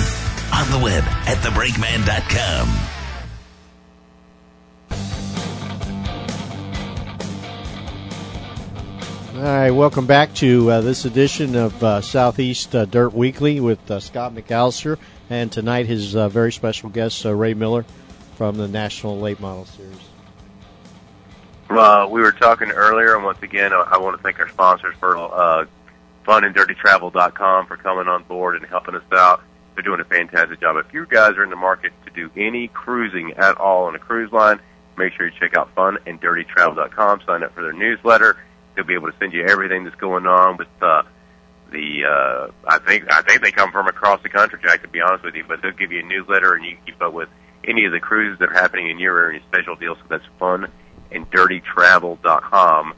On 0.52 0.70
the 0.70 0.80
web 0.82 1.04
at 1.26 1.38
thebrakeman.com. 1.38 2.97
All 9.38 9.44
right, 9.44 9.70
welcome 9.70 10.04
back 10.04 10.34
to 10.34 10.68
uh, 10.68 10.80
this 10.80 11.04
edition 11.04 11.54
of 11.54 11.80
uh, 11.84 12.00
Southeast 12.00 12.74
uh, 12.74 12.86
Dirt 12.86 13.14
Weekly 13.14 13.60
with 13.60 13.88
uh, 13.88 14.00
Scott 14.00 14.34
McAllister, 14.34 14.98
and 15.30 15.52
tonight 15.52 15.86
his 15.86 16.16
uh, 16.16 16.28
very 16.28 16.50
special 16.50 16.90
guest 16.90 17.24
uh, 17.24 17.32
Ray 17.32 17.54
Miller 17.54 17.84
from 18.34 18.56
the 18.56 18.66
National 18.66 19.20
Late 19.20 19.38
Model 19.38 19.64
Series. 19.64 19.96
We 21.70 22.20
were 22.20 22.32
talking 22.32 22.72
earlier, 22.72 23.14
and 23.14 23.24
once 23.24 23.40
again, 23.40 23.72
I, 23.72 23.86
I 23.92 23.98
want 23.98 24.16
to 24.16 24.22
thank 24.24 24.40
our 24.40 24.48
sponsors 24.48 24.96
for 24.98 25.16
uh, 25.16 25.66
funanddirtytravel.com 26.26 27.66
for 27.66 27.76
coming 27.76 28.08
on 28.08 28.24
board 28.24 28.56
and 28.56 28.66
helping 28.66 28.96
us 28.96 29.04
out. 29.12 29.44
They're 29.76 29.84
doing 29.84 30.00
a 30.00 30.04
fantastic 30.04 30.60
job. 30.60 30.84
If 30.84 30.92
you 30.92 31.06
guys 31.06 31.36
are 31.36 31.44
in 31.44 31.50
the 31.50 31.54
market 31.54 31.92
to 32.06 32.10
do 32.10 32.28
any 32.36 32.66
cruising 32.66 33.34
at 33.34 33.56
all 33.56 33.84
on 33.84 33.94
a 33.94 34.00
cruise 34.00 34.32
line, 34.32 34.58
make 34.96 35.12
sure 35.12 35.26
you 35.26 35.32
check 35.38 35.56
out 35.56 35.72
funanddirtytravel.com. 35.76 37.20
Sign 37.24 37.44
up 37.44 37.54
for 37.54 37.62
their 37.62 37.72
newsletter. 37.72 38.36
They'll 38.78 38.86
be 38.86 38.94
able 38.94 39.10
to 39.10 39.18
send 39.18 39.32
you 39.32 39.44
everything 39.44 39.82
that's 39.82 39.96
going 39.96 40.24
on 40.28 40.56
with 40.56 40.68
uh, 40.80 41.02
the. 41.72 42.04
Uh, 42.04 42.52
I 42.64 42.78
think 42.78 43.12
I 43.12 43.22
think 43.22 43.42
they 43.42 43.50
come 43.50 43.72
from 43.72 43.88
across 43.88 44.22
the 44.22 44.28
country, 44.28 44.60
Jack. 44.62 44.82
To 44.82 44.88
be 44.88 45.00
honest 45.00 45.24
with 45.24 45.34
you, 45.34 45.44
but 45.48 45.60
they'll 45.62 45.72
give 45.72 45.90
you 45.90 45.98
a 45.98 46.04
newsletter, 46.04 46.54
and 46.54 46.64
you 46.64 46.76
can 46.76 46.84
keep 46.86 47.02
up 47.02 47.12
with 47.12 47.28
any 47.64 47.86
of 47.86 47.90
the 47.90 47.98
cruises 47.98 48.38
that 48.38 48.50
are 48.50 48.54
happening 48.54 48.88
in 48.88 49.00
your 49.00 49.18
area, 49.18 49.40
special 49.48 49.74
deals. 49.74 49.98
So 49.98 50.04
that's 50.10 50.24
fun 50.38 50.70
and 51.10 51.28
dirtytravel.com. 51.28 52.94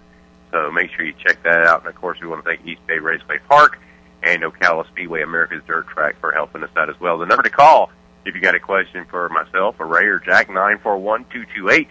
So 0.50 0.70
make 0.70 0.90
sure 0.90 1.06
you 1.06 1.14
check 1.26 1.42
that 1.44 1.64
out. 1.64 1.80
And 1.80 1.88
of 1.88 1.94
course, 1.94 2.18
we 2.20 2.26
want 2.28 2.44
to 2.44 2.50
thank 2.50 2.66
East 2.66 2.86
Bay 2.86 2.98
Raceway 2.98 3.38
Park 3.48 3.78
and 4.22 4.42
Ocala 4.42 4.86
Speedway, 4.88 5.22
America's 5.22 5.62
Dirt 5.66 5.88
Track, 5.88 6.20
for 6.20 6.32
helping 6.32 6.62
us 6.62 6.70
out 6.76 6.90
as 6.90 7.00
well. 7.00 7.16
The 7.16 7.24
number 7.24 7.44
to 7.44 7.50
call 7.50 7.90
if 8.26 8.34
you 8.34 8.42
got 8.42 8.54
a 8.54 8.60
question 8.60 9.06
for 9.06 9.30
myself 9.30 9.76
or 9.78 9.86
Ray 9.86 10.04
or 10.04 10.18
Jack 10.18 10.50
nine 10.50 10.78
four 10.82 10.98
one 10.98 11.24
two 11.32 11.46
two 11.56 11.70
eight. 11.70 11.88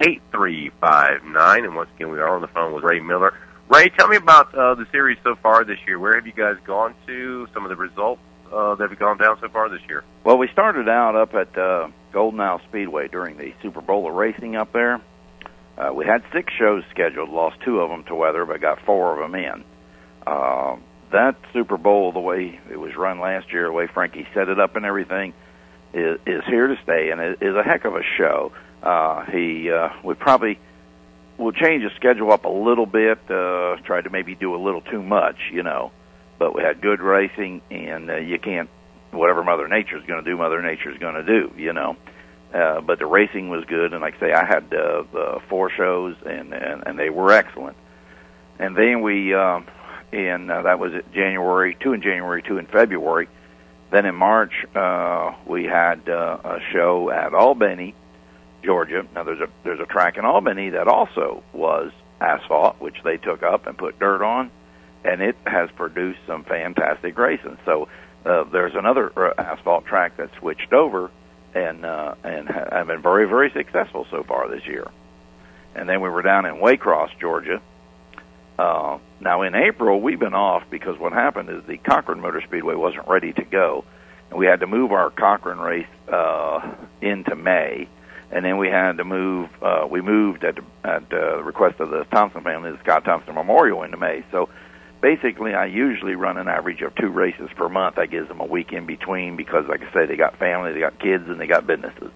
8359. 0.00 1.64
And 1.64 1.74
once 1.74 1.90
again, 1.96 2.10
we 2.10 2.18
are 2.18 2.34
on 2.34 2.40
the 2.40 2.48
phone 2.48 2.74
with 2.74 2.84
Ray 2.84 3.00
Miller. 3.00 3.34
Ray, 3.68 3.88
tell 3.90 4.08
me 4.08 4.16
about 4.16 4.54
uh, 4.54 4.74
the 4.74 4.86
series 4.92 5.18
so 5.24 5.34
far 5.42 5.64
this 5.64 5.78
year. 5.86 5.98
Where 5.98 6.14
have 6.14 6.26
you 6.26 6.32
guys 6.32 6.56
gone 6.64 6.94
to? 7.06 7.48
Some 7.52 7.64
of 7.64 7.70
the 7.70 7.76
results 7.76 8.20
uh, 8.52 8.74
that 8.76 8.90
have 8.90 8.98
gone 8.98 9.18
down 9.18 9.38
so 9.40 9.48
far 9.48 9.68
this 9.68 9.80
year? 9.88 10.04
Well, 10.24 10.38
we 10.38 10.48
started 10.52 10.88
out 10.88 11.16
up 11.16 11.34
at 11.34 11.56
uh, 11.58 11.88
Golden 12.12 12.40
Isle 12.40 12.60
Speedway 12.68 13.08
during 13.08 13.36
the 13.36 13.52
Super 13.62 13.80
Bowl 13.80 14.08
of 14.08 14.14
racing 14.14 14.56
up 14.56 14.72
there. 14.72 15.00
Uh, 15.76 15.92
we 15.92 16.06
had 16.06 16.22
six 16.32 16.52
shows 16.58 16.84
scheduled, 16.90 17.28
lost 17.28 17.56
two 17.64 17.80
of 17.80 17.90
them 17.90 18.04
to 18.04 18.14
weather, 18.14 18.44
but 18.46 18.60
got 18.60 18.80
four 18.86 19.12
of 19.12 19.30
them 19.30 19.34
in. 19.38 19.64
Uh, 20.26 20.76
that 21.12 21.36
Super 21.52 21.76
Bowl, 21.76 22.12
the 22.12 22.20
way 22.20 22.58
it 22.70 22.78
was 22.78 22.96
run 22.96 23.20
last 23.20 23.52
year, 23.52 23.66
the 23.66 23.72
way 23.72 23.86
Frankie 23.86 24.26
set 24.34 24.48
it 24.48 24.58
up 24.58 24.76
and 24.76 24.84
everything, 24.84 25.34
is, 25.92 26.18
is 26.26 26.42
here 26.46 26.68
to 26.68 26.76
stay, 26.82 27.10
and 27.10 27.20
it 27.20 27.38
is 27.42 27.54
a 27.54 27.62
heck 27.62 27.84
of 27.84 27.94
a 27.94 28.02
show. 28.16 28.52
Uh, 28.82 29.24
he 29.26 29.70
uh, 29.70 29.88
would 30.02 30.18
probably 30.18 30.58
will 31.38 31.52
change 31.52 31.82
the 31.82 31.90
schedule 31.96 32.32
up 32.32 32.44
a 32.44 32.50
little 32.50 32.86
bit. 32.86 33.18
Uh, 33.30 33.76
tried 33.84 34.04
to 34.04 34.10
maybe 34.10 34.34
do 34.34 34.54
a 34.54 34.60
little 34.62 34.80
too 34.80 35.02
much, 35.02 35.36
you 35.52 35.62
know. 35.62 35.92
But 36.38 36.54
we 36.54 36.62
had 36.62 36.80
good 36.80 37.00
racing, 37.00 37.62
and 37.70 38.10
uh, 38.10 38.16
you 38.16 38.38
can't 38.38 38.68
whatever 39.10 39.42
Mother 39.42 39.68
Nature 39.68 39.96
is 39.96 40.04
going 40.04 40.22
to 40.22 40.30
do. 40.30 40.36
Mother 40.36 40.62
Nature 40.62 40.90
is 40.90 40.98
going 40.98 41.14
to 41.14 41.22
do, 41.22 41.52
you 41.56 41.72
know. 41.72 41.96
Uh, 42.52 42.80
but 42.80 42.98
the 42.98 43.06
racing 43.06 43.48
was 43.48 43.64
good, 43.64 43.92
and 43.92 44.00
like 44.00 44.16
I 44.16 44.20
say, 44.20 44.32
I 44.32 44.44
had 44.44 44.64
uh, 44.72 45.04
the 45.12 45.40
four 45.48 45.70
shows, 45.70 46.16
and, 46.24 46.54
and 46.54 46.86
and 46.86 46.98
they 46.98 47.10
were 47.10 47.32
excellent. 47.32 47.76
And 48.58 48.76
then 48.76 49.02
we, 49.02 49.34
uh, 49.34 49.60
in 50.12 50.50
uh, 50.50 50.62
that 50.62 50.78
was 50.78 50.94
at 50.94 51.12
January 51.12 51.76
two 51.80 51.92
in 51.92 52.02
January, 52.02 52.42
two 52.42 52.58
in 52.58 52.66
February. 52.66 53.28
Then 53.90 54.06
in 54.06 54.14
March, 54.14 54.52
uh, 54.74 55.34
we 55.46 55.64
had 55.64 56.08
uh, 56.08 56.38
a 56.44 56.58
show 56.72 57.10
at 57.10 57.34
Albany, 57.34 57.94
Georgia. 58.66 59.06
Now 59.14 59.22
there's 59.22 59.40
a 59.40 59.48
there's 59.62 59.80
a 59.80 59.86
track 59.86 60.18
in 60.18 60.24
Albany 60.24 60.70
that 60.70 60.88
also 60.88 61.42
was 61.54 61.92
asphalt, 62.20 62.80
which 62.80 62.96
they 63.04 63.16
took 63.16 63.42
up 63.42 63.66
and 63.66 63.78
put 63.78 63.98
dirt 63.98 64.22
on, 64.22 64.50
and 65.04 65.22
it 65.22 65.36
has 65.46 65.70
produced 65.76 66.18
some 66.26 66.44
fantastic 66.44 67.16
racing. 67.16 67.56
So 67.64 67.88
uh, 68.26 68.44
there's 68.44 68.74
another 68.74 69.12
uh, 69.16 69.32
asphalt 69.38 69.86
track 69.86 70.16
that 70.16 70.30
switched 70.38 70.72
over 70.72 71.10
and 71.54 71.86
uh, 71.86 72.16
and 72.24 72.48
ha- 72.48 72.68
have 72.72 72.88
been 72.88 73.00
very 73.00 73.26
very 73.26 73.50
successful 73.52 74.06
so 74.10 74.24
far 74.24 74.48
this 74.48 74.66
year. 74.66 74.90
And 75.76 75.88
then 75.88 76.00
we 76.00 76.08
were 76.08 76.22
down 76.22 76.44
in 76.44 76.56
Waycross, 76.56 77.10
Georgia. 77.20 77.62
Uh, 78.58 78.98
now 79.20 79.42
in 79.42 79.54
April 79.54 80.00
we've 80.00 80.18
been 80.18 80.34
off 80.34 80.64
because 80.70 80.98
what 80.98 81.12
happened 81.12 81.50
is 81.50 81.62
the 81.66 81.76
Cochran 81.76 82.20
Motor 82.20 82.42
Speedway 82.46 82.74
wasn't 82.74 83.06
ready 83.06 83.32
to 83.34 83.44
go, 83.44 83.84
and 84.30 84.38
we 84.38 84.46
had 84.46 84.60
to 84.60 84.66
move 84.66 84.90
our 84.90 85.10
Cochran 85.10 85.60
race 85.60 85.86
uh, 86.10 86.74
into 87.00 87.36
May 87.36 87.88
and 88.30 88.44
then 88.44 88.58
we 88.58 88.68
had 88.68 88.96
to 88.98 89.04
move. 89.04 89.48
Uh, 89.62 89.86
we 89.90 90.00
moved 90.00 90.44
at 90.44 90.58
at 90.84 91.04
uh, 91.12 91.42
request 91.42 91.80
of 91.80 91.90
the 91.90 92.04
Thompson 92.10 92.42
family, 92.42 92.72
the 92.72 92.78
Scott 92.80 93.04
Thompson 93.04 93.34
Memorial, 93.34 93.82
into 93.82 93.96
May. 93.96 94.24
So 94.30 94.48
basically, 95.00 95.54
I 95.54 95.66
usually 95.66 96.14
run 96.14 96.36
an 96.36 96.48
average 96.48 96.82
of 96.82 96.94
two 96.96 97.08
races 97.08 97.48
per 97.56 97.68
month. 97.68 97.96
That 97.96 98.10
gives 98.10 98.28
them 98.28 98.40
a 98.40 98.46
week 98.46 98.72
in 98.72 98.86
between 98.86 99.36
because, 99.36 99.66
like 99.68 99.82
I 99.82 99.92
say, 99.92 100.06
they 100.06 100.16
got 100.16 100.38
family, 100.38 100.72
they 100.72 100.80
got 100.80 100.98
kids, 100.98 101.24
and 101.28 101.40
they 101.40 101.46
got 101.46 101.66
businesses. 101.66 102.10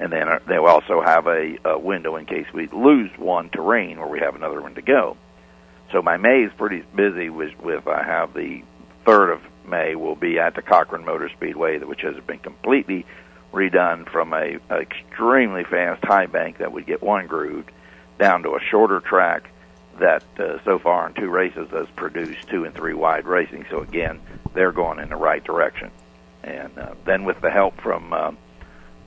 And 0.00 0.12
then 0.12 0.28
uh, 0.28 0.38
they 0.48 0.56
also 0.56 1.00
have 1.02 1.26
a, 1.26 1.56
a 1.64 1.78
window 1.78 2.16
in 2.16 2.26
case 2.26 2.46
we 2.52 2.68
lose 2.68 3.10
one 3.16 3.50
to 3.50 3.62
rain, 3.62 3.98
where 3.98 4.08
we 4.08 4.18
have 4.20 4.34
another 4.34 4.60
one 4.60 4.74
to 4.74 4.82
go. 4.82 5.16
So 5.92 6.02
my 6.02 6.16
May 6.16 6.42
is 6.42 6.52
pretty 6.56 6.82
busy 6.96 7.30
with, 7.30 7.52
with 7.60 7.86
I 7.86 8.02
have 8.02 8.34
the 8.34 8.62
third 9.04 9.30
of 9.30 9.40
May 9.66 9.94
will 9.94 10.16
be 10.16 10.38
at 10.38 10.56
the 10.56 10.62
Cochran 10.62 11.04
Motor 11.04 11.30
Speedway, 11.36 11.78
which 11.78 12.00
has 12.00 12.16
been 12.26 12.40
completely 12.40 13.06
redone 13.54 14.08
from 14.10 14.32
a, 14.32 14.58
a 14.68 14.76
extremely 14.80 15.64
fast 15.64 16.04
high 16.04 16.26
bank 16.26 16.58
that 16.58 16.72
would 16.72 16.86
get 16.86 17.02
one 17.02 17.26
grooved 17.26 17.70
down 18.18 18.42
to 18.42 18.50
a 18.50 18.60
shorter 18.60 19.00
track 19.00 19.50
that 20.00 20.24
uh, 20.38 20.58
so 20.64 20.78
far 20.78 21.06
in 21.06 21.14
two 21.14 21.30
races 21.30 21.68
has 21.70 21.86
produced 21.94 22.48
two 22.48 22.64
and 22.64 22.74
three 22.74 22.94
wide 22.94 23.26
racing. 23.26 23.64
So 23.70 23.80
again, 23.80 24.20
they're 24.52 24.72
going 24.72 24.98
in 24.98 25.08
the 25.08 25.16
right 25.16 25.42
direction. 25.42 25.90
And 26.42 26.76
uh, 26.76 26.94
then 27.06 27.24
with 27.24 27.40
the 27.40 27.50
help 27.50 27.80
from 27.80 28.12
uh, 28.12 28.32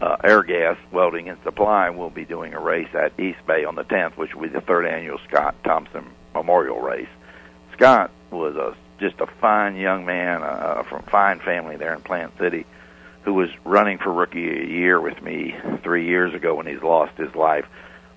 uh, 0.02 0.18
Airgas 0.24 0.78
Welding 0.92 1.30
and 1.30 1.38
Supply, 1.44 1.90
we'll 1.90 2.10
be 2.10 2.26
doing 2.26 2.54
a 2.54 2.60
race 2.60 2.94
at 2.94 3.20
East 3.20 3.46
Bay 3.46 3.66
on 3.66 3.76
the 3.76 3.84
10th, 3.84 4.18
which 4.18 4.34
will 4.34 4.44
be 4.44 4.50
the 4.50 4.62
third 4.62 4.86
annual 4.86 5.20
Scott 5.28 5.56
Thompson 5.64 6.06
Memorial 6.34 6.80
Race. 6.80 7.10
Scott 7.74 8.12
was 8.32 8.56
a 8.56 8.76
just 9.00 9.20
a 9.20 9.28
fine 9.40 9.76
young 9.76 10.06
man 10.06 10.42
uh, 10.42 10.82
from 10.82 11.04
fine 11.04 11.40
family 11.40 11.76
there 11.76 11.94
in 11.94 12.02
Plant 12.02 12.34
City 12.40 12.66
who 13.28 13.34
was 13.34 13.50
running 13.66 13.98
for 13.98 14.14
rookie 14.14 14.48
a 14.50 14.66
year 14.66 15.02
with 15.02 15.22
me 15.22 15.54
three 15.84 16.08
years 16.08 16.34
ago 16.34 16.56
when 16.56 16.66
he's 16.66 16.82
lost 16.82 17.12
his 17.18 17.36
life 17.36 17.66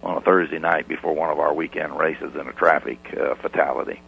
on 0.04 0.16
a 0.16 0.20
Thursday 0.20 0.60
night 0.60 0.86
before 0.86 1.12
one 1.16 1.30
of 1.30 1.40
our 1.40 1.52
weekend 1.52 1.98
races 1.98 2.32
in 2.40 2.46
a 2.46 2.52
traffic 2.52 3.00
uh, 3.20 3.34
fatality. 3.42 4.00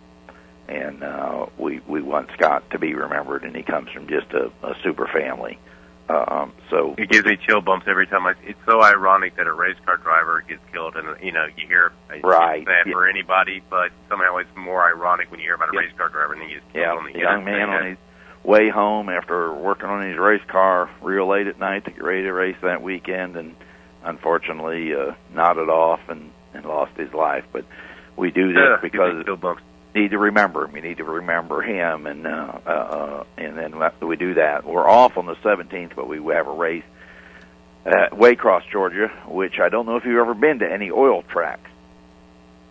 and 0.69 1.03
uh, 1.03 1.47
we 1.59 1.81
we 1.89 2.01
want 2.01 2.31
Scott 2.39 2.63
to 2.71 2.79
be 2.79 2.95
remembered, 2.95 3.43
and 3.43 3.57
he 3.57 3.65
comes 3.65 3.91
from 3.91 4.07
just 4.07 4.31
a, 4.33 4.53
a 4.63 4.77
super 4.85 5.09
family. 5.13 5.59
Um, 6.09 6.53
so 6.71 6.95
It 6.97 7.11
gives 7.11 7.27
me 7.27 7.37
chill 7.37 7.61
bumps 7.61 7.87
every 7.89 8.07
time 8.07 8.25
I. 8.25 8.35
It's 8.45 8.59
so 8.65 8.81
ironic 8.81 9.35
that 9.39 9.49
a 9.49 9.53
race 9.53 9.77
car 9.85 9.97
driver 9.97 10.45
gets 10.49 10.63
killed, 10.73 10.95
and 10.95 11.21
you 11.21 11.33
know 11.33 11.47
you 11.57 11.67
hear 11.67 11.91
Right, 12.23 12.65
bad 12.65 12.87
yeah. 12.87 12.93
for 12.93 13.09
anybody, 13.09 13.61
but 13.69 13.91
somehow 14.09 14.37
it's 14.37 14.55
more 14.55 14.87
ironic 14.87 15.33
when 15.33 15.41
you 15.41 15.47
hear 15.47 15.57
about 15.57 15.71
a 15.71 15.73
Yeah. 15.75 15.81
race 15.81 15.93
car 15.99 16.11
driver 16.11 16.35
and 16.35 16.43
he 16.45 16.55
gets 16.55 16.65
killed 16.73 16.85
yeah, 16.85 16.93
on 16.95 17.05
the 17.13 17.19
a 17.19 17.21
young 17.21 17.45
man 17.45 17.71
on 17.71 17.87
his 17.87 17.99
way 18.45 18.69
home 18.69 19.09
after 19.09 19.53
working 19.55 19.87
on 19.87 20.07
his 20.07 20.19
race 20.19 20.43
car 20.49 20.91
real 21.01 21.29
late 21.29 21.47
at 21.47 21.59
night 21.59 21.85
to 21.85 21.91
get 21.91 22.03
ready 22.03 22.23
to 22.23 22.33
race 22.33 22.57
that 22.63 22.83
weekend, 22.83 23.37
and 23.37 23.55
unfortunately 24.03 24.95
uh, 24.95 25.15
nodded 25.33 25.69
off 25.69 26.01
and 26.09 26.31
and 26.55 26.65
lost 26.65 26.97
his 26.97 27.13
life. 27.15 27.45
But 27.53 27.65
we 28.17 28.31
do 28.31 28.53
this 28.53 28.83
me 28.83 28.91
because 28.91 29.25
need 29.95 30.11
to 30.11 30.19
remember 30.19 30.65
him. 30.65 30.73
We 30.73 30.81
need 30.81 30.99
to 30.99 31.05
remember 31.05 31.63
him, 31.63 32.07
and 32.07 32.27
uh, 32.27 32.59
uh, 32.67 32.71
uh, 32.71 33.25
and 33.37 33.57
then 33.57 33.75
we 34.01 34.17
do 34.17 34.35
that. 34.35 34.65
We're 34.65 34.89
off 34.89 35.17
on 35.17 35.27
the 35.27 35.37
17th, 35.37 35.95
but 35.95 36.09
we 36.09 36.17
have 36.35 36.47
a 36.47 36.53
race 36.53 36.85
at 37.85 38.13
Waycross, 38.13 38.63
Georgia, 38.71 39.09
which 39.27 39.59
I 39.59 39.69
don't 39.69 39.87
know 39.87 39.97
if 39.97 40.05
you've 40.05 40.19
ever 40.19 40.35
been 40.35 40.61
to 40.61 40.71
any 40.71 40.91
oil 40.91 41.23
tracks. 41.23 41.69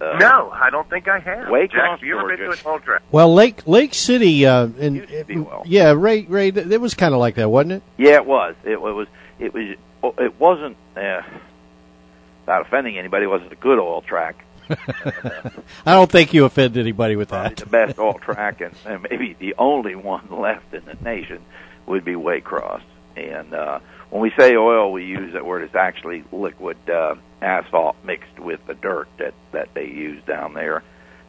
Uh, 0.01 0.17
No, 0.17 0.49
I 0.51 0.69
don't 0.71 0.89
think 0.89 1.07
I 1.07 1.19
have. 1.19 1.47
Waycross, 1.47 1.71
Jack, 1.71 1.89
have 1.91 2.03
you 2.03 2.17
ever 2.17 2.29
been 2.29 2.39
to 2.39 2.51
an 2.51 2.57
old 2.65 2.83
track? 2.83 3.03
Well, 3.11 3.33
Lake 3.33 3.67
Lake 3.67 3.93
City, 3.93 4.45
uh, 4.45 4.67
and 4.79 4.95
Used 4.97 5.09
to 5.09 5.23
be 5.25 5.37
well. 5.37 5.61
yeah, 5.65 5.91
Ray 5.95 6.23
Ray, 6.23 6.51
th- 6.51 6.67
it 6.67 6.81
was 6.81 6.93
kind 6.95 7.13
of 7.13 7.19
like 7.19 7.35
that, 7.35 7.49
wasn't 7.49 7.73
it? 7.73 7.83
Yeah, 7.97 8.15
it 8.15 8.25
was. 8.25 8.55
It, 8.63 8.81
was. 8.81 9.07
It 9.39 9.53
was. 9.53 9.75
It 10.17 10.39
wasn't. 10.39 10.77
Uh, 10.97 11.21
without 12.41 12.61
offending 12.63 12.97
anybody, 12.97 13.25
it 13.25 13.27
wasn't 13.29 13.51
a 13.51 13.55
good 13.57 13.77
oil 13.77 14.01
track. 14.01 14.43
I 15.85 15.93
don't 15.93 16.09
think 16.11 16.33
you 16.33 16.45
offend 16.45 16.77
anybody 16.77 17.15
with 17.15 17.29
that. 17.29 17.57
the 17.57 17.65
best 17.65 17.99
oil 17.99 18.13
track, 18.13 18.61
and, 18.61 18.73
and 18.85 19.05
maybe 19.09 19.35
the 19.37 19.55
only 19.57 19.95
one 19.95 20.27
left 20.31 20.73
in 20.73 20.83
the 20.85 20.95
nation 21.03 21.41
would 21.85 22.03
be 22.05 22.13
Waycross. 22.13 22.81
And 23.17 23.53
uh, 23.53 23.79
when 24.11 24.21
we 24.21 24.31
say 24.37 24.55
oil, 24.55 24.91
we 24.91 25.05
use 25.05 25.33
that 25.33 25.45
word. 25.45 25.63
It's 25.63 25.73
actually 25.75 26.23
liquid 26.31 26.77
uh, 26.89 27.15
asphalt 27.41 27.95
mixed 28.05 28.37
with 28.39 28.59
the 28.67 28.73
dirt 28.75 29.07
that 29.17 29.33
that 29.51 29.69
they 29.73 29.85
use 29.87 30.23
down 30.25 30.53
there. 30.53 30.83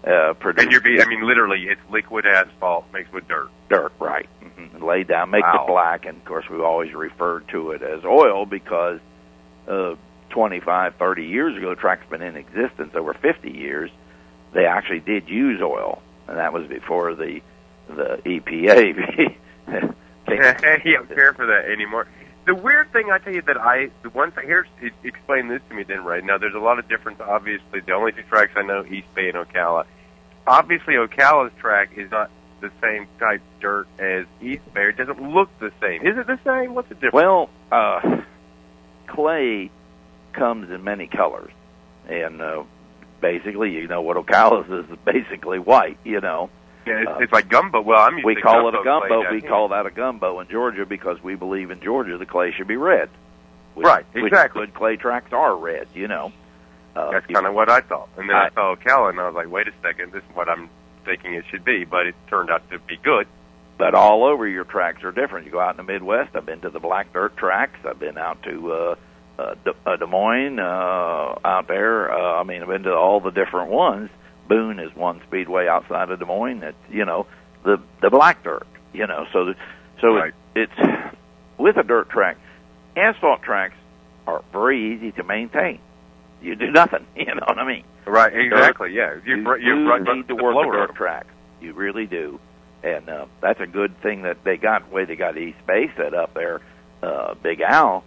Uh, 0.04 0.34
And 0.56 0.70
you're 0.72 0.80
be, 0.80 1.00
I 1.00 1.06
mean, 1.06 1.24
literally, 1.26 1.64
it's 1.68 1.80
liquid 1.88 2.26
asphalt 2.26 2.84
mixed 2.92 3.12
with 3.12 3.26
dirt. 3.28 3.48
dirt, 3.70 3.92
right? 4.00 4.28
Mm-hmm. 4.42 4.84
Laid 4.84 5.06
down, 5.08 5.30
make 5.30 5.44
Wow. 5.44 5.62
it 5.64 5.68
black, 5.68 6.04
and 6.06 6.16
of 6.18 6.24
course 6.24 6.44
we've 6.50 6.60
always 6.60 6.92
referred 6.92 7.46
to 7.48 7.70
it 7.70 7.82
as 7.82 8.04
oil 8.04 8.44
because 8.44 8.98
uh, 9.68 9.94
25, 10.30 10.96
30 10.96 11.24
years 11.24 11.56
ago, 11.56 11.74
track's 11.76 12.08
been 12.10 12.20
in 12.22 12.34
existence 12.36 12.94
over 12.96 13.14
50 13.14 13.50
years. 13.52 13.90
They 14.52 14.66
actually 14.66 15.00
did 15.00 15.28
use 15.28 15.62
oil, 15.62 16.02
and 16.26 16.36
that 16.36 16.52
was 16.52 16.66
before 16.66 17.14
the 17.14 17.40
the 17.88 18.20
EPA. 18.26 18.96
came- 19.66 19.86
you 20.84 20.96
don't 20.96 21.08
care 21.14 21.32
for 21.34 21.46
that 21.46 21.66
anymore. 21.70 22.06
The 22.44 22.54
weird 22.54 22.92
thing 22.92 23.10
I 23.12 23.18
tell 23.18 23.32
you 23.32 23.42
that 23.42 23.56
I 23.56 23.90
the 24.02 24.10
one 24.10 24.32
thing 24.32 24.46
here's 24.46 24.66
explain 25.04 25.48
this 25.48 25.60
to 25.68 25.74
me 25.74 25.84
then 25.84 26.04
right 26.04 26.24
now. 26.24 26.38
There's 26.38 26.54
a 26.54 26.58
lot 26.58 26.78
of 26.78 26.88
difference. 26.88 27.20
Obviously, 27.20 27.80
the 27.80 27.92
only 27.92 28.12
two 28.12 28.22
tracks 28.22 28.52
I 28.56 28.62
know 28.62 28.84
East 28.84 29.06
Bay 29.14 29.28
and 29.28 29.36
Ocala. 29.36 29.84
Obviously, 30.46 30.94
Ocala's 30.94 31.52
track 31.60 31.90
is 31.96 32.10
not 32.10 32.30
the 32.60 32.70
same 32.80 33.06
type 33.18 33.42
dirt 33.60 33.86
as 33.98 34.26
East 34.40 34.62
Bay. 34.74 34.88
It 34.88 34.96
doesn't 34.96 35.22
look 35.22 35.50
the 35.60 35.70
same. 35.80 36.02
Is 36.02 36.18
it 36.18 36.26
the 36.26 36.38
same? 36.44 36.74
What's 36.74 36.88
the 36.88 36.94
difference? 36.94 37.14
Well, 37.14 37.50
uh, 37.70 38.22
clay 39.06 39.70
comes 40.32 40.70
in 40.70 40.82
many 40.82 41.06
colors, 41.06 41.52
and 42.08 42.40
uh, 42.40 42.64
basically, 43.20 43.70
you 43.70 43.86
know 43.86 44.02
what 44.02 44.16
Ocala's 44.16 44.84
is 44.84 44.96
basically 45.04 45.60
white. 45.60 45.98
You 46.04 46.20
know, 46.20 46.50
yeah, 46.86 47.00
it's, 47.02 47.10
uh, 47.10 47.18
it's 47.20 47.32
like 47.32 47.48
gumbo. 47.48 47.80
Well, 47.80 48.00
I'm 48.00 48.14
used 48.14 48.26
we 48.26 48.34
to 48.34 48.40
call 48.40 48.68
it 48.68 48.74
a 48.74 48.82
gumbo. 48.84 49.30
We 49.32 49.40
call 49.40 49.68
that 49.68 49.86
a 49.86 49.90
gumbo 49.90 50.40
in 50.40 50.48
Georgia 50.48 50.84
because 50.86 51.22
we 51.22 51.34
believe 51.34 51.70
in 51.70 51.80
Georgia 51.80 52.18
the 52.18 52.26
clay 52.26 52.52
should 52.56 52.68
be 52.68 52.76
red. 52.76 53.08
Which, 53.74 53.86
Right, 53.86 54.04
which 54.12 54.24
exactly. 54.26 54.66
good 54.66 54.74
clay 54.74 54.96
tracks 54.96 55.32
are 55.32 55.56
red. 55.56 55.88
You 55.94 56.08
know, 56.08 56.32
uh, 56.94 57.10
That's 57.10 57.26
kind 57.26 57.46
of 57.46 57.54
what 57.54 57.70
I 57.70 57.80
thought. 57.80 58.08
And 58.18 58.28
then 58.28 58.36
I, 58.36 58.46
I- 58.46 58.50
saw 58.50 58.74
Ocala, 58.76 59.10
and 59.10 59.18
I 59.20 59.26
was 59.26 59.34
like, 59.34 59.50
wait 59.50 59.66
a 59.68 59.72
second, 59.82 60.12
this 60.12 60.22
is 60.22 60.36
what 60.36 60.48
I'm 60.48 60.68
thinking 61.04 61.34
it 61.34 61.44
should 61.50 61.64
be. 61.64 61.84
But 61.84 62.06
it 62.06 62.14
turned 62.28 62.50
out 62.50 62.68
to 62.70 62.78
be 62.80 62.96
good. 63.02 63.26
but 63.78 63.94
all 63.94 64.24
over 64.24 64.46
your 64.46 64.64
tracks 64.64 65.02
are 65.04 65.10
different. 65.12 65.46
You 65.46 65.52
go 65.52 65.60
out 65.60 65.78
in 65.78 65.86
the 65.86 65.90
Midwest. 65.92 66.36
I've 66.36 66.44
been 66.46 66.60
to 66.60 66.70
the 66.70 66.80
black 66.80 67.12
dirt 67.14 67.36
tracks. 67.36 67.78
I've 67.88 67.98
been 67.98 68.18
out 68.18 68.42
to 68.42 68.72
uh, 68.72 68.94
uh, 69.38 69.54
De- 69.64 69.74
uh, 69.90 69.96
Des 69.96 70.06
Moines 70.06 70.58
uh, 70.58 71.38
out 71.44 71.66
there. 71.66 72.12
Uh, 72.12 72.40
I 72.40 72.44
mean, 72.44 72.60
I've 72.62 72.68
been 72.68 72.82
to 72.82 72.92
all 72.94 73.20
the 73.20 73.30
different 73.30 73.70
ones. 73.70 74.10
Boone 74.48 74.78
is 74.78 74.94
one 74.94 75.20
speedway 75.26 75.66
outside 75.68 76.10
of 76.10 76.18
Des 76.18 76.24
Moines. 76.24 76.60
That 76.60 76.74
you 76.90 77.04
know 77.04 77.26
the 77.64 77.80
the 78.00 78.10
black 78.10 78.42
dirt. 78.44 78.66
You 78.92 79.06
know, 79.06 79.26
so 79.32 79.46
the, 79.46 79.54
so 80.00 80.14
Right. 80.14 80.34
it, 80.54 80.68
it's 80.76 81.14
with 81.58 81.76
a 81.78 81.82
dirt 81.82 82.10
track. 82.10 82.36
Asphalt 82.96 83.42
tracks 83.42 83.74
are 84.26 84.42
very 84.52 84.94
easy 84.94 85.12
to 85.12 85.22
maintain. 85.24 85.78
You 86.42 86.56
do 86.56 86.70
nothing. 86.70 87.06
You 87.16 87.26
know 87.34 87.44
what 87.46 87.58
I 87.58 87.66
mean? 87.66 87.84
Right, 88.04 88.34
exactly. 88.36 88.92
Yeah, 88.92 89.14
you 89.24 89.36
you, 89.36 89.44
br- 89.44 89.56
you 89.58 89.74
do 90.04 90.14
need 90.14 90.28
to 90.28 90.34
work 90.34 90.56
on 90.56 90.72
dirt 90.72 90.94
track. 90.96 91.26
You 91.60 91.72
really 91.72 92.06
do, 92.06 92.40
and 92.82 93.08
uh, 93.08 93.26
that's 93.40 93.60
a 93.60 93.66
good 93.66 93.96
thing 94.02 94.22
that 94.22 94.42
they 94.44 94.56
got. 94.56 94.88
The 94.88 94.94
way 94.94 95.04
they 95.04 95.14
got 95.14 95.38
East 95.38 95.64
Bay 95.66 95.90
set 95.96 96.12
up 96.12 96.34
there, 96.34 96.60
uh, 97.02 97.34
Big 97.42 97.60
Al, 97.60 98.02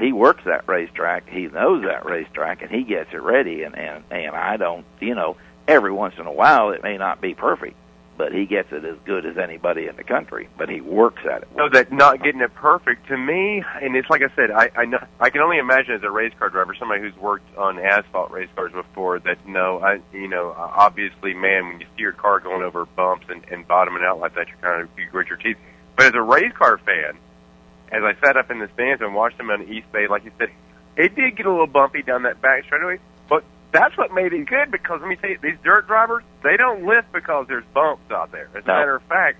he 0.00 0.12
works 0.12 0.42
that 0.46 0.66
racetrack. 0.66 1.28
He 1.28 1.46
knows 1.46 1.84
that 1.84 2.06
racetrack, 2.06 2.62
and 2.62 2.70
he 2.70 2.84
gets 2.84 3.12
it 3.12 3.20
ready. 3.22 3.62
And 3.64 3.76
and 3.76 4.02
and 4.10 4.34
I 4.34 4.56
don't, 4.56 4.86
you 5.00 5.14
know, 5.14 5.36
every 5.66 5.92
once 5.92 6.14
in 6.18 6.26
a 6.26 6.32
while 6.32 6.70
it 6.70 6.82
may 6.82 6.96
not 6.96 7.20
be 7.20 7.34
perfect, 7.34 7.76
but 8.16 8.32
he 8.32 8.46
gets 8.46 8.72
it 8.72 8.84
as 8.84 8.96
good 9.04 9.26
as 9.26 9.36
anybody 9.38 9.86
in 9.86 9.96
the 9.96 10.04
country. 10.04 10.48
But 10.56 10.68
he 10.68 10.80
works 10.80 11.22
at 11.24 11.42
it. 11.42 11.48
So 11.56 11.68
that 11.72 11.92
not 11.92 12.22
getting 12.22 12.40
it 12.40 12.54
perfect 12.54 13.08
to 13.08 13.16
me, 13.16 13.62
and 13.82 13.96
it's 13.96 14.08
like 14.08 14.22
I 14.22 14.34
said, 14.36 14.50
I 14.50 14.70
I 14.76 14.84
know 14.84 15.04
I 15.20 15.30
can 15.30 15.40
only 15.40 15.58
imagine 15.58 15.94
as 15.94 16.02
a 16.02 16.10
race 16.10 16.32
car 16.38 16.48
driver, 16.48 16.74
somebody 16.78 17.00
who's 17.00 17.16
worked 17.16 17.56
on 17.56 17.78
asphalt 17.78 18.30
race 18.30 18.48
cars 18.54 18.72
before, 18.72 19.18
that 19.20 19.46
no, 19.46 19.80
I 19.80 20.00
you 20.12 20.28
know 20.28 20.54
obviously, 20.56 21.34
man, 21.34 21.66
when 21.68 21.80
you 21.80 21.86
see 21.96 22.02
your 22.02 22.12
car 22.12 22.40
going 22.40 22.62
over 22.62 22.84
bumps 22.84 23.26
and 23.28 23.44
and 23.50 23.66
bottoming 23.66 24.02
out 24.04 24.20
like 24.20 24.34
that, 24.34 24.48
you're 24.48 24.58
kind 24.58 24.82
of 24.82 24.88
you 24.98 25.06
grit 25.10 25.28
your 25.28 25.38
teeth. 25.38 25.56
But 25.96 26.06
as 26.06 26.14
a 26.14 26.22
race 26.22 26.52
car 26.56 26.78
fan, 26.78 27.18
as 27.90 28.02
I 28.02 28.14
sat 28.24 28.36
up 28.36 28.50
in 28.50 28.58
the 28.58 28.68
stands 28.74 29.02
and 29.02 29.14
watched 29.14 29.38
them 29.38 29.50
on 29.50 29.62
East 29.68 29.90
Bay, 29.92 30.08
like 30.08 30.24
you 30.24 30.32
said, 30.38 30.50
it 30.96 31.14
did 31.14 31.36
get 31.36 31.46
a 31.46 31.50
little 31.50 31.66
bumpy 31.66 32.02
down 32.02 32.22
that 32.24 32.40
back 32.40 32.64
straightaway, 32.64 32.98
that's 33.74 33.96
what 33.98 34.10
made 34.14 34.32
it 34.32 34.46
good 34.48 34.70
because 34.70 35.00
let 35.02 35.08
me 35.08 35.16
tell 35.16 35.28
you, 35.30 35.38
these 35.42 35.58
dirt 35.64 35.86
drivers, 35.86 36.22
they 36.42 36.56
don't 36.56 36.86
lift 36.86 37.12
because 37.12 37.46
there's 37.48 37.64
bumps 37.74 38.08
out 38.10 38.30
there. 38.32 38.48
As 38.54 38.64
a 38.64 38.68
No. 38.68 38.74
matter 38.74 38.94
of 38.96 39.02
fact, 39.02 39.36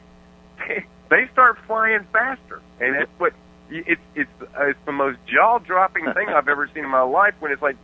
they 1.08 1.28
start 1.32 1.56
flying 1.66 2.04
faster, 2.12 2.60
and 2.80 2.96
that's 2.96 3.10
what 3.18 3.32
it's 3.70 4.00
it's 4.14 4.30
uh, 4.42 4.66
it's 4.66 4.78
the 4.84 4.92
most 4.92 5.18
jaw 5.26 5.58
dropping 5.58 6.04
thing 6.12 6.28
I've 6.28 6.48
ever 6.48 6.68
seen 6.74 6.84
in 6.84 6.90
my 6.90 7.02
life. 7.02 7.34
When 7.40 7.52
it's 7.52 7.62
like 7.62 7.76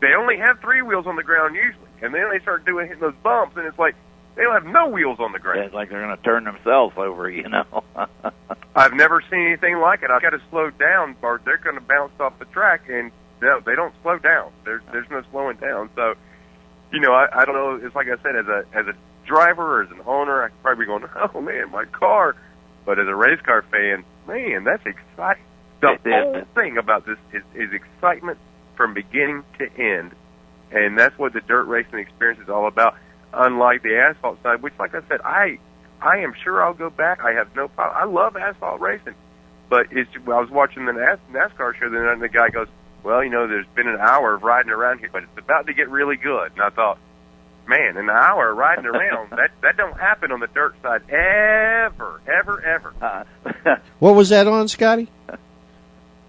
they 0.00 0.14
only 0.18 0.38
have 0.38 0.60
three 0.60 0.82
wheels 0.82 1.06
on 1.06 1.16
the 1.16 1.22
ground 1.22 1.54
usually, 1.54 1.90
and 2.00 2.14
then 2.14 2.30
they 2.30 2.38
start 2.40 2.64
doing 2.64 2.86
hitting 2.86 3.00
those 3.02 3.14
bumps, 3.22 3.56
and 3.56 3.66
it's 3.66 3.78
like 3.78 3.94
they 4.36 4.42
don't 4.42 4.54
have 4.54 4.64
no 4.64 4.88
wheels 4.88 5.18
on 5.20 5.32
the 5.32 5.38
ground. 5.38 5.60
It's 5.60 5.74
like 5.74 5.90
they're 5.90 6.00
going 6.02 6.16
to 6.16 6.22
turn 6.22 6.44
themselves 6.44 6.94
over, 6.96 7.28
you 7.28 7.48
know. 7.48 7.84
I've 8.74 8.94
never 8.94 9.22
seen 9.30 9.46
anything 9.48 9.76
like 9.78 10.02
it. 10.02 10.10
I've 10.10 10.22
got 10.22 10.30
to 10.30 10.40
slow 10.50 10.70
down, 10.70 11.16
or 11.20 11.40
they're 11.44 11.58
going 11.58 11.74
to 11.74 11.82
bounce 11.82 12.12
off 12.18 12.38
the 12.38 12.46
track, 12.46 12.88
and 12.88 13.12
no, 13.42 13.60
they 13.60 13.74
don't 13.74 13.92
slow 14.02 14.18
down. 14.18 14.52
There's 14.64 14.82
there's 14.92 15.10
no 15.10 15.22
slowing 15.32 15.56
down. 15.56 15.90
So, 15.96 16.14
you 16.92 17.00
know, 17.00 17.12
I, 17.12 17.26
I 17.40 17.44
don't 17.44 17.54
know. 17.54 17.84
It's 17.84 17.94
like 17.94 18.06
I 18.06 18.22
said, 18.22 18.36
as 18.36 18.46
a 18.46 18.64
as 18.72 18.86
a 18.86 18.94
driver 19.26 19.80
or 19.80 19.82
as 19.82 19.90
an 19.90 20.00
owner, 20.06 20.44
I 20.44 20.48
could 20.48 20.62
probably 20.62 20.84
be 20.84 20.86
going, 20.86 21.04
oh 21.34 21.40
man, 21.40 21.70
my 21.72 21.84
car. 21.86 22.36
But 22.86 22.98
as 22.98 23.06
a 23.08 23.14
race 23.14 23.40
car 23.44 23.64
fan, 23.70 24.04
man, 24.26 24.64
that's 24.64 24.84
exciting. 24.86 25.44
The 25.80 25.98
whole 26.04 26.44
thing 26.54 26.78
about 26.78 27.04
this 27.06 27.18
is, 27.32 27.42
is 27.54 27.72
excitement 27.72 28.38
from 28.76 28.94
beginning 28.94 29.42
to 29.58 29.64
end, 29.76 30.12
and 30.70 30.96
that's 30.96 31.18
what 31.18 31.32
the 31.32 31.40
dirt 31.40 31.64
racing 31.64 31.98
experience 31.98 32.40
is 32.40 32.48
all 32.48 32.68
about. 32.68 32.94
Unlike 33.32 33.82
the 33.82 33.96
asphalt 33.96 34.40
side, 34.44 34.62
which, 34.62 34.74
like 34.78 34.94
I 34.94 35.00
said, 35.08 35.20
I 35.24 35.58
I 36.00 36.18
am 36.18 36.34
sure 36.44 36.62
I'll 36.62 36.74
go 36.74 36.90
back. 36.90 37.20
I 37.24 37.32
have 37.32 37.54
no 37.56 37.66
problem. 37.66 37.96
I 38.00 38.04
love 38.04 38.36
asphalt 38.36 38.80
racing, 38.80 39.14
but 39.68 39.86
it's. 39.90 40.10
I 40.14 40.40
was 40.40 40.50
watching 40.50 40.86
the 40.86 40.92
NAS, 40.92 41.18
NASCAR 41.32 41.74
show 41.74 41.88
the 41.90 41.96
other 41.96 42.04
night, 42.04 42.12
and 42.14 42.22
the 42.22 42.28
guy 42.28 42.48
goes, 42.50 42.68
"Well, 43.02 43.22
you 43.24 43.30
know, 43.30 43.46
there's 43.46 43.66
been 43.74 43.88
an 43.88 43.98
hour 44.00 44.34
of 44.34 44.42
riding 44.42 44.70
around 44.70 44.98
here, 44.98 45.10
but 45.12 45.22
it's 45.24 45.38
about 45.38 45.66
to 45.66 45.74
get 45.74 45.88
really 45.88 46.16
good." 46.16 46.52
And 46.52 46.62
I 46.62 46.70
thought, 46.70 46.98
man, 47.66 47.96
an 47.96 48.10
hour 48.10 48.50
of 48.50 48.56
riding 48.56 48.86
around 48.86 49.30
that 49.36 49.50
that 49.62 49.76
don't 49.76 49.98
happen 49.98 50.32
on 50.32 50.40
the 50.40 50.48
dirt 50.48 50.74
side 50.82 51.02
ever, 51.10 52.20
ever, 52.26 52.60
ever. 52.62 52.94
Uh, 53.00 53.24
What 53.98 54.14
was 54.14 54.30
that 54.30 54.46
on, 54.46 54.68
Scotty? 54.68 55.08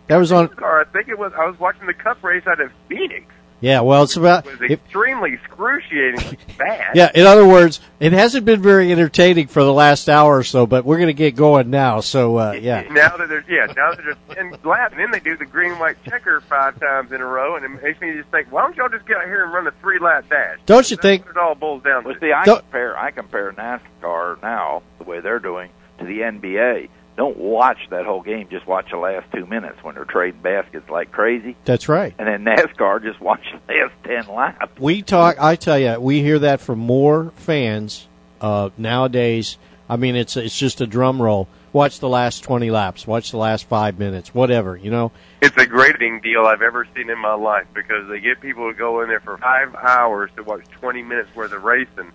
That 0.08 0.18
was 0.18 0.32
on. 0.32 0.48
Car, 0.50 0.82
I 0.82 0.86
think 0.86 1.08
it 1.08 1.18
was. 1.18 1.32
I 1.38 1.46
was 1.48 1.60
watching 1.60 1.88
the 1.88 1.94
Cup 1.94 2.24
race 2.24 2.44
out 2.46 2.60
of 2.60 2.72
Phoenix. 2.88 3.26
Yeah, 3.64 3.80
well, 3.80 4.04
it's 4.04 4.18
about. 4.18 4.44
was 4.46 4.56
If, 4.62 4.72
extremely 4.72 5.32
excruciatingly 5.34 6.38
bad. 6.58 6.96
yeah, 6.96 7.10
in 7.16 7.26
other 7.26 7.48
words, 7.48 7.80
it 8.02 8.12
hasn't 8.12 8.44
been 8.46 8.62
very 8.62 8.92
entertaining 8.92 9.48
for 9.48 9.64
the 9.64 9.72
last 9.72 10.10
hour 10.10 10.38
or 10.38 10.44
so, 10.44 10.66
but 10.68 10.84
we're 10.84 10.98
going 10.98 11.08
to 11.08 11.14
get 11.14 11.38
going 11.38 11.70
now. 11.70 12.02
So, 12.02 12.36
uh, 12.38 12.52
yeah. 12.52 12.82
Now 12.92 13.16
that 13.16 13.30
there's 13.30 13.46
yeah, 13.48 13.68
now 13.68 13.92
that 13.94 14.04
there's 14.04 14.18
ten 14.36 14.52
laps, 14.66 14.92
and 14.92 15.00
then 15.00 15.12
they 15.12 15.22
do 15.22 15.38
the 15.38 15.46
green 15.46 15.80
white 15.80 15.96
checker 16.04 16.42
five 16.42 16.78
times 16.78 17.14
in 17.14 17.22
a 17.22 17.26
row, 17.26 17.56
and 17.56 17.64
it 17.64 17.70
makes 17.82 18.02
me 18.02 18.14
just 18.14 18.28
think, 18.32 18.52
why 18.52 18.64
don't 18.64 18.76
y'all 18.76 18.90
just 18.90 19.06
get 19.08 19.16
out 19.16 19.26
here 19.26 19.46
and 19.46 19.54
run 19.54 19.66
a 19.66 19.72
three 19.80 19.98
lap 20.00 20.26
dash? 20.30 20.60
Don't 20.66 20.92
you 20.92 20.98
That's 20.98 21.06
think- 21.06 21.26
it 21.30 21.38
all 21.38 21.56
boils 21.56 21.84
down 21.84 22.04
Well, 22.04 22.16
to? 22.16 22.20
see, 22.20 22.34
I 22.34 22.44
Don't- 22.44 22.60
compare 22.60 22.98
I 22.98 23.12
compare 23.12 23.52
NASCAR 23.54 24.42
now 24.42 24.84
the 24.98 25.06
way 25.06 25.22
they're 25.22 25.40
doing 25.40 25.70
to 26.00 26.06
the 26.06 26.20
NBA. 26.20 26.90
Don't 27.16 27.38
watch 27.38 27.78
that 27.92 28.06
whole 28.06 28.22
game. 28.22 28.48
Just 28.50 28.66
watch 28.66 28.90
the 28.92 28.98
last 28.98 29.32
two 29.32 29.46
minutes 29.46 29.84
when 29.84 29.96
they're 29.96 30.06
trading 30.06 30.42
baskets 30.42 30.90
like 30.90 31.12
crazy, 31.12 31.56
That's 31.64 31.88
right. 31.88 32.14
and 32.18 32.28
then 32.28 32.44
NASCAR 32.44 33.04
just 33.04 33.22
watch 33.22 33.46
the 33.68 33.74
last 33.74 33.94
ten 34.04 34.36
laps. 34.36 34.80
We 34.80 35.02
talk. 35.04 35.38
I 35.40 35.56
tell 35.56 35.78
you, 35.78 36.00
we 36.00 36.22
hear 36.22 36.40
that 36.40 36.60
from 36.62 36.80
more 36.80 37.32
fans 37.36 38.08
uh, 38.42 38.72
nowadays. 38.78 39.58
I 39.90 39.98
mean, 39.98 40.16
it's 40.16 40.38
it's 40.38 40.58
just 40.58 40.82
a 40.82 40.88
drum 40.88 41.22
roll. 41.22 41.48
Watch 41.72 42.00
the 42.00 42.10
last 42.10 42.44
twenty 42.44 42.72
laps. 42.72 43.06
Watch 43.06 43.30
the 43.32 43.38
last 43.38 43.68
five 43.68 44.00
minutes. 44.00 44.34
Whatever 44.34 44.76
you 44.76 44.90
know. 44.90 45.12
It's 45.42 45.58
a 45.58 45.66
grading 45.68 46.22
deal 46.22 46.46
I've 46.46 46.62
ever 46.62 46.88
seen 46.96 47.10
in 47.10 47.20
my 47.20 47.34
life 47.34 47.68
because 47.74 48.08
they 48.08 48.22
get 48.22 48.40
people 48.42 48.72
to 48.72 48.78
go 48.78 49.02
in 49.02 49.10
there 49.10 49.20
for 49.20 49.38
five 49.38 49.76
hours 49.76 50.32
to 50.38 50.44
watch 50.44 50.64
20 50.80 51.04
minutes 51.04 51.36
worth 51.36 51.52
of 51.52 51.64
racing. 51.64 52.12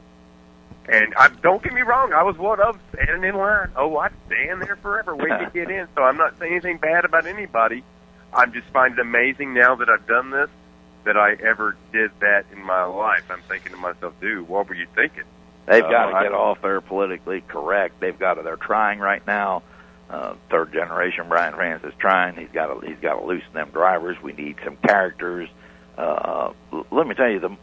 And 0.88 1.14
I, 1.16 1.28
don't 1.42 1.62
get 1.62 1.72
me 1.74 1.82
wrong, 1.82 2.12
I 2.14 2.22
was 2.22 2.38
one 2.38 2.60
of 2.60 2.78
standing 2.94 3.28
in 3.28 3.36
line. 3.36 3.70
Oh, 3.76 3.96
I'd 3.98 4.12
stand 4.26 4.62
there 4.62 4.76
forever 4.76 5.14
waiting 5.14 5.38
to 5.38 5.50
get 5.54 5.70
in. 5.70 5.86
So 5.94 6.02
I'm 6.02 6.16
not 6.16 6.38
saying 6.38 6.52
anything 6.52 6.78
bad 6.78 7.04
about 7.04 7.26
anybody. 7.26 7.84
I'm 8.32 8.52
just 8.52 8.66
find 8.68 8.94
it 8.94 9.00
amazing 9.00 9.54
now 9.54 9.74
that 9.76 9.88
I've 9.88 10.06
done 10.06 10.30
this 10.30 10.48
that 11.04 11.16
I 11.16 11.34
ever 11.34 11.76
did 11.92 12.10
that 12.20 12.46
in 12.52 12.62
my 12.62 12.84
life. 12.84 13.24
I'm 13.30 13.40
thinking 13.42 13.72
to 13.72 13.78
myself, 13.78 14.14
dude, 14.20 14.48
what 14.48 14.68
were 14.68 14.74
you 14.74 14.86
thinking? 14.94 15.24
They've 15.66 15.84
Uh, 15.84 15.90
got 15.90 16.06
to 16.18 16.22
get 16.24 16.32
off 16.32 16.60
there 16.62 16.80
politically 16.80 17.42
correct. 17.42 18.00
They've 18.00 18.18
got 18.18 18.34
to. 18.34 18.42
They're 18.42 18.56
trying 18.56 18.98
right 18.98 19.26
now. 19.26 19.62
Uh, 20.10 20.34
third 20.50 20.72
generation 20.72 21.26
Brian 21.28 21.54
France 21.54 21.84
is 21.84 21.92
trying. 21.98 22.34
He's 22.36 22.48
got 22.52 22.66
to. 22.80 22.86
He's 22.86 22.98
got 23.00 23.20
to 23.20 23.26
loosen 23.26 23.52
them 23.52 23.68
drivers. 23.72 24.16
We 24.22 24.32
need 24.32 24.56
some 24.64 24.76
characters. 24.76 25.48
Uh, 25.50 25.54
l- 25.98 26.86
let 26.90 27.06
me 27.06 27.14
tell 27.14 27.30
you, 27.30 27.40
the 27.40 27.56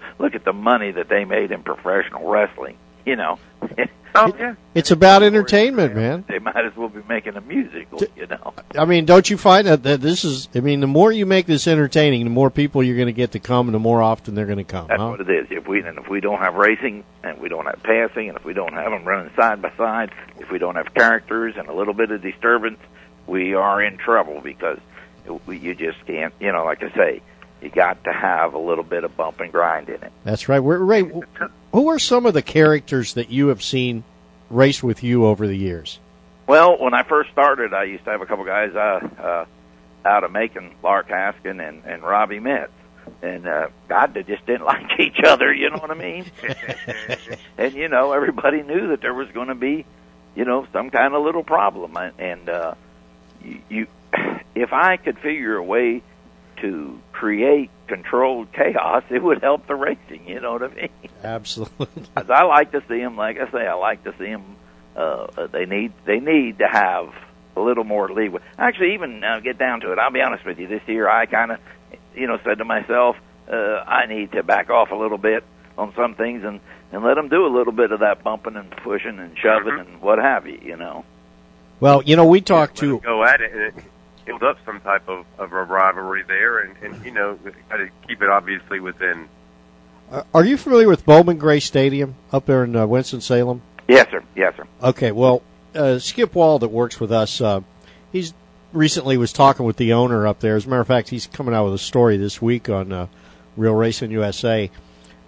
look 0.18 0.34
at 0.34 0.44
the 0.44 0.52
money 0.52 0.92
that 0.92 1.08
they 1.08 1.24
made 1.24 1.52
in 1.52 1.62
professional 1.62 2.28
wrestling. 2.28 2.76
You 3.06 3.16
know, 3.16 3.38
Oh, 4.14 4.34
yeah. 4.38 4.54
It's 4.74 4.90
about 4.90 5.22
entertainment, 5.22 5.94
man. 5.94 6.24
they 6.28 6.38
might 6.38 6.64
as 6.64 6.76
well 6.76 6.88
be 6.88 7.02
making 7.08 7.36
a 7.36 7.40
musical. 7.40 8.00
You 8.16 8.26
know, 8.26 8.54
I 8.76 8.84
mean, 8.84 9.04
don't 9.04 9.28
you 9.28 9.36
find 9.36 9.66
that, 9.66 9.82
that 9.82 10.00
this 10.00 10.24
is? 10.24 10.48
I 10.54 10.60
mean, 10.60 10.80
the 10.80 10.86
more 10.86 11.12
you 11.12 11.26
make 11.26 11.46
this 11.46 11.66
entertaining, 11.66 12.24
the 12.24 12.30
more 12.30 12.50
people 12.50 12.82
you're 12.82 12.96
going 12.96 13.06
to 13.06 13.12
get 13.12 13.32
to 13.32 13.38
come, 13.38 13.68
and 13.68 13.74
the 13.74 13.80
more 13.80 14.02
often 14.02 14.34
they're 14.34 14.46
going 14.46 14.58
to 14.58 14.64
come. 14.64 14.86
that's 14.88 15.00
huh? 15.00 15.10
what 15.10 15.20
it 15.20 15.30
is. 15.30 15.46
If 15.50 15.68
we 15.68 15.82
and 15.82 15.98
if 15.98 16.08
we 16.08 16.20
don't 16.20 16.38
have 16.38 16.54
racing, 16.54 17.04
and 17.22 17.38
we 17.38 17.48
don't 17.48 17.66
have 17.66 17.82
passing, 17.82 18.28
and 18.28 18.36
if 18.36 18.44
we 18.44 18.54
don't 18.54 18.72
have 18.72 18.90
them 18.90 19.04
running 19.04 19.32
side 19.36 19.60
by 19.62 19.72
side, 19.76 20.10
if 20.38 20.50
we 20.50 20.58
don't 20.58 20.76
have 20.76 20.92
characters 20.94 21.54
and 21.56 21.68
a 21.68 21.74
little 21.74 21.94
bit 21.94 22.10
of 22.10 22.22
disturbance, 22.22 22.78
we 23.26 23.54
are 23.54 23.82
in 23.82 23.98
trouble 23.98 24.40
because 24.40 24.78
you 25.46 25.74
just 25.74 26.04
can't. 26.06 26.34
You 26.40 26.52
know, 26.52 26.64
like 26.64 26.82
I 26.82 26.90
say, 26.94 27.22
you 27.60 27.70
got 27.70 28.02
to 28.04 28.12
have 28.12 28.54
a 28.54 28.58
little 28.58 28.84
bit 28.84 29.04
of 29.04 29.16
bump 29.16 29.40
and 29.40 29.50
grind 29.50 29.88
in 29.88 30.02
it. 30.02 30.12
That's 30.24 30.48
right. 30.48 30.60
We're, 30.60 30.78
Ray, 30.78 31.10
who 31.72 31.88
are 31.88 31.98
some 31.98 32.26
of 32.26 32.34
the 32.34 32.42
characters 32.42 33.14
that 33.14 33.30
you 33.30 33.48
have 33.48 33.62
seen 33.62 34.04
race 34.50 34.82
with 34.82 35.02
you 35.02 35.26
over 35.26 35.46
the 35.46 35.56
years? 35.56 35.98
Well, 36.46 36.78
when 36.78 36.94
I 36.94 37.02
first 37.02 37.30
started, 37.30 37.74
I 37.74 37.84
used 37.84 38.04
to 38.04 38.10
have 38.10 38.22
a 38.22 38.26
couple 38.26 38.44
guys 38.44 38.74
uh, 38.74 39.06
uh, 39.20 39.44
out 40.04 40.24
of 40.24 40.32
Macon, 40.32 40.74
Lark 40.82 41.08
Haskin 41.08 41.66
and, 41.66 41.84
and 41.84 42.02
Robbie 42.02 42.40
Metz. 42.40 42.72
And 43.22 43.46
uh, 43.46 43.68
God, 43.88 44.14
they 44.14 44.22
just 44.22 44.46
didn't 44.46 44.64
like 44.64 44.98
each 44.98 45.20
other. 45.24 45.52
You 45.52 45.70
know 45.70 45.78
what 45.78 45.90
I 45.90 45.94
mean? 45.94 46.26
and 47.58 47.74
you 47.74 47.88
know, 47.88 48.12
everybody 48.12 48.62
knew 48.62 48.88
that 48.88 49.00
there 49.00 49.14
was 49.14 49.28
going 49.30 49.48
to 49.48 49.54
be, 49.54 49.84
you 50.34 50.44
know, 50.44 50.66
some 50.72 50.90
kind 50.90 51.14
of 51.14 51.22
little 51.22 51.44
problem. 51.44 51.96
And 52.18 52.48
uh, 52.48 52.74
you, 53.42 53.60
you, 53.68 53.86
if 54.54 54.72
I 54.72 54.96
could 54.96 55.18
figure 55.18 55.56
a 55.56 55.62
way 55.62 56.02
to 56.60 56.98
create 57.12 57.70
controlled 57.86 58.52
chaos, 58.52 59.02
it 59.10 59.22
would 59.22 59.40
help 59.42 59.66
the 59.66 59.74
racing. 59.74 60.26
You 60.28 60.40
know 60.40 60.52
what 60.52 60.62
I 60.64 60.68
mean? 60.74 60.88
Absolutely. 61.24 61.86
'Cause 62.14 62.30
I 62.30 62.42
like 62.44 62.72
to 62.72 62.82
see 62.88 62.98
them. 62.98 63.16
Like 63.16 63.38
I 63.38 63.50
say, 63.50 63.66
I 63.66 63.74
like 63.74 64.04
to 64.04 64.12
see 64.18 64.26
them. 64.26 64.44
Uh, 64.96 65.46
they 65.52 65.64
need 65.66 65.92
they 66.04 66.20
need 66.20 66.58
to 66.58 66.66
have 66.68 67.12
a 67.56 67.60
little 67.60 67.84
more 67.84 68.08
leeway. 68.10 68.40
Actually, 68.58 68.94
even 68.94 69.22
uh, 69.24 69.40
get 69.40 69.58
down 69.58 69.80
to 69.80 69.92
it. 69.92 69.98
I'll 69.98 70.10
be 70.10 70.20
honest 70.20 70.44
with 70.44 70.58
you. 70.58 70.66
This 70.68 70.82
year, 70.86 71.08
I 71.08 71.26
kind 71.26 71.52
of, 71.52 71.58
you 72.14 72.26
know, 72.26 72.38
said 72.44 72.58
to 72.58 72.64
myself, 72.64 73.16
uh, 73.50 73.56
I 73.86 74.06
need 74.06 74.32
to 74.32 74.42
back 74.42 74.70
off 74.70 74.90
a 74.90 74.94
little 74.96 75.18
bit 75.18 75.44
on 75.76 75.92
some 75.94 76.14
things 76.14 76.44
and 76.44 76.60
and 76.92 77.04
let 77.04 77.14
them 77.14 77.28
do 77.28 77.46
a 77.46 77.52
little 77.54 77.72
bit 77.72 77.92
of 77.92 78.00
that 78.00 78.22
bumping 78.24 78.56
and 78.56 78.70
pushing 78.70 79.18
and 79.18 79.36
shoving 79.38 79.74
Mhm. 79.74 79.80
and 79.80 80.00
what 80.02 80.18
have 80.18 80.46
you. 80.46 80.58
You 80.62 80.76
know. 80.76 81.04
Well, 81.80 82.02
you 82.02 82.16
know, 82.16 82.24
we 82.26 82.40
talked 82.40 82.82
Let 82.82 82.88
to 82.88 82.98
go 83.00 83.22
at 83.24 83.40
it 83.40 83.74
build 84.28 84.42
up 84.42 84.58
some 84.66 84.78
type 84.82 85.08
of, 85.08 85.24
of 85.38 85.52
a 85.52 85.64
rivalry 85.64 86.22
there, 86.28 86.58
and, 86.58 86.76
and 86.82 87.04
you 87.04 87.10
know, 87.10 87.38
got 87.70 87.78
to 87.78 87.88
keep 88.06 88.20
it 88.20 88.28
obviously 88.28 88.78
within. 88.78 89.26
Uh, 90.12 90.22
Are 90.34 90.44
you 90.44 90.58
familiar 90.58 90.86
with 90.86 91.06
Bowman 91.06 91.38
Gray 91.38 91.60
Stadium 91.60 92.14
up 92.30 92.44
there 92.44 92.64
in 92.64 92.76
uh, 92.76 92.86
Winston 92.86 93.22
Salem? 93.22 93.62
Yes, 93.88 94.10
sir. 94.10 94.22
Yes, 94.36 94.54
sir. 94.54 94.66
Okay, 94.82 95.12
well, 95.12 95.42
uh, 95.74 95.98
Skip 95.98 96.34
Wall 96.34 96.58
that 96.58 96.68
works 96.68 97.00
with 97.00 97.10
us, 97.10 97.40
uh, 97.40 97.62
he's 98.12 98.34
recently 98.74 99.16
was 99.16 99.32
talking 99.32 99.64
with 99.64 99.78
the 99.78 99.94
owner 99.94 100.26
up 100.26 100.40
there. 100.40 100.56
As 100.56 100.66
a 100.66 100.68
matter 100.68 100.82
of 100.82 100.86
fact, 100.86 101.08
he's 101.08 101.26
coming 101.26 101.54
out 101.54 101.64
with 101.64 101.74
a 101.74 101.78
story 101.78 102.18
this 102.18 102.42
week 102.42 102.68
on 102.68 102.92
uh, 102.92 103.06
Real 103.56 103.74
Racing 103.74 104.10
USA 104.10 104.70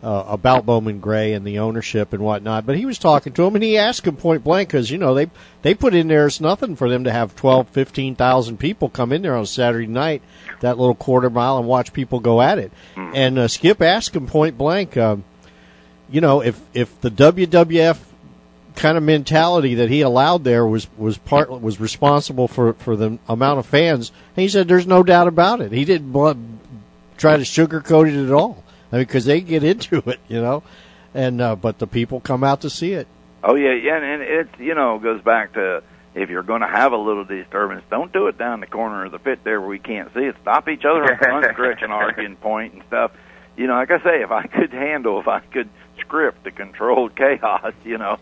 uh, 0.02 0.24
about 0.28 0.64
Bowman 0.64 1.00
Gray 1.00 1.34
and 1.34 1.46
the 1.46 1.58
ownership 1.58 2.12
and 2.12 2.22
whatnot. 2.22 2.64
But 2.64 2.76
he 2.76 2.86
was 2.86 2.98
talking 2.98 3.32
to 3.34 3.44
him, 3.44 3.54
and 3.54 3.64
he 3.64 3.76
asked 3.76 4.06
him 4.06 4.16
point 4.16 4.42
blank 4.42 4.68
because 4.68 4.90
you 4.90 4.98
know 4.98 5.14
they 5.14 5.30
they 5.62 5.74
put 5.74 5.94
in 5.94 6.08
there 6.08 6.26
it's 6.26 6.40
nothing 6.40 6.76
for 6.76 6.88
them 6.88 7.04
to 7.04 7.12
have 7.12 7.36
twelve, 7.36 7.68
fifteen 7.68 8.14
thousand 8.14 8.58
people 8.58 8.88
come 8.88 9.12
in 9.12 9.22
there 9.22 9.36
on 9.36 9.46
Saturday 9.46 9.86
night, 9.86 10.22
that 10.60 10.78
little 10.78 10.94
quarter 10.94 11.30
mile, 11.30 11.58
and 11.58 11.66
watch 11.66 11.92
people 11.92 12.20
go 12.20 12.40
at 12.40 12.58
it. 12.58 12.72
And 12.96 13.38
uh, 13.38 13.48
Skip 13.48 13.82
asked 13.82 14.16
him 14.16 14.26
point 14.26 14.56
blank, 14.56 14.96
um, 14.96 15.24
you 16.10 16.20
know, 16.20 16.40
if 16.40 16.60
if 16.72 17.00
the 17.00 17.10
WWF 17.10 17.98
kind 18.76 18.96
of 18.96 19.02
mentality 19.02 19.74
that 19.74 19.90
he 19.90 20.00
allowed 20.00 20.44
there 20.44 20.66
was 20.66 20.86
was 20.96 21.18
part 21.18 21.50
was 21.50 21.78
responsible 21.78 22.48
for 22.48 22.72
for 22.74 22.96
the 22.96 23.18
amount 23.28 23.58
of 23.58 23.66
fans. 23.66 24.12
And 24.36 24.42
he 24.42 24.48
said, 24.48 24.66
"There's 24.66 24.86
no 24.86 25.02
doubt 25.02 25.28
about 25.28 25.60
it. 25.60 25.72
He 25.72 25.84
didn't 25.84 26.12
try 27.18 27.36
to 27.36 27.42
sugarcoat 27.42 28.08
it 28.08 28.24
at 28.24 28.32
all. 28.32 28.64
I 28.92 28.96
mean, 28.96 29.06
because 29.06 29.24
they 29.24 29.40
get 29.40 29.64
into 29.72 29.98
it, 30.06 30.20
you 30.28 30.40
know, 30.40 30.62
and 31.14 31.40
uh, 31.40 31.56
but 31.56 31.78
the 31.78 31.86
people 31.86 32.20
come 32.20 32.44
out 32.44 32.62
to 32.62 32.70
see 32.70 32.92
it. 32.92 33.06
Oh 33.42 33.54
yeah, 33.54 33.72
yeah, 33.74 33.96
and 33.96 34.22
it 34.22 34.48
you 34.58 34.74
know 34.74 34.98
goes 34.98 35.22
back 35.22 35.54
to 35.54 35.82
if 36.14 36.28
you're 36.28 36.42
going 36.42 36.60
to 36.60 36.66
have 36.66 36.92
a 36.92 36.96
little 36.96 37.24
disturbance, 37.24 37.84
don't 37.88 38.12
do 38.12 38.26
it 38.26 38.36
down 38.36 38.60
the 38.60 38.66
corner 38.66 39.04
of 39.04 39.12
the 39.12 39.18
pit 39.18 39.40
there 39.44 39.60
where 39.60 39.68
we 39.70 39.78
can't 39.78 40.12
see 40.12 40.20
it. 40.20 40.34
Stop 40.42 40.68
each 40.68 40.84
other 40.84 41.02
on 41.02 41.08
the 41.08 41.16
front 41.16 41.46
stretch 41.52 41.82
and 41.82 41.92
argue 41.92 42.24
and 42.24 42.40
point 42.40 42.82
stuff. 42.88 43.12
You 43.56 43.66
know, 43.68 43.74
like 43.74 43.90
I 43.90 43.98
say, 44.02 44.22
if 44.22 44.30
I 44.30 44.46
could 44.46 44.72
handle, 44.72 45.20
if 45.20 45.28
I 45.28 45.40
could 45.40 45.68
script 46.00 46.44
the 46.44 46.50
controlled 46.50 47.14
chaos, 47.16 47.72
you 47.84 47.96
know, 47.98 48.18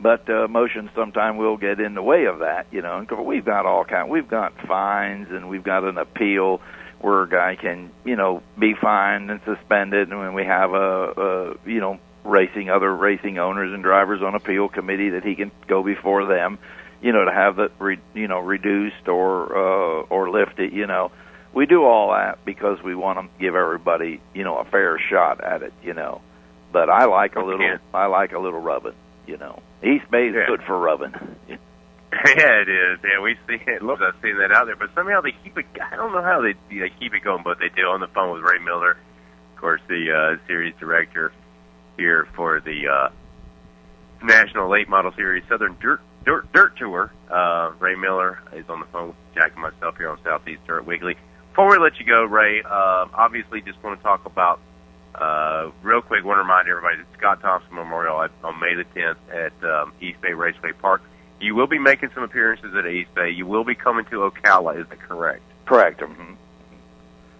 but 0.00 0.28
uh, 0.28 0.44
emotions 0.44 0.90
sometimes 0.94 1.36
will 1.38 1.56
get 1.56 1.80
in 1.80 1.94
the 1.94 2.02
way 2.02 2.26
of 2.26 2.38
that. 2.40 2.66
You 2.70 2.80
know, 2.82 2.98
and 2.98 3.08
'cause 3.08 3.18
we've 3.24 3.44
got 3.44 3.66
all 3.66 3.84
kind, 3.84 4.08
we've 4.08 4.28
got 4.28 4.52
fines 4.66 5.28
and 5.30 5.48
we've 5.48 5.64
got 5.64 5.84
an 5.84 5.98
appeal 5.98 6.60
where 7.02 7.22
a 7.22 7.28
guy 7.28 7.56
can 7.56 7.90
you 8.04 8.16
know 8.16 8.42
be 8.58 8.74
fined 8.74 9.30
and 9.30 9.40
suspended, 9.44 10.08
and 10.08 10.18
when 10.18 10.34
we 10.34 10.44
have 10.44 10.72
a, 10.72 11.56
a 11.56 11.68
you 11.68 11.80
know 11.80 11.98
racing 12.24 12.70
other 12.70 12.94
racing 12.94 13.38
owners 13.38 13.72
and 13.74 13.82
drivers 13.82 14.22
on 14.22 14.34
appeal 14.34 14.68
committee 14.68 15.10
that 15.10 15.24
he 15.24 15.34
can 15.34 15.50
go 15.66 15.82
before 15.82 16.24
them 16.24 16.56
you 17.02 17.12
know 17.12 17.24
to 17.24 17.32
have 17.32 17.58
it 17.58 17.72
re, 17.80 17.98
you 18.14 18.28
know 18.28 18.38
reduced 18.38 19.08
or 19.08 19.56
uh 19.56 20.02
or 20.08 20.30
lifted 20.30 20.72
you 20.72 20.86
know. 20.86 21.10
We 21.54 21.66
do 21.66 21.84
all 21.84 22.12
that 22.12 22.42
because 22.46 22.82
we 22.82 22.94
want 22.94 23.18
to 23.18 23.28
give 23.38 23.54
everybody 23.54 24.20
you 24.34 24.44
know 24.44 24.56
a 24.58 24.64
fair 24.64 24.98
shot 24.98 25.42
at 25.44 25.62
it 25.62 25.72
you 25.82 25.92
know. 25.94 26.22
But 26.72 26.88
i 26.88 27.04
like 27.04 27.36
a 27.36 27.40
little 27.44 27.76
i 27.92 28.06
like 28.06 28.32
a 28.32 28.38
little 28.38 28.60
rubbing 28.60 28.94
you 29.26 29.36
know. 29.36 29.60
East 29.82 30.08
bay's 30.10 30.34
Yeah. 30.34 30.46
good 30.46 30.62
for 30.62 30.78
rubbing 30.78 31.12
Yeah, 32.36 32.60
it 32.60 32.68
is. 32.68 32.98
Yeah, 33.02 33.22
we 33.22 33.36
see 33.48 33.62
it. 33.66 33.82
Look, 33.82 34.00
I've 34.00 34.20
seen 34.22 34.36
that 34.38 34.52
out 34.52 34.66
there, 34.66 34.76
but 34.76 34.90
somehow 34.94 35.20
they 35.22 35.32
keep 35.42 35.56
it. 35.56 35.64
I 35.80 35.96
don't 35.96 36.12
know 36.12 36.22
how 36.22 36.42
they 36.42 36.52
they 36.68 36.90
keep 37.00 37.14
it 37.14 37.24
going, 37.24 37.42
but 37.42 37.58
they 37.58 37.68
do. 37.74 37.82
On 37.88 38.00
the 38.00 38.06
phone 38.08 38.32
with 38.34 38.42
Ray 38.42 38.58
Miller, 38.58 38.92
of 38.92 39.60
course, 39.60 39.80
the 39.88 40.12
uh, 40.12 40.46
series 40.46 40.74
director 40.78 41.32
here 41.96 42.28
for 42.34 42.60
the 42.60 42.86
uh, 42.88 43.08
National 44.24 44.70
Late 44.70 44.88
Model 44.88 45.12
Series 45.16 45.42
Southern 45.48 45.76
Dirt 45.80 46.00
Dirt, 46.24 46.52
Dirt 46.52 46.76
Tour. 46.76 47.10
Uh, 47.30 47.72
Ray 47.78 47.94
Miller 47.96 48.40
is 48.52 48.68
on 48.68 48.80
the 48.80 48.86
phone 48.86 49.08
with 49.08 49.16
Jack 49.34 49.52
and 49.54 49.62
myself 49.62 49.96
here 49.96 50.10
on 50.10 50.18
Southeast 50.22 50.60
Dirt 50.66 50.86
Weekly. 50.86 51.16
Before 51.50 51.70
we 51.70 51.78
let 51.78 51.98
you 51.98 52.06
go, 52.06 52.24
Ray, 52.24 52.62
uh, 52.62 53.06
obviously 53.14 53.60
just 53.62 53.82
want 53.82 53.98
to 53.98 54.02
talk 54.02 54.24
about 54.26 54.60
uh, 55.14 55.70
real 55.82 56.02
quick. 56.02 56.24
Want 56.24 56.36
to 56.36 56.42
remind 56.42 56.68
everybody 56.68 56.98
that 56.98 57.06
Scott 57.18 57.40
Thompson 57.40 57.74
Memorial 57.74 58.16
on 58.44 58.60
May 58.60 58.74
the 58.74 58.84
10th 58.84 59.16
at 59.32 59.64
um, 59.64 59.92
East 60.00 60.20
Bay 60.20 60.32
Raceway 60.32 60.72
Park. 60.72 61.02
You 61.42 61.54
will 61.54 61.66
be 61.66 61.78
making 61.78 62.10
some 62.14 62.22
appearances 62.22 62.74
at 62.74 62.86
East 62.86 63.14
Bay. 63.14 63.30
You 63.30 63.46
will 63.46 63.64
be 63.64 63.74
coming 63.74 64.04
to 64.06 64.30
Ocala. 64.30 64.80
Is 64.80 64.86
that 64.88 65.00
correct? 65.00 65.42
correct 65.66 66.00
mhm. 66.00 66.36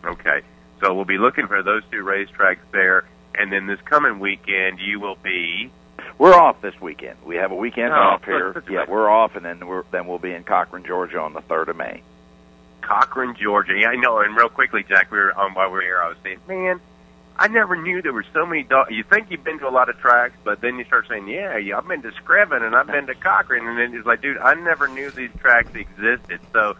Okay. 0.04 0.40
So 0.82 0.92
we'll 0.94 1.04
be 1.04 1.18
looking 1.18 1.46
for 1.46 1.62
those 1.62 1.82
two 1.90 2.02
racetracks 2.04 2.58
there. 2.72 3.04
And 3.34 3.52
then 3.52 3.66
this 3.66 3.80
coming 3.82 4.18
weekend, 4.18 4.80
you 4.80 5.00
will 5.00 5.16
be. 5.22 5.70
We're 6.18 6.34
off 6.34 6.60
this 6.60 6.78
weekend. 6.80 7.16
We 7.24 7.36
have 7.36 7.52
a 7.52 7.56
weekend 7.56 7.92
Oh, 7.92 7.96
off 7.96 8.24
here. 8.24 8.52
good, 8.52 8.64
Yeah, 8.68 8.84
we're 8.88 9.08
off, 9.08 9.34
and 9.36 9.44
then 9.44 9.66
we're 9.66 9.84
then 9.90 10.06
we'll 10.06 10.18
be 10.18 10.32
in 10.32 10.44
Cochran, 10.44 10.84
Georgia, 10.84 11.20
on 11.20 11.32
the 11.32 11.40
third 11.42 11.68
of 11.68 11.76
May. 11.76 12.02
Cochran, 12.82 13.34
Georgia. 13.40 13.74
Yeah, 13.78 13.88
I 13.88 13.96
know. 13.96 14.18
And 14.20 14.36
real 14.36 14.48
quickly, 14.48 14.84
Jack, 14.86 15.10
we 15.10 15.18
were 15.18 15.32
on 15.34 15.54
while 15.54 15.68
we 15.68 15.74
were 15.74 15.82
here. 15.82 16.00
I 16.02 16.08
was 16.08 16.16
saying, 16.24 16.38
man, 16.48 16.80
I 17.36 17.48
never 17.48 17.76
knew 17.76 18.02
there 18.02 18.12
were 18.12 18.26
so 18.32 18.46
many 18.46 18.62
dogs. 18.62 18.90
You 18.92 19.04
think 19.04 19.30
you've 19.30 19.44
been 19.44 19.58
to 19.60 19.68
a 19.68 19.70
lot 19.70 19.88
of 19.88 19.98
tracks, 19.98 20.34
but 20.44 20.60
then 20.60 20.78
you 20.78 20.84
start 20.84 21.06
saying, 21.08 21.28
yeah, 21.28 21.56
yeah, 21.56 21.78
I've 21.78 21.88
been 21.88 22.02
to 22.02 22.10
Screven 22.10 22.62
and 22.62 22.76
I've 22.76 22.86
been 22.86 23.06
to 23.06 23.14
Cochran, 23.14 23.66
and 23.66 23.78
then 23.78 23.94
it's 23.98 24.06
like, 24.06 24.20
dude, 24.20 24.38
I 24.38 24.54
never 24.54 24.86
knew 24.88 25.10
these 25.10 25.30
tracks 25.40 25.74
existed. 25.74 26.40
So, 26.52 26.76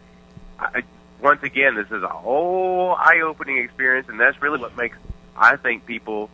I, 0.59 0.83
once 1.21 1.43
again, 1.43 1.75
this 1.77 1.87
is 1.87 2.03
a 2.03 2.09
whole 2.09 2.95
eye-opening 2.99 3.59
experience, 3.59 4.09
and 4.09 4.21
that's 4.21 4.41
really 4.43 4.59
what 4.59 4.77
makes 4.77 4.97
I 5.37 5.57
think 5.57 5.87
people 5.87 6.31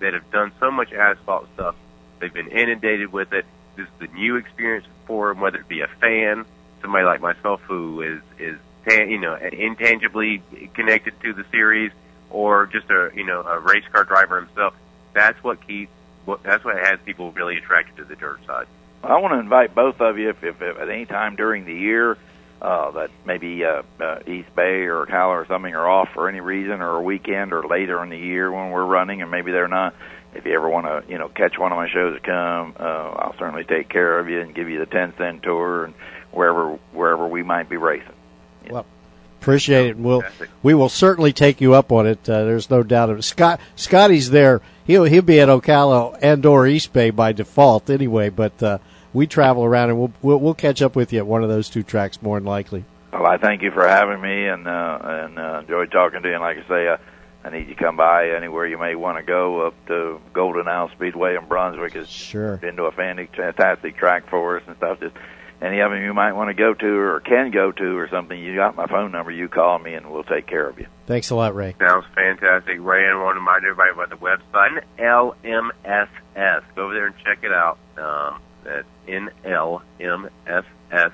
that 0.00 0.14
have 0.14 0.30
done 0.30 0.52
so 0.60 0.70
much 0.70 0.92
asphalt 0.92 1.48
stuff, 1.54 1.74
they've 2.20 2.32
been 2.32 2.48
inundated 2.48 3.12
with 3.12 3.32
it. 3.32 3.44
This 3.76 3.86
is 3.86 3.92
the 3.98 4.06
new 4.08 4.36
experience 4.36 4.86
for 5.06 5.28
them, 5.28 5.40
whether 5.40 5.58
it 5.58 5.68
be 5.68 5.80
a 5.80 5.88
fan, 6.00 6.44
somebody 6.80 7.04
like 7.04 7.20
myself 7.20 7.60
who 7.62 8.02
is 8.02 8.20
is 8.38 8.56
you 8.86 9.18
know 9.18 9.34
intangibly 9.34 10.42
connected 10.74 11.20
to 11.22 11.32
the 11.32 11.44
series, 11.50 11.92
or 12.30 12.66
just 12.66 12.90
a 12.90 13.10
you 13.14 13.24
know 13.24 13.42
a 13.42 13.58
race 13.60 13.84
car 13.92 14.04
driver 14.04 14.40
himself. 14.40 14.74
That's 15.12 15.42
what 15.42 15.66
keeps 15.66 15.90
that's 16.42 16.64
what 16.64 16.76
has 16.76 16.98
people 17.04 17.32
really 17.32 17.56
attracted 17.56 17.96
to 17.96 18.04
the 18.04 18.16
dirt 18.16 18.44
side. 18.46 18.66
I 19.02 19.18
want 19.20 19.34
to 19.34 19.38
invite 19.38 19.74
both 19.74 20.00
of 20.00 20.18
you 20.18 20.30
if, 20.30 20.42
if, 20.42 20.60
if 20.60 20.78
at 20.78 20.88
any 20.88 21.06
time 21.06 21.36
during 21.36 21.64
the 21.64 21.74
year 21.74 22.18
uh, 22.60 22.90
that 22.92 23.10
maybe 23.24 23.64
uh, 23.64 23.82
uh, 24.00 24.20
East 24.26 24.54
Bay 24.56 24.86
or 24.86 25.06
Ocala 25.06 25.42
or 25.42 25.46
something 25.46 25.74
are 25.74 25.88
off 25.88 26.08
for 26.14 26.28
any 26.28 26.40
reason, 26.40 26.80
or 26.80 26.96
a 26.96 27.02
weekend, 27.02 27.52
or 27.52 27.66
later 27.66 28.02
in 28.02 28.08
the 28.08 28.18
year 28.18 28.50
when 28.50 28.70
we're 28.70 28.84
running, 28.84 29.22
and 29.22 29.30
maybe 29.30 29.52
they're 29.52 29.68
not. 29.68 29.94
If 30.34 30.44
you 30.44 30.54
ever 30.54 30.68
want 30.68 30.86
to, 30.86 31.10
you 31.10 31.16
know, 31.18 31.28
catch 31.28 31.58
one 31.58 31.72
of 31.72 31.76
my 31.76 31.88
shows 31.88 32.18
come, 32.22 32.74
uh, 32.78 32.82
I'll 32.82 33.34
certainly 33.38 33.64
take 33.64 33.88
care 33.88 34.18
of 34.18 34.28
you 34.28 34.40
and 34.40 34.54
give 34.54 34.68
you 34.68 34.78
the 34.78 34.86
ten 34.86 35.14
cent 35.16 35.42
tour 35.42 35.84
and 35.84 35.94
wherever 36.30 36.78
wherever 36.92 37.26
we 37.26 37.42
might 37.42 37.68
be 37.68 37.76
racing. 37.76 38.12
Appreciate 39.46 39.86
it. 39.86 39.96
And 39.96 40.04
we'll 40.04 40.22
Fantastic. 40.22 40.50
we 40.64 40.74
will 40.74 40.88
certainly 40.88 41.32
take 41.32 41.60
you 41.60 41.74
up 41.74 41.92
on 41.92 42.06
it. 42.08 42.28
Uh, 42.28 42.42
there's 42.44 42.68
no 42.68 42.82
doubt 42.82 43.10
of 43.10 43.18
it. 43.18 43.22
Scott 43.22 43.60
Scotty's 43.76 44.30
there. 44.30 44.60
He'll 44.84 45.04
he'll 45.04 45.22
be 45.22 45.38
at 45.40 45.48
Ocala 45.48 46.18
and 46.20 46.44
or 46.44 46.66
East 46.66 46.92
Bay 46.92 47.10
by 47.10 47.30
default 47.32 47.88
anyway. 47.88 48.28
But 48.28 48.60
uh, 48.60 48.78
we 49.12 49.28
travel 49.28 49.64
around 49.64 49.90
and 49.90 49.98
we'll, 50.00 50.12
we'll 50.20 50.38
we'll 50.38 50.54
catch 50.54 50.82
up 50.82 50.96
with 50.96 51.12
you 51.12 51.20
at 51.20 51.26
one 51.28 51.44
of 51.44 51.48
those 51.48 51.68
two 51.70 51.84
tracks 51.84 52.20
more 52.20 52.38
than 52.40 52.46
likely. 52.46 52.84
Well, 53.12 53.24
I 53.24 53.38
thank 53.38 53.62
you 53.62 53.70
for 53.70 53.86
having 53.86 54.20
me, 54.20 54.46
and 54.48 54.66
uh, 54.66 54.98
and 55.02 55.38
uh, 55.38 55.58
enjoyed 55.60 55.92
talking 55.92 56.22
to 56.22 56.28
you. 56.28 56.34
And 56.34 56.42
like 56.42 56.58
I 56.58 56.68
say, 56.68 56.88
uh, 56.88 56.96
I 57.44 57.50
need 57.50 57.68
you 57.68 57.74
to 57.76 57.80
come 57.82 57.96
by 57.96 58.30
anywhere 58.30 58.66
you 58.66 58.78
may 58.78 58.96
want 58.96 59.16
to 59.18 59.22
go 59.22 59.68
up 59.68 59.74
to 59.86 60.20
Golden 60.32 60.66
Isle 60.66 60.90
Speedway 60.90 61.36
in 61.36 61.46
Brunswick. 61.46 61.94
It's 61.94 62.10
Sure. 62.10 62.56
been 62.56 62.74
to 62.76 62.86
a 62.86 62.90
fantastic, 62.90 63.36
fantastic 63.36 63.96
track 63.96 64.28
for 64.28 64.56
us 64.56 64.64
and 64.66 64.76
stuff. 64.76 64.98
Just 64.98 65.14
any 65.62 65.80
of 65.80 65.90
them 65.90 66.02
you 66.02 66.12
might 66.12 66.32
want 66.32 66.50
to 66.50 66.54
go 66.54 66.74
to 66.74 66.86
or 66.86 67.20
can 67.20 67.50
go 67.50 67.72
to 67.72 67.96
or 67.96 68.08
something. 68.10 68.38
You 68.38 68.54
got 68.54 68.76
my 68.76 68.86
phone 68.86 69.12
number. 69.12 69.30
You 69.30 69.48
call 69.48 69.78
me, 69.78 69.94
and 69.94 70.10
we'll 70.10 70.24
take 70.24 70.46
care 70.46 70.68
of 70.68 70.78
you. 70.78 70.86
Thanks 71.06 71.30
a 71.30 71.34
lot, 71.34 71.54
Ray. 71.54 71.74
Sounds 71.78 72.04
fantastic. 72.14 72.76
Ray, 72.80 73.04
and 73.04 73.18
I 73.18 73.22
want 73.22 73.36
to 73.36 73.40
remind 73.40 73.64
everybody 73.64 73.90
about 73.92 74.10
the 74.10 74.16
website, 74.16 74.82
LMSS. 74.98 76.62
Go 76.74 76.84
over 76.84 76.94
there 76.94 77.06
and 77.06 77.14
check 77.24 77.38
it 77.42 77.52
out. 77.52 77.78
Um, 77.96 78.40
that's 78.64 78.86
NLMSS. 79.08 81.12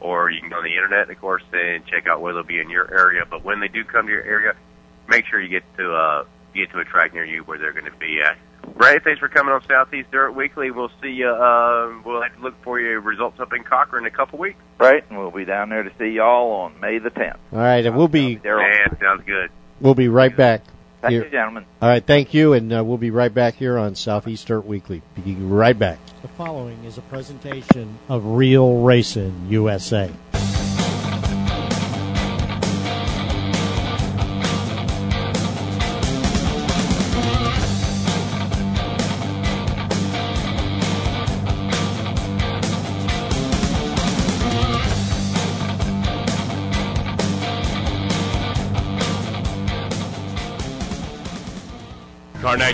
Or 0.00 0.30
you 0.30 0.40
can 0.40 0.50
go 0.50 0.56
on 0.56 0.64
the 0.64 0.74
internet, 0.74 1.10
of 1.10 1.20
course, 1.20 1.42
and 1.52 1.84
check 1.86 2.06
out 2.06 2.20
where 2.20 2.32
they'll 2.32 2.42
be 2.42 2.60
in 2.60 2.70
your 2.70 2.92
area. 2.92 3.24
But 3.28 3.44
when 3.44 3.60
they 3.60 3.68
do 3.68 3.84
come 3.84 4.06
to 4.06 4.12
your 4.12 4.22
area, 4.22 4.54
make 5.08 5.26
sure 5.26 5.40
you 5.40 5.48
get 5.48 5.64
to 5.76 5.94
uh, 5.94 6.24
get 6.54 6.70
to 6.70 6.80
a 6.80 6.84
track 6.84 7.14
near 7.14 7.24
you 7.24 7.42
where 7.42 7.58
they're 7.58 7.72
going 7.72 7.90
to 7.90 7.98
be 7.98 8.20
at. 8.24 8.36
Ray, 8.74 8.98
thanks 9.04 9.20
for 9.20 9.28
coming 9.28 9.52
on 9.52 9.62
Southeast 9.66 10.10
Dirt 10.10 10.32
Weekly. 10.32 10.70
We'll 10.70 10.90
see 11.02 11.10
you. 11.10 11.28
Uh, 11.28 11.92
we'll 12.04 12.22
have 12.22 12.34
to 12.36 12.42
look 12.42 12.54
for 12.62 12.80
your 12.80 13.00
results 13.00 13.38
up 13.40 13.52
in 13.52 13.62
Cochran 13.62 14.04
in 14.04 14.12
a 14.12 14.16
couple 14.16 14.38
weeks. 14.38 14.58
Right, 14.78 15.04
and 15.08 15.18
we'll 15.18 15.30
be 15.30 15.44
down 15.44 15.68
there 15.68 15.82
to 15.82 15.90
see 15.98 16.10
y'all 16.10 16.50
on 16.52 16.80
May 16.80 16.98
the 16.98 17.10
10th. 17.10 17.36
All 17.52 17.58
right, 17.58 17.84
and 17.84 17.96
we'll 17.96 18.08
be 18.08 18.36
There 18.36 18.56
Man, 18.58 18.96
sounds 19.00 19.22
good. 19.26 19.50
we'll 19.80 19.94
be 19.94 20.08
right 20.08 20.34
back. 20.34 20.62
Thank 21.02 21.12
here. 21.12 21.24
you, 21.24 21.30
gentlemen. 21.30 21.64
All 21.80 21.88
right, 21.88 22.04
thank 22.04 22.34
you, 22.34 22.52
and 22.52 22.72
uh, 22.72 22.84
we'll 22.84 22.98
be 22.98 23.10
right 23.10 23.32
back 23.32 23.54
here 23.54 23.78
on 23.78 23.94
Southeast 23.94 24.46
Dirt 24.46 24.66
Weekly. 24.66 25.00
Be 25.24 25.34
right 25.34 25.78
back. 25.78 25.98
The 26.22 26.28
following 26.28 26.84
is 26.84 26.98
a 26.98 27.02
presentation 27.02 27.98
of 28.08 28.24
Real 28.24 28.82
Racing 28.82 29.46
USA. 29.48 30.10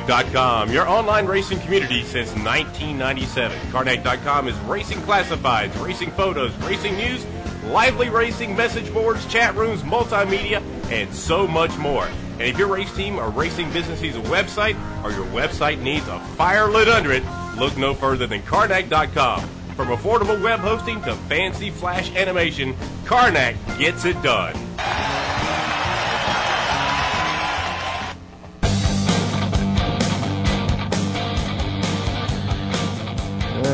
Karnak.com, 0.06 0.72
your 0.72 0.88
online 0.88 1.26
racing 1.26 1.58
community 1.60 2.02
since 2.02 2.30
1997. 2.30 3.58
Karnak.com 3.70 4.48
is 4.48 4.56
racing 4.60 4.98
classifieds, 4.98 5.84
racing 5.84 6.10
photos, 6.12 6.54
racing 6.58 6.96
news, 6.96 7.26
lively 7.64 8.08
racing 8.08 8.54
message 8.56 8.92
boards, 8.92 9.26
chat 9.26 9.54
rooms, 9.56 9.82
multimedia, 9.82 10.62
and 10.90 11.12
so 11.12 11.46
much 11.46 11.76
more. 11.78 12.06
And 12.34 12.42
if 12.42 12.56
your 12.56 12.68
race 12.68 12.94
team 12.94 13.18
or 13.18 13.30
racing 13.30 13.72
business 13.72 14.00
needs 14.00 14.16
a 14.16 14.20
website 14.22 14.76
or 15.02 15.10
your 15.10 15.26
website 15.26 15.80
needs 15.80 16.06
a 16.06 16.20
fire 16.36 16.68
lit 16.68 16.88
under 16.88 17.10
it, 17.12 17.24
look 17.58 17.76
no 17.76 17.92
further 17.92 18.26
than 18.26 18.42
Karnak.com. 18.42 19.40
From 19.74 19.88
affordable 19.88 20.40
web 20.40 20.60
hosting 20.60 21.02
to 21.02 21.14
fancy 21.14 21.70
flash 21.70 22.14
animation, 22.14 22.74
Karnak 23.04 23.56
gets 23.78 24.04
it 24.04 24.20
done. 24.22 24.54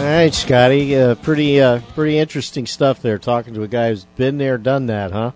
All 0.03 0.09
right, 0.09 0.34
Scotty. 0.34 0.96
Uh, 0.96 1.14
pretty 1.14 1.61
uh, 1.61 1.78
pretty 1.94 2.18
interesting 2.18 2.66
stuff 2.66 3.03
there. 3.03 3.18
Talking 3.18 3.55
to 3.55 3.62
a 3.62 3.68
guy 3.68 3.90
who's 3.90 4.05
been 4.16 4.36
there, 4.36 4.59
done 4.59 4.86
that, 4.86 5.12
huh? 5.12 5.30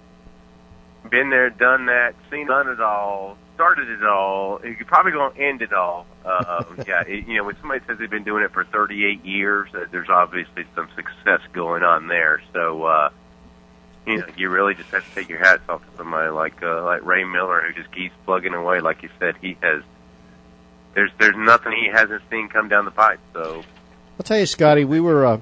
been 1.09 1.31
there, 1.31 1.51
done 1.51 1.87
that, 1.87 2.17
seen 2.33 2.49
done 2.49 2.69
it 2.69 2.81
all, 2.81 3.39
started 3.55 3.89
it 3.89 4.05
all. 4.05 4.61
You're 4.65 4.85
probably 4.85 5.13
going 5.13 5.33
to 5.35 5.41
end 5.41 5.63
it 5.63 5.73
all. 5.73 6.05
Uh, 6.25 6.65
yeah, 6.89 7.03
it, 7.07 7.29
you 7.29 7.37
know, 7.37 7.45
when 7.45 7.57
somebody 7.61 7.85
says 7.87 7.99
they've 7.99 8.11
been 8.11 8.25
doing 8.25 8.43
it 8.43 8.53
for 8.53 8.65
38 8.65 9.25
years, 9.25 9.69
uh, 9.73 9.85
there's 9.93 10.09
obviously 10.09 10.65
some 10.75 10.89
success 10.97 11.43
going 11.53 11.85
on 11.85 12.09
there. 12.09 12.43
So, 12.53 12.83
uh, 12.83 13.11
you 14.05 14.19
know, 14.19 14.27
you 14.37 14.49
really 14.51 14.75
just 14.75 14.91
have 14.91 15.09
to 15.09 15.15
take 15.15 15.29
your 15.29 15.39
hats 15.39 15.63
off 15.69 15.81
to 15.83 15.97
somebody 15.97 16.31
like 16.31 16.61
uh, 16.61 16.85
like 16.85 17.05
Ray 17.05 17.23
Miller, 17.23 17.63
who 17.63 17.73
just 17.81 17.95
keeps 17.95 18.17
plugging 18.25 18.53
away. 18.53 18.81
Like 18.81 19.05
you 19.05 19.11
said, 19.21 19.37
he 19.41 19.57
has. 19.63 19.85
There's 20.95 21.13
there's 21.19 21.37
nothing 21.37 21.71
he 21.71 21.87
hasn't 21.87 22.23
seen 22.31 22.49
come 22.49 22.69
down 22.69 22.85
the 22.85 22.91
pipe. 22.91 23.21
So 23.33 23.63
I'll 24.19 24.25
tell 24.25 24.39
you, 24.39 24.47
Scotty. 24.47 24.85
We 24.85 25.01
were. 25.01 25.27
Uh, 25.27 25.41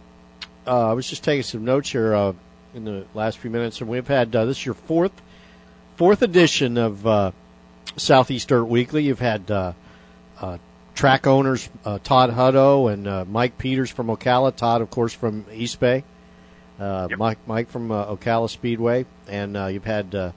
uh, 0.67 0.91
I 0.91 0.93
was 0.95 1.09
just 1.09 1.23
taking 1.23 1.43
some 1.43 1.65
notes 1.65 1.91
here 1.91 2.15
uh, 2.15 2.33
in 2.75 2.85
the 2.85 3.07
last 3.15 3.39
few 3.39 3.51
minutes, 3.51 3.81
and 3.81 3.89
we've 3.89 4.07
had 4.09 4.35
uh, 4.35 4.45
this 4.47 4.59
is 4.59 4.67
your 4.67 4.75
fourth 4.75 5.13
fourth 5.97 6.23
edition 6.23 6.77
of 6.79 7.07
uh, 7.07 7.31
Southeast 7.97 8.49
Dirt 8.49 8.65
Weekly. 8.65 9.05
You've 9.05 9.21
had 9.21 9.49
uh, 9.51 9.73
uh, 10.41 10.59
track 10.95 11.27
owners 11.27 11.69
uh, 11.85 11.99
Todd 12.03 12.31
Hutto 12.31 12.93
and 12.93 13.07
uh, 13.07 13.25
Mike 13.27 13.59
Peters 13.59 13.91
from 13.91 14.09
Ocala. 14.09 14.55
Todd, 14.57 14.81
of 14.83 14.91
course, 14.91 15.13
from 15.13 15.45
East 15.53 15.79
Bay. 15.81 16.03
Uh, 16.81 17.07
Yep. 17.11 17.19
Mike 17.19 17.39
Mike 17.47 17.69
from 17.71 17.93
uh, 17.93 18.07
Ocala 18.07 18.51
Speedway, 18.51 19.07
and 19.29 19.57
uh, 19.57 19.67
you've 19.67 19.85
had 19.85 20.13
uh, 20.13 20.33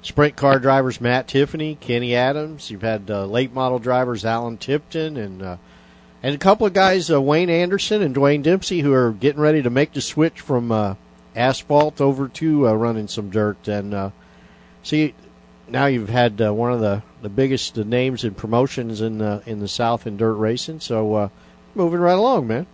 sprint 0.00 0.34
car 0.36 0.58
drivers 0.58 0.98
Matt 0.98 1.28
Tiffany, 1.28 1.74
Kenny 1.74 2.14
Adams. 2.14 2.70
You've 2.70 2.80
had 2.80 3.10
uh, 3.10 3.26
late 3.26 3.52
model 3.52 3.78
drivers 3.78 4.24
Alan 4.24 4.56
Tipton 4.56 5.18
and 5.18 5.42
uh, 5.42 5.56
and 6.24 6.34
a 6.34 6.38
couple 6.38 6.66
of 6.66 6.72
guys, 6.72 7.10
uh, 7.10 7.20
Wayne 7.20 7.50
Anderson 7.50 8.00
and 8.00 8.16
Dwayne 8.16 8.42
Dempsey, 8.42 8.80
who 8.80 8.94
are 8.94 9.12
getting 9.12 9.42
ready 9.42 9.60
to 9.60 9.68
make 9.68 9.92
the 9.92 10.00
switch 10.00 10.40
from 10.40 10.72
uh, 10.72 10.94
asphalt 11.36 12.00
over 12.00 12.28
to 12.28 12.66
uh, 12.66 12.72
running 12.72 13.08
some 13.08 13.28
dirt. 13.28 13.68
And 13.68 13.92
uh, 13.92 14.10
see, 14.82 15.14
now 15.68 15.84
you've 15.84 16.08
had 16.08 16.40
uh, 16.40 16.54
one 16.54 16.72
of 16.72 16.80
the 16.80 17.02
the 17.20 17.28
biggest 17.28 17.76
names 17.76 18.24
and 18.24 18.34
promotions 18.34 19.02
in 19.02 19.18
the 19.18 19.42
in 19.44 19.60
the 19.60 19.68
South 19.68 20.06
in 20.06 20.16
dirt 20.16 20.32
racing. 20.36 20.80
So 20.80 21.14
uh, 21.14 21.28
moving 21.74 22.00
right 22.00 22.16
along, 22.16 22.46
man. 22.46 22.66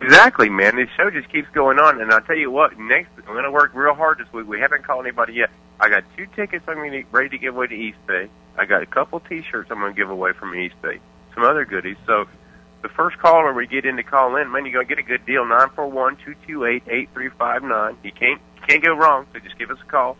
Exactly, 0.00 0.48
man. 0.48 0.76
This 0.76 0.88
show 0.96 1.10
just 1.10 1.28
keeps 1.32 1.48
going 1.50 1.80
on, 1.80 2.00
and 2.00 2.12
I'll 2.12 2.20
tell 2.20 2.36
you 2.36 2.52
what. 2.52 2.78
Next, 2.78 3.10
I'm 3.26 3.32
going 3.32 3.42
to 3.42 3.50
work 3.50 3.72
real 3.74 3.94
hard 3.94 4.18
this 4.18 4.32
week. 4.32 4.46
We 4.46 4.60
haven't 4.60 4.84
called 4.84 5.04
anybody 5.04 5.32
yet. 5.32 5.50
I 5.80 5.88
got 5.88 6.04
two 6.16 6.26
tickets 6.36 6.64
I'm 6.68 6.76
going 6.76 6.92
to 6.92 7.02
ready 7.10 7.30
to 7.30 7.38
give 7.38 7.56
away 7.56 7.66
to 7.66 7.74
East 7.74 7.98
Bay. 8.06 8.28
I 8.56 8.66
got 8.66 8.82
a 8.82 8.86
couple 8.86 9.18
T-shirts 9.18 9.68
I'm 9.72 9.80
going 9.80 9.92
to 9.92 9.96
give 9.96 10.10
away 10.10 10.30
from 10.30 10.54
East 10.54 10.80
Bay. 10.80 11.00
Some 11.34 11.42
other 11.42 11.64
goodies. 11.64 11.96
So, 12.06 12.28
the 12.82 12.88
first 12.88 13.18
caller 13.18 13.52
we 13.52 13.66
get 13.66 13.84
in 13.84 13.96
to 13.96 14.02
call 14.02 14.36
in, 14.36 14.50
man, 14.52 14.64
you're 14.64 14.72
going 14.74 14.86
to 14.86 14.94
get 14.94 14.98
a 14.98 15.06
good 15.06 15.26
deal. 15.26 15.44
Nine 15.44 15.68
four 15.70 15.88
one 15.88 16.16
two 16.24 16.34
two 16.46 16.64
eight 16.64 16.82
eight 16.88 17.08
three 17.12 17.28
five 17.30 17.62
nine. 17.62 17.96
You 18.02 18.12
can't 18.12 18.40
you 18.56 18.62
can't 18.66 18.82
go 18.84 18.94
wrong. 18.94 19.26
So 19.32 19.38
just 19.40 19.58
give 19.58 19.70
us 19.70 19.78
a 19.82 19.86
call. 19.90 20.16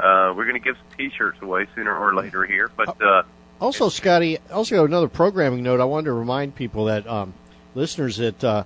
uh, 0.00 0.32
we're 0.36 0.44
going 0.44 0.54
to 0.54 0.64
give 0.64 0.76
some 0.76 0.96
T-shirts 0.98 1.40
away 1.40 1.66
sooner 1.74 1.96
or 1.96 2.14
later 2.14 2.44
here. 2.44 2.70
But 2.76 3.00
uh, 3.00 3.22
Also, 3.60 3.88
Scotty, 3.88 4.38
also 4.52 4.84
another 4.84 5.08
programming 5.08 5.62
note. 5.62 5.80
I 5.80 5.84
wanted 5.84 6.06
to 6.06 6.12
remind 6.14 6.54
people 6.56 6.86
that 6.86 7.06
um, 7.06 7.32
listeners 7.74 8.16
that 8.16 8.42
uh, 8.42 8.64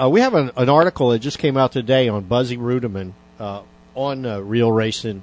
uh, 0.00 0.08
we 0.08 0.20
have 0.20 0.34
an, 0.34 0.50
an 0.56 0.68
article 0.68 1.10
that 1.10 1.20
just 1.20 1.38
came 1.38 1.56
out 1.56 1.72
today 1.72 2.08
on 2.08 2.24
Buzzy 2.24 2.56
Reutimann 2.56 3.12
uh, 3.38 3.62
on 3.94 4.26
uh, 4.26 4.40
Real 4.40 4.70
Racing 4.72 5.22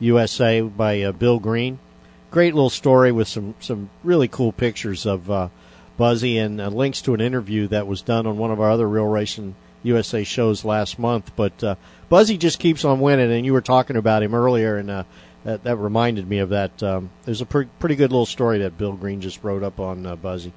USA 0.00 0.60
by 0.60 1.00
uh, 1.02 1.12
Bill 1.12 1.38
Green. 1.38 1.78
Great 2.30 2.52
little 2.54 2.70
story 2.70 3.12
with 3.12 3.28
some 3.28 3.54
some 3.60 3.88
really 4.02 4.28
cool 4.28 4.50
pictures 4.52 5.06
of 5.06 5.30
uh, 5.30 5.48
Buzzy 5.96 6.38
and 6.38 6.60
uh, 6.60 6.68
links 6.68 7.02
to 7.02 7.14
an 7.14 7.20
interview 7.20 7.68
that 7.68 7.86
was 7.86 8.02
done 8.02 8.26
on 8.26 8.38
one 8.38 8.50
of 8.50 8.60
our 8.60 8.70
other 8.70 8.88
Real 8.88 9.06
Racing 9.06 9.54
USA 9.82 10.24
shows 10.24 10.64
last 10.64 10.98
month. 10.98 11.32
But 11.36 11.62
uh, 11.62 11.74
Buzzy 12.08 12.36
just 12.36 12.58
keeps 12.58 12.84
on 12.84 13.00
winning, 13.00 13.30
and 13.30 13.44
you 13.44 13.52
were 13.52 13.60
talking 13.60 13.96
about 13.96 14.22
him 14.22 14.34
earlier, 14.34 14.76
and 14.76 14.90
uh, 14.90 15.04
that, 15.44 15.62
that 15.64 15.76
reminded 15.76 16.28
me 16.28 16.38
of 16.38 16.48
that. 16.50 16.82
Um, 16.82 17.10
there's 17.24 17.40
a 17.40 17.46
pretty 17.46 17.70
pretty 17.78 17.96
good 17.96 18.10
little 18.10 18.26
story 18.26 18.58
that 18.58 18.76
Bill 18.76 18.94
Green 18.94 19.20
just 19.20 19.44
wrote 19.44 19.62
up 19.62 19.78
on 19.78 20.04
uh, 20.06 20.16
Buzzy. 20.16 20.52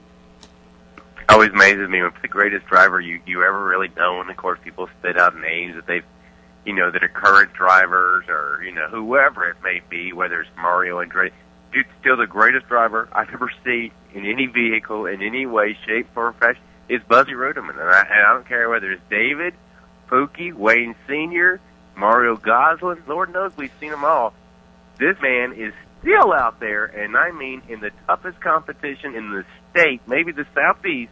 always 1.30 1.50
amazes 1.52 1.90
me 1.90 2.02
what's 2.02 2.22
the 2.22 2.28
greatest 2.28 2.66
driver 2.68 3.00
you 3.00 3.20
you 3.26 3.44
ever 3.44 3.64
really 3.64 3.92
know. 3.96 4.22
And 4.22 4.30
of 4.30 4.38
course, 4.38 4.60
people 4.64 4.90
spit 5.00 5.18
out 5.18 5.38
names 5.38 5.76
that 5.76 5.86
they've, 5.86 6.06
you 6.66 6.74
know, 6.74 6.90
that 6.90 7.04
are 7.04 7.10
current 7.10 7.54
drivers 7.54 8.26
or 8.30 8.64
you 8.64 8.72
know 8.72 8.88
whoever 8.88 9.50
it 9.50 9.58
may 9.64 9.82
be, 9.90 10.14
whether 10.14 10.42
it's 10.42 10.50
Mario 10.58 11.04
Andretti. 11.04 11.32
Dude, 11.74 11.86
still 12.00 12.18
the 12.18 12.28
greatest 12.28 12.68
driver 12.68 13.10
I've 13.12 13.30
ever 13.34 13.52
seen 13.66 13.92
in 14.14 14.26
any 14.26 14.48
vehicle 14.48 15.06
in 15.06 15.22
any 15.22 15.46
way, 15.46 15.78
shape, 15.86 16.14
form, 16.14 16.30
or 16.30 16.34
fashion 16.34 16.64
is 16.90 17.02
Buzzy 17.08 17.34
Reutimann, 17.34 17.72
and 17.72 17.82
I, 17.82 18.02
and 18.02 18.28
I 18.28 18.34
don't 18.34 18.48
care 18.48 18.70
whether 18.70 18.92
it's 18.92 19.02
David, 19.10 19.54
Pookie, 20.08 20.54
Wayne 20.54 20.96
Senior, 21.08 21.60
Mario 21.96 22.38
Goslin. 22.38 23.04
Lord 23.08 23.34
knows 23.34 23.52
we've 23.58 23.72
seen 23.80 23.92
them 23.92 24.06
all. 24.06 24.34
This 24.98 25.18
man 25.22 25.54
is 25.54 25.74
still 26.00 26.32
out 26.32 26.60
there, 26.60 26.86
and 26.86 27.18
I 27.18 27.32
mean 27.32 27.62
in 27.68 27.82
the 27.82 27.92
toughest 28.08 28.40
competition 28.40 29.16
in 29.16 29.32
the 29.32 29.46
state, 29.72 30.02
maybe 30.08 30.32
the 30.32 30.46
southeast. 30.56 31.12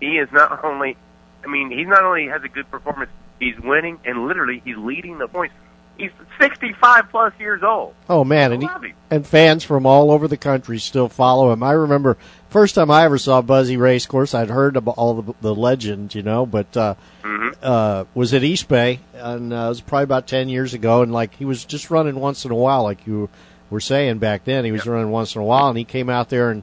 He 0.00 0.18
is 0.18 0.28
not 0.30 0.62
only, 0.62 0.96
I 1.42 1.46
mean, 1.46 1.70
he 1.70 1.84
not 1.84 2.04
only 2.04 2.28
has 2.28 2.42
a 2.44 2.48
good 2.48 2.70
performance, 2.70 3.10
he's 3.40 3.58
winning, 3.58 3.98
and 4.04 4.26
literally 4.26 4.60
he's 4.64 4.76
leading 4.76 5.18
the 5.18 5.28
points. 5.28 5.54
He's 5.98 6.10
65 6.40 7.08
plus 7.10 7.32
years 7.38 7.62
old. 7.62 7.94
Oh 8.08 8.22
man, 8.24 8.52
and 8.52 8.62
he, 8.62 8.68
I 8.68 8.72
love 8.72 8.84
him. 8.84 8.94
and 9.10 9.26
fans 9.26 9.64
from 9.64 9.86
all 9.86 10.10
over 10.10 10.28
the 10.28 10.36
country 10.36 10.78
still 10.78 11.08
follow 11.08 11.52
him. 11.52 11.62
I 11.62 11.72
remember 11.72 12.16
first 12.50 12.74
time 12.74 12.90
I 12.90 13.04
ever 13.04 13.16
saw 13.18 13.40
Buzzy 13.42 13.76
race. 13.76 14.04
Course, 14.06 14.34
I'd 14.34 14.50
heard 14.50 14.76
about 14.76 14.98
all 14.98 15.22
the, 15.22 15.34
the 15.40 15.54
legend, 15.54 16.14
you 16.14 16.22
know, 16.22 16.44
but 16.46 16.76
uh, 16.76 16.94
hmm 17.24 17.48
uh, 17.62 18.04
was 18.14 18.34
at 18.34 18.44
East 18.44 18.68
Bay, 18.68 19.00
and 19.14 19.52
uh, 19.52 19.56
it 19.56 19.68
was 19.68 19.80
probably 19.80 20.04
about 20.04 20.26
ten 20.26 20.48
years 20.50 20.74
ago. 20.74 21.00
And 21.02 21.12
like 21.12 21.34
he 21.36 21.44
was 21.46 21.64
just 21.64 21.90
running 21.90 22.16
once 22.16 22.44
in 22.44 22.50
a 22.50 22.54
while, 22.56 22.82
like 22.82 23.06
you 23.06 23.30
were 23.70 23.80
saying 23.80 24.18
back 24.18 24.44
then. 24.44 24.64
He 24.66 24.72
was 24.72 24.86
running 24.86 25.10
once 25.10 25.34
in 25.34 25.40
a 25.40 25.44
while, 25.44 25.68
and 25.68 25.78
he 25.78 25.84
came 25.84 26.10
out 26.10 26.28
there 26.28 26.50
and 26.50 26.62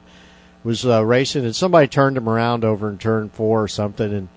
was 0.62 0.86
uh, 0.86 1.04
racing, 1.04 1.44
and 1.44 1.54
somebody 1.56 1.88
turned 1.88 2.16
him 2.16 2.28
around 2.28 2.64
over 2.64 2.88
in 2.88 2.98
turn 2.98 3.28
four 3.30 3.62
or 3.64 3.68
something, 3.68 4.12
and 4.14 4.28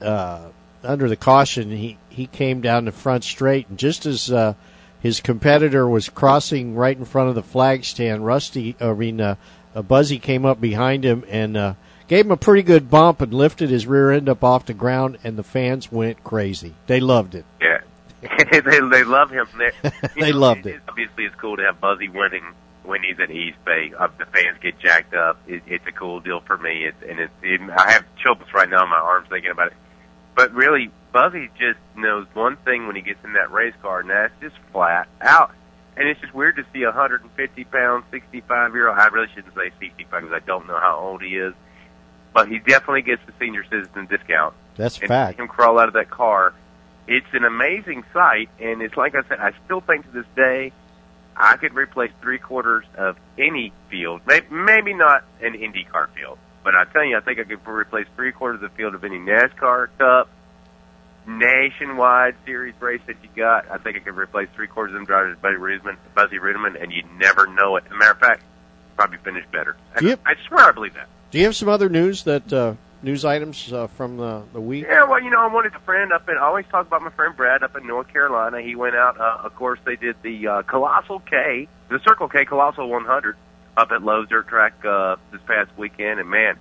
uh, 0.00 0.48
under 0.84 1.08
the 1.08 1.16
caution, 1.16 1.70
he 1.70 1.98
he 2.12 2.26
came 2.26 2.60
down 2.60 2.84
the 2.84 2.92
front 2.92 3.24
straight, 3.24 3.68
and 3.68 3.78
just 3.78 4.06
as 4.06 4.30
uh, 4.30 4.54
his 5.00 5.20
competitor 5.20 5.88
was 5.88 6.08
crossing 6.08 6.74
right 6.74 6.96
in 6.96 7.04
front 7.04 7.28
of 7.28 7.34
the 7.34 7.42
flag 7.42 7.84
stand, 7.84 8.24
Rusty, 8.24 8.76
I 8.80 8.92
mean, 8.92 9.20
uh, 9.20 9.36
uh, 9.74 9.82
Buzzy 9.82 10.18
came 10.18 10.44
up 10.44 10.60
behind 10.60 11.04
him 11.04 11.24
and 11.28 11.56
uh, 11.56 11.74
gave 12.08 12.26
him 12.26 12.32
a 12.32 12.36
pretty 12.36 12.62
good 12.62 12.90
bump 12.90 13.20
and 13.20 13.32
lifted 13.32 13.70
his 13.70 13.86
rear 13.86 14.10
end 14.10 14.28
up 14.28 14.44
off 14.44 14.66
the 14.66 14.74
ground, 14.74 15.18
and 15.24 15.36
the 15.36 15.42
fans 15.42 15.90
went 15.90 16.22
crazy. 16.22 16.74
They 16.86 17.00
loved 17.00 17.34
it. 17.34 17.44
Yeah. 17.60 17.80
they 18.50 18.60
they 18.60 19.02
love 19.02 19.30
him. 19.30 19.48
They're, 19.58 19.72
They 20.14 20.30
know, 20.30 20.38
loved 20.38 20.66
it. 20.66 20.80
Obviously, 20.88 21.24
it's 21.24 21.34
cool 21.36 21.56
to 21.56 21.64
have 21.64 21.80
Buzzy 21.80 22.08
winning 22.08 22.44
when 22.84 23.02
he's 23.02 23.18
at 23.18 23.30
East 23.30 23.58
Bay. 23.64 23.92
Uh, 23.98 24.08
the 24.18 24.26
fans 24.26 24.58
get 24.60 24.78
jacked 24.78 25.14
up. 25.14 25.40
It, 25.48 25.62
it's 25.66 25.86
a 25.86 25.92
cool 25.92 26.20
deal 26.20 26.40
for 26.40 26.56
me. 26.56 26.84
It's 26.84 27.02
and 27.02 27.18
it's. 27.18 27.32
It, 27.42 27.60
I 27.76 27.92
have 27.92 28.04
chills 28.22 28.38
right 28.54 28.68
now 28.68 28.84
in 28.84 28.90
my 28.90 28.96
arms 28.96 29.26
thinking 29.28 29.50
about 29.50 29.68
it. 29.68 29.72
But 30.34 30.52
really, 30.52 30.90
Buzzy 31.12 31.50
just 31.58 31.78
knows 31.96 32.26
one 32.32 32.56
thing 32.56 32.86
when 32.86 32.96
he 32.96 33.02
gets 33.02 33.22
in 33.24 33.34
that 33.34 33.52
race 33.52 33.74
car, 33.82 34.00
and 34.00 34.10
that's 34.10 34.32
just 34.40 34.56
flat 34.72 35.08
out. 35.20 35.52
And 35.96 36.08
it's 36.08 36.20
just 36.20 36.34
weird 36.34 36.56
to 36.56 36.64
see 36.72 36.82
a 36.82 36.86
150 36.86 37.64
pound, 37.64 38.04
65 38.10 38.74
year 38.74 38.88
old. 38.88 38.98
I 38.98 39.06
really 39.08 39.28
shouldn't 39.34 39.54
say 39.54 39.70
65 39.78 40.22
because 40.22 40.34
I 40.34 40.44
don't 40.44 40.66
know 40.66 40.78
how 40.78 40.98
old 40.98 41.22
he 41.22 41.36
is, 41.36 41.52
but 42.32 42.48
he 42.48 42.58
definitely 42.58 43.02
gets 43.02 43.20
the 43.26 43.32
senior 43.38 43.62
citizen 43.64 44.06
discount 44.06 44.54
That's 44.76 44.98
and 44.98 45.08
fact. 45.08 45.38
him 45.38 45.48
crawl 45.48 45.78
out 45.78 45.88
of 45.88 45.94
that 45.94 46.10
car. 46.10 46.54
It's 47.06 47.26
an 47.34 47.44
amazing 47.44 48.04
sight, 48.12 48.48
and 48.58 48.80
it's 48.80 48.96
like 48.96 49.14
I 49.14 49.22
said, 49.28 49.38
I 49.38 49.52
still 49.64 49.80
think 49.80 50.06
to 50.06 50.12
this 50.12 50.26
day, 50.34 50.72
I 51.36 51.56
could 51.56 51.74
replace 51.74 52.12
three 52.20 52.38
quarters 52.38 52.84
of 52.96 53.16
any 53.38 53.72
field. 53.90 54.22
Maybe, 54.26 54.46
maybe 54.50 54.94
not 54.94 55.24
an 55.42 55.54
IndyCar 55.54 56.08
field, 56.14 56.38
but 56.64 56.74
I 56.74 56.84
tell 56.92 57.04
you, 57.04 57.16
I 57.16 57.20
think 57.20 57.38
I 57.38 57.44
could 57.44 57.66
replace 57.66 58.06
three 58.16 58.32
quarters 58.32 58.62
of 58.62 58.70
the 58.70 58.76
field 58.76 58.94
of 58.94 59.04
any 59.04 59.18
NASCAR 59.18 59.88
Cup, 59.98 60.28
nationwide 61.26 62.34
series 62.44 62.74
race 62.80 63.00
that 63.06 63.16
you 63.22 63.28
got. 63.34 63.70
I 63.70 63.78
think 63.78 63.96
I 63.96 64.00
could 64.00 64.16
replace 64.16 64.48
three 64.54 64.66
quarters 64.66 64.92
of 64.94 64.98
them 65.00 65.04
drivers, 65.06 65.36
Buddy 65.40 65.56
Reutimann, 65.56 65.96
Buzzy 66.14 66.38
Reutimann, 66.38 66.80
and 66.80 66.92
you'd 66.92 67.10
never 67.18 67.46
know 67.46 67.76
it. 67.76 67.84
As 67.86 67.92
a 67.92 67.96
matter 67.96 68.12
of 68.12 68.18
fact, 68.18 68.42
probably 68.96 69.18
finish 69.18 69.44
better. 69.52 69.76
I, 69.96 70.04
Yep. 70.04 70.20
I 70.26 70.34
swear 70.48 70.68
I 70.68 70.72
believe 70.72 70.94
that. 70.94 71.08
Do 71.30 71.38
you 71.38 71.44
have 71.44 71.56
some 71.56 71.68
other 71.68 71.88
news 71.88 72.24
that 72.24 72.52
uh, 72.52 72.74
news 73.02 73.24
items 73.24 73.72
uh, 73.72 73.86
from 73.86 74.16
the 74.18 74.42
the 74.52 74.60
week? 74.60 74.84
Yeah, 74.86 75.04
well, 75.04 75.22
you 75.22 75.30
know, 75.30 75.40
I 75.40 75.46
wanted 75.46 75.74
a 75.74 75.78
friend 75.80 76.12
up 76.12 76.28
in. 76.28 76.36
I 76.36 76.40
always 76.42 76.66
talk 76.70 76.86
about 76.86 77.02
my 77.02 77.10
friend 77.10 77.34
Brad 77.36 77.62
up 77.62 77.74
in 77.76 77.86
North 77.86 78.08
Carolina. 78.08 78.60
He 78.60 78.74
went 78.76 78.94
out. 78.96 79.18
Uh, 79.18 79.38
of 79.44 79.54
course, 79.54 79.78
they 79.84 79.96
did 79.96 80.16
the 80.22 80.46
uh, 80.46 80.62
Colossal 80.62 81.20
K, 81.20 81.68
the 81.88 82.00
Circle 82.00 82.28
K 82.28 82.44
Colossal 82.44 82.88
100 82.88 83.36
up 83.76 83.90
at 83.90 84.02
Lowe's 84.02 84.28
Dirt 84.28 84.48
Track 84.48 84.84
uh, 84.84 85.16
this 85.30 85.40
past 85.46 85.70
weekend, 85.76 86.20
and 86.20 86.28
man, 86.28 86.56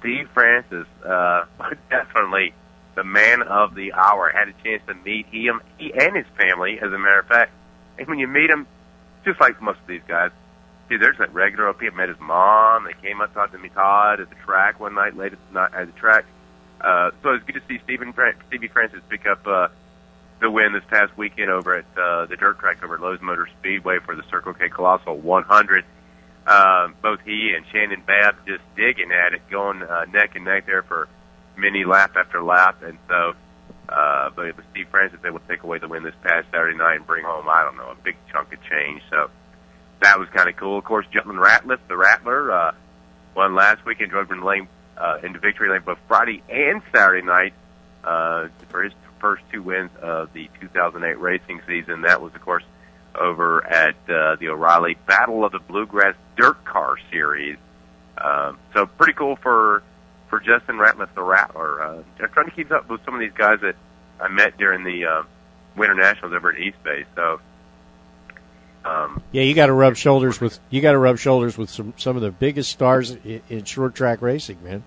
Steve 0.00 0.28
Francis, 0.34 0.86
uh, 1.04 1.44
definitely 1.90 2.52
the 2.94 3.04
man 3.04 3.42
of 3.42 3.74
the 3.74 3.92
hour. 3.92 4.30
Had 4.30 4.48
a 4.48 4.54
chance 4.64 4.82
to 4.88 4.94
meet 4.94 5.26
him, 5.26 5.60
he 5.78 5.92
and 5.92 6.16
his 6.16 6.26
family, 6.36 6.78
as 6.80 6.92
a 6.92 6.98
matter 6.98 7.20
of 7.20 7.26
fact. 7.26 7.52
And 7.98 8.06
when 8.08 8.18
you 8.18 8.26
meet 8.26 8.50
him, 8.50 8.66
just 9.24 9.40
like 9.40 9.60
most 9.60 9.80
of 9.80 9.86
these 9.86 10.02
guys, 10.06 10.30
dude, 10.88 11.00
there's 11.02 11.18
that 11.18 11.32
regular 11.34 11.68
OP. 11.68 11.82
I 11.82 11.94
met 11.94 12.08
his 12.08 12.20
mom. 12.20 12.84
They 12.84 12.94
came 13.06 13.20
up, 13.20 13.34
talked 13.34 13.52
to 13.52 13.58
me, 13.58 13.68
Todd, 13.68 14.20
at 14.20 14.28
the 14.28 14.36
track 14.36 14.80
one 14.80 14.94
night, 14.94 15.16
late 15.16 15.32
at 15.32 15.52
night 15.52 15.74
at 15.74 15.86
the 15.86 15.98
track. 15.98 16.24
Uh, 16.80 17.10
so 17.22 17.30
it's 17.30 17.44
good 17.44 17.54
to 17.54 17.62
see 17.68 17.80
Stephen 17.84 18.12
Fran- 18.12 18.36
Stevie 18.48 18.68
Francis 18.68 19.00
pick 19.08 19.26
up 19.26 19.44
uh, 19.46 19.68
the 20.40 20.50
win 20.50 20.72
this 20.72 20.84
past 20.88 21.16
weekend 21.16 21.50
over 21.50 21.74
at 21.74 21.84
uh, 21.98 22.26
the 22.26 22.36
dirt 22.36 22.58
track 22.58 22.82
over 22.84 22.94
at 22.94 23.00
Lowe's 23.00 23.20
Motor 23.20 23.48
Speedway 23.58 23.98
for 23.98 24.14
the 24.14 24.22
Circle 24.30 24.54
K 24.54 24.68
Colossal 24.68 25.16
100. 25.16 25.84
Uh, 26.48 26.88
both 27.02 27.20
he 27.26 27.52
and 27.54 27.66
Shannon 27.70 28.02
Babb 28.06 28.36
just 28.46 28.62
digging 28.74 29.12
at 29.12 29.34
it, 29.34 29.42
going 29.50 29.82
uh, 29.82 30.06
neck 30.06 30.34
and 30.34 30.46
neck 30.46 30.64
there 30.64 30.82
for 30.82 31.06
many 31.58 31.84
lap 31.84 32.16
after 32.16 32.42
lap, 32.42 32.82
and 32.82 32.98
so. 33.06 33.34
Uh, 33.86 34.28
but 34.36 34.54
with 34.54 34.66
Steve 34.70 34.86
Francis 34.90 35.18
able 35.26 35.38
to 35.38 35.48
take 35.48 35.62
away 35.62 35.78
the 35.78 35.88
win 35.88 36.02
this 36.02 36.14
past 36.22 36.46
Saturday 36.50 36.76
night 36.76 36.96
and 36.96 37.06
bring 37.06 37.24
home, 37.24 37.48
I 37.48 37.64
don't 37.64 37.78
know, 37.78 37.90
a 37.90 37.94
big 37.94 38.16
chunk 38.30 38.52
of 38.52 38.58
change. 38.62 39.00
So 39.08 39.30
that 40.00 40.18
was 40.18 40.28
kind 40.28 40.46
of 40.46 40.56
cool. 40.56 40.76
Of 40.78 40.84
course, 40.84 41.06
Justin 41.10 41.36
Ratliff, 41.36 41.78
the 41.88 41.96
Rattler, 41.96 42.52
uh, 42.52 42.72
won 43.34 43.54
last 43.54 43.86
week 43.86 44.00
in 44.00 44.10
lane, 44.44 44.68
uh, 44.98 45.18
into 45.22 45.38
victory 45.38 45.70
lane 45.70 45.80
both 45.86 45.98
Friday 46.06 46.42
and 46.50 46.82
Saturday 46.94 47.26
night, 47.26 47.54
uh, 48.04 48.48
for 48.68 48.82
his 48.82 48.92
first 49.20 49.42
two 49.50 49.62
wins 49.62 49.90
of 50.02 50.34
the 50.34 50.50
2008 50.60 51.18
racing 51.18 51.62
season. 51.66 52.02
That 52.02 52.20
was, 52.20 52.34
of 52.34 52.42
course, 52.42 52.64
over 53.18 53.66
at, 53.66 53.96
uh, 54.08 54.36
the 54.36 54.48
O'Reilly 54.48 54.96
Battle 55.06 55.44
of 55.44 55.52
the 55.52 55.58
Bluegrass 55.60 56.14
Dirt 56.36 56.64
Car 56.64 56.96
Series. 57.10 57.56
Um, 58.16 58.58
so 58.74 58.86
pretty 58.86 59.12
cool 59.12 59.36
for, 59.36 59.82
for 60.28 60.40
Justin 60.40 60.76
Ratliff, 60.76 61.14
the 61.14 61.22
Rattler. 61.22 61.82
Uh, 61.82 62.02
I'm 62.20 62.28
trying 62.30 62.46
to 62.46 62.52
keep 62.52 62.70
up 62.72 62.88
with 62.88 63.04
some 63.04 63.14
of 63.14 63.20
these 63.20 63.32
guys 63.32 63.60
that 63.60 63.76
I 64.20 64.28
met 64.28 64.56
during 64.58 64.84
the, 64.84 65.04
uh, 65.04 65.22
Winter 65.78 65.94
Nationals 65.94 66.34
over 66.34 66.52
at 66.52 66.58
East 66.58 66.82
Bay. 66.82 67.04
So, 67.14 67.40
um, 68.84 69.22
Yeah, 69.32 69.42
you 69.42 69.54
got 69.54 69.66
to 69.66 69.72
rub 69.72 69.96
shoulders 69.96 70.40
with 70.40 70.58
you 70.70 70.80
got 70.80 70.92
to 70.92 70.98
rub 70.98 71.18
shoulders 71.18 71.56
with 71.56 71.70
some 71.70 71.94
some 71.96 72.16
of 72.16 72.22
the 72.22 72.30
biggest 72.30 72.70
stars 72.70 73.12
in, 73.12 73.40
in 73.48 73.64
short 73.64 73.94
track 73.94 74.20
racing, 74.20 74.58
man. 74.62 74.82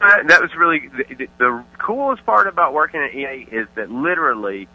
Uh, 0.00 0.22
that 0.24 0.40
was 0.40 0.54
really 0.56 0.88
the, 0.88 1.14
the, 1.14 1.28
the 1.38 1.64
coolest 1.78 2.24
part 2.24 2.46
about 2.46 2.72
working 2.72 3.00
at 3.00 3.14
EA 3.14 3.46
is 3.50 3.68
that 3.76 3.90
literally 3.90 4.68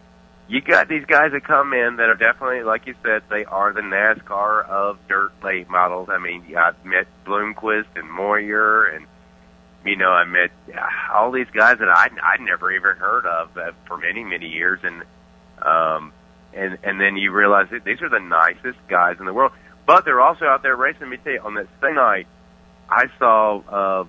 you 0.49 0.61
got 0.61 0.87
these 0.87 1.05
guys 1.05 1.31
that 1.33 1.43
come 1.43 1.73
in 1.73 1.97
that 1.97 2.09
are 2.09 2.15
definitely, 2.15 2.63
like 2.63 2.87
you 2.87 2.95
said, 3.03 3.23
they 3.29 3.43
are 3.45 3.73
the 3.73 3.81
NASCAR 3.81 4.67
of 4.67 4.97
dirt 5.09 5.31
late 5.43 5.69
models. 5.69 6.09
I 6.09 6.19
mean, 6.19 6.55
I 6.55 6.71
met 6.85 7.07
Bloomquist 7.25 7.87
and 7.95 8.09
Moyer, 8.09 8.85
and 8.85 9.05
you 9.85 9.97
know, 9.97 10.09
I 10.09 10.23
met 10.25 10.51
all 11.13 11.31
these 11.31 11.49
guys 11.53 11.79
that 11.79 11.89
I 11.89 12.09
I'd 12.23 12.41
never 12.41 12.71
even 12.71 12.95
heard 12.95 13.25
of 13.25 13.57
uh, 13.57 13.71
for 13.85 13.97
many 13.97 14.23
many 14.23 14.47
years, 14.47 14.79
and 14.83 15.03
um, 15.61 16.13
and 16.53 16.77
and 16.83 16.99
then 16.99 17.17
you 17.17 17.31
realize 17.31 17.67
that 17.71 17.83
these 17.83 18.01
are 18.01 18.09
the 18.09 18.19
nicest 18.19 18.79
guys 18.87 19.17
in 19.19 19.25
the 19.25 19.33
world. 19.33 19.51
But 19.85 20.05
they're 20.05 20.21
also 20.21 20.45
out 20.45 20.63
there 20.63 20.75
racing. 20.75 21.01
Let 21.01 21.09
me 21.09 21.17
tell 21.17 21.33
you, 21.33 21.41
on 21.41 21.53
that 21.55 21.67
same 21.81 21.95
night, 21.95 22.27
I 22.89 23.05
saw 23.19 23.61
uh, 23.67 24.05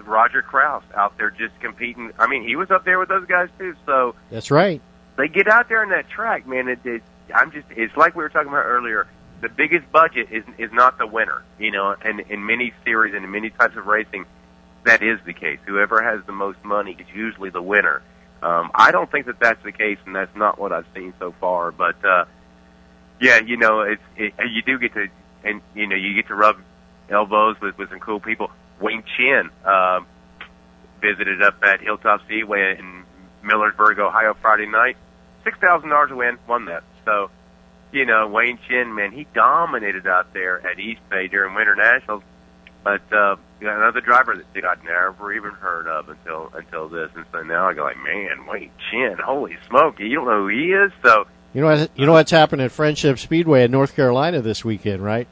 Roger 0.00 0.42
Kraus 0.42 0.84
out 0.94 1.18
there 1.18 1.30
just 1.30 1.58
competing. 1.60 2.12
I 2.18 2.26
mean, 2.26 2.46
he 2.46 2.56
was 2.56 2.70
up 2.70 2.84
there 2.84 2.98
with 2.98 3.08
those 3.08 3.26
guys 3.26 3.48
too. 3.58 3.74
So 3.84 4.14
That's 4.30 4.50
right. 4.50 4.80
They 5.22 5.28
get 5.28 5.46
out 5.46 5.68
there 5.68 5.82
on 5.82 5.90
that 5.90 6.08
track, 6.08 6.48
man. 6.48 6.66
It, 6.66 6.80
it 6.84 7.02
I'm 7.32 7.52
just 7.52 7.66
it's 7.70 7.96
like 7.96 8.16
we 8.16 8.24
were 8.24 8.28
talking 8.28 8.48
about 8.48 8.64
earlier. 8.64 9.06
The 9.40 9.48
biggest 9.48 9.90
budget 9.92 10.28
is 10.32 10.42
is 10.58 10.72
not 10.72 10.98
the 10.98 11.06
winner, 11.06 11.44
you 11.60 11.70
know, 11.70 11.94
and 12.04 12.20
in 12.20 12.44
many 12.44 12.72
series 12.84 13.14
and 13.14 13.24
in 13.24 13.30
many 13.30 13.50
types 13.50 13.76
of 13.76 13.86
racing, 13.86 14.26
that 14.84 15.00
is 15.00 15.20
the 15.24 15.32
case. 15.32 15.60
Whoever 15.64 16.02
has 16.02 16.26
the 16.26 16.32
most 16.32 16.58
money 16.64 16.96
is 16.98 17.06
usually 17.14 17.50
the 17.50 17.62
winner. 17.62 18.02
Um, 18.42 18.72
I 18.74 18.90
don't 18.90 19.08
think 19.12 19.26
that 19.26 19.38
that's 19.38 19.62
the 19.62 19.70
case, 19.70 19.98
and 20.04 20.16
that's 20.16 20.34
not 20.34 20.58
what 20.58 20.72
I've 20.72 20.86
seen 20.92 21.14
so 21.20 21.32
far. 21.40 21.70
But 21.70 22.04
uh, 22.04 22.24
yeah, 23.20 23.38
you 23.38 23.56
know, 23.56 23.82
it's 23.82 24.02
it, 24.16 24.34
you 24.50 24.62
do 24.62 24.76
get 24.76 24.92
to, 24.94 25.06
and 25.44 25.60
you 25.76 25.86
know, 25.86 25.94
you 25.94 26.14
get 26.14 26.26
to 26.28 26.34
rub 26.34 26.56
elbows 27.08 27.60
with 27.60 27.78
with 27.78 27.90
some 27.90 28.00
cool 28.00 28.18
people. 28.18 28.50
Wayne 28.80 29.04
Chin 29.16 29.50
uh, 29.64 30.00
visited 31.00 31.42
up 31.42 31.62
at 31.62 31.80
Hilltop 31.80 32.22
Speedway 32.24 32.76
in 32.76 33.04
Millersburg, 33.44 34.00
Ohio, 34.00 34.34
Friday 34.42 34.66
night. 34.66 34.96
Six 35.44 35.58
thousand 35.58 35.90
dollars 35.90 36.10
a 36.10 36.16
win, 36.16 36.38
won 36.48 36.66
that. 36.66 36.84
So, 37.04 37.30
you 37.92 38.04
know, 38.06 38.28
Wayne 38.28 38.58
Chin, 38.68 38.94
man, 38.94 39.12
he 39.12 39.26
dominated 39.34 40.06
out 40.06 40.32
there 40.32 40.64
at 40.66 40.78
East 40.78 41.00
Bay 41.10 41.28
during 41.28 41.54
Winter 41.54 41.74
Nationals. 41.74 42.22
But 42.84 43.02
uh, 43.12 43.36
you 43.60 43.66
know, 43.66 43.76
another 43.76 44.00
driver 44.00 44.34
that 44.54 44.64
I'd 44.64 44.84
never 44.84 45.32
even 45.32 45.52
heard 45.52 45.86
of 45.86 46.08
until 46.08 46.50
until 46.54 46.88
this, 46.88 47.10
and 47.14 47.24
so 47.32 47.42
now 47.42 47.68
I 47.68 47.74
go 47.74 47.84
like, 47.84 47.96
man, 48.02 48.46
Wayne 48.46 48.70
Chin, 48.90 49.16
holy 49.24 49.56
smoke, 49.68 50.00
you 50.00 50.16
don't 50.16 50.26
know 50.26 50.42
who 50.42 50.48
he 50.48 50.72
is. 50.72 50.92
So 51.02 51.26
You 51.54 51.60
know 51.60 51.68
what? 51.68 51.90
You 51.96 52.06
know 52.06 52.12
what's 52.12 52.32
happening 52.32 52.64
at 52.66 52.72
Friendship 52.72 53.18
Speedway 53.20 53.62
in 53.64 53.70
North 53.70 53.94
Carolina 53.94 54.40
this 54.40 54.64
weekend, 54.64 55.02
right? 55.04 55.28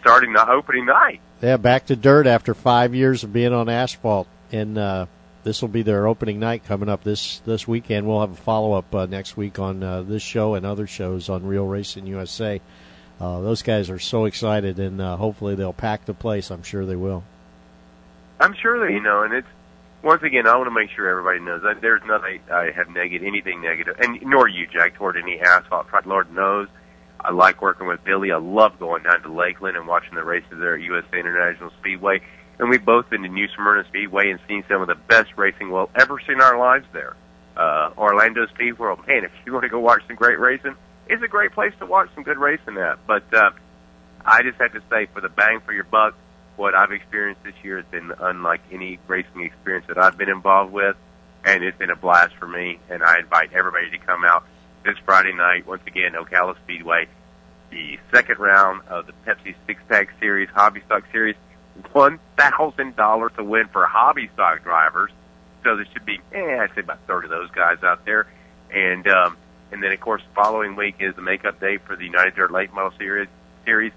starting 0.00 0.32
the 0.32 0.48
opening 0.48 0.86
night, 0.86 1.20
Yeah, 1.42 1.56
back 1.56 1.86
to 1.86 1.96
dirt 1.96 2.28
after 2.28 2.54
five 2.54 2.94
years 2.94 3.24
of 3.24 3.32
being 3.32 3.52
on 3.52 3.68
asphalt, 3.68 4.28
and 4.52 4.78
uh, 4.78 5.06
this 5.46 5.62
will 5.62 5.68
be 5.68 5.82
their 5.82 6.08
opening 6.08 6.40
night 6.40 6.64
coming 6.64 6.88
up 6.88 7.04
this 7.04 7.38
this 7.46 7.68
weekend. 7.68 8.04
We'll 8.04 8.20
have 8.20 8.32
a 8.32 8.34
follow 8.34 8.72
up 8.72 8.92
uh, 8.92 9.06
next 9.06 9.36
week 9.36 9.60
on 9.60 9.80
uh, 9.80 10.02
this 10.02 10.20
show 10.20 10.56
and 10.56 10.66
other 10.66 10.88
shows 10.88 11.28
on 11.28 11.46
Real 11.46 11.64
Racing 11.64 12.04
USA. 12.08 12.60
Uh, 13.20 13.40
those 13.42 13.62
guys 13.62 13.88
are 13.88 14.00
so 14.00 14.24
excited, 14.24 14.80
and 14.80 15.00
uh, 15.00 15.16
hopefully 15.16 15.54
they'll 15.54 15.72
pack 15.72 16.04
the 16.04 16.14
place. 16.14 16.50
I'm 16.50 16.64
sure 16.64 16.84
they 16.84 16.96
will. 16.96 17.22
I'm 18.40 18.54
sure 18.60 18.84
that 18.84 18.92
you 18.92 19.00
know, 19.00 19.22
and 19.22 19.32
it's 19.34 19.46
once 20.02 20.24
again, 20.24 20.48
I 20.48 20.56
want 20.56 20.66
to 20.66 20.72
make 20.72 20.90
sure 20.90 21.08
everybody 21.08 21.38
knows 21.38 21.62
that 21.62 21.80
there's 21.80 22.02
nothing 22.04 22.40
I 22.52 22.72
have 22.72 22.88
negative, 22.88 23.24
anything 23.24 23.62
negative, 23.62 24.00
and 24.00 24.20
nor 24.22 24.48
you, 24.48 24.66
Jack, 24.66 24.96
toward 24.96 25.16
any 25.16 25.40
asphalt. 25.40 25.86
Lord 26.06 26.32
knows, 26.32 26.66
I 27.20 27.30
like 27.30 27.62
working 27.62 27.86
with 27.86 28.02
Billy. 28.02 28.32
I 28.32 28.38
love 28.38 28.80
going 28.80 29.04
down 29.04 29.22
to 29.22 29.32
Lakeland 29.32 29.76
and 29.76 29.86
watching 29.86 30.16
the 30.16 30.24
races 30.24 30.58
there 30.58 30.74
at 30.74 30.80
USA 30.80 31.20
International 31.20 31.70
Speedway. 31.78 32.20
And 32.58 32.70
we've 32.70 32.84
both 32.84 33.10
been 33.10 33.22
to 33.22 33.28
New 33.28 33.48
Smyrna 33.54 33.84
Speedway 33.88 34.30
and 34.30 34.40
seen 34.48 34.64
some 34.68 34.80
of 34.80 34.88
the 34.88 34.94
best 34.94 35.36
racing 35.36 35.70
we'll 35.70 35.90
ever 35.94 36.18
see 36.26 36.32
in 36.32 36.40
our 36.40 36.58
lives 36.58 36.86
there. 36.92 37.14
Uh, 37.56 37.90
Orlando 37.96 38.46
Speed 38.46 38.78
World, 38.78 39.06
man, 39.06 39.24
if 39.24 39.32
you 39.44 39.52
want 39.52 39.64
to 39.64 39.68
go 39.68 39.78
watch 39.80 40.02
some 40.06 40.16
great 40.16 40.38
racing, 40.38 40.74
it's 41.08 41.22
a 41.22 41.28
great 41.28 41.52
place 41.52 41.72
to 41.78 41.86
watch 41.86 42.08
some 42.14 42.24
good 42.24 42.38
racing 42.38 42.76
at. 42.78 42.98
But 43.06 43.32
uh, 43.32 43.50
I 44.24 44.42
just 44.42 44.58
have 44.58 44.72
to 44.72 44.82
say, 44.90 45.06
for 45.12 45.20
the 45.20 45.28
bang 45.28 45.60
for 45.64 45.72
your 45.72 45.84
buck, 45.84 46.14
what 46.56 46.74
I've 46.74 46.92
experienced 46.92 47.44
this 47.44 47.54
year 47.62 47.76
has 47.76 47.86
been 47.86 48.12
unlike 48.18 48.62
any 48.72 48.98
racing 49.06 49.42
experience 49.42 49.86
that 49.88 49.98
I've 49.98 50.16
been 50.16 50.30
involved 50.30 50.72
with, 50.72 50.96
and 51.44 51.62
it's 51.62 51.78
been 51.78 51.90
a 51.90 51.96
blast 51.96 52.34
for 52.36 52.48
me. 52.48 52.78
And 52.88 53.02
I 53.02 53.20
invite 53.20 53.52
everybody 53.52 53.90
to 53.90 53.98
come 53.98 54.24
out 54.24 54.44
this 54.84 54.96
Friday 55.04 55.32
night, 55.32 55.66
once 55.66 55.82
again, 55.86 56.12
Ocala 56.12 56.56
Speedway, 56.64 57.08
the 57.70 57.98
second 58.12 58.38
round 58.38 58.82
of 58.88 59.06
the 59.06 59.12
Pepsi 59.26 59.54
Six 59.66 59.80
Pack 59.88 60.08
Series, 60.18 60.48
Hobby 60.54 60.80
Stock 60.86 61.04
Series, 61.12 61.36
one 61.92 62.18
thousand 62.36 62.96
dollars 62.96 63.32
to 63.36 63.44
win 63.44 63.68
for 63.72 63.86
hobby 63.86 64.30
stock 64.34 64.62
drivers. 64.62 65.10
So 65.64 65.76
there 65.76 65.86
should 65.92 66.06
be, 66.06 66.20
eh, 66.32 66.58
I'd 66.62 66.74
say 66.74 66.80
about 66.80 67.00
thirty 67.06 67.26
of 67.26 67.30
those 67.30 67.50
guys 67.50 67.82
out 67.82 68.04
there, 68.04 68.26
and 68.70 69.06
um, 69.08 69.36
and 69.72 69.82
then 69.82 69.92
of 69.92 70.00
course 70.00 70.22
the 70.22 70.34
following 70.34 70.76
week 70.76 70.96
is 71.00 71.14
the 71.16 71.22
makeup 71.22 71.60
day 71.60 71.78
for 71.78 71.96
the 71.96 72.04
United 72.04 72.34
Dirt 72.34 72.52
Late 72.52 72.72
Model 72.72 72.92
Series. 72.98 73.28
Series 73.64 73.92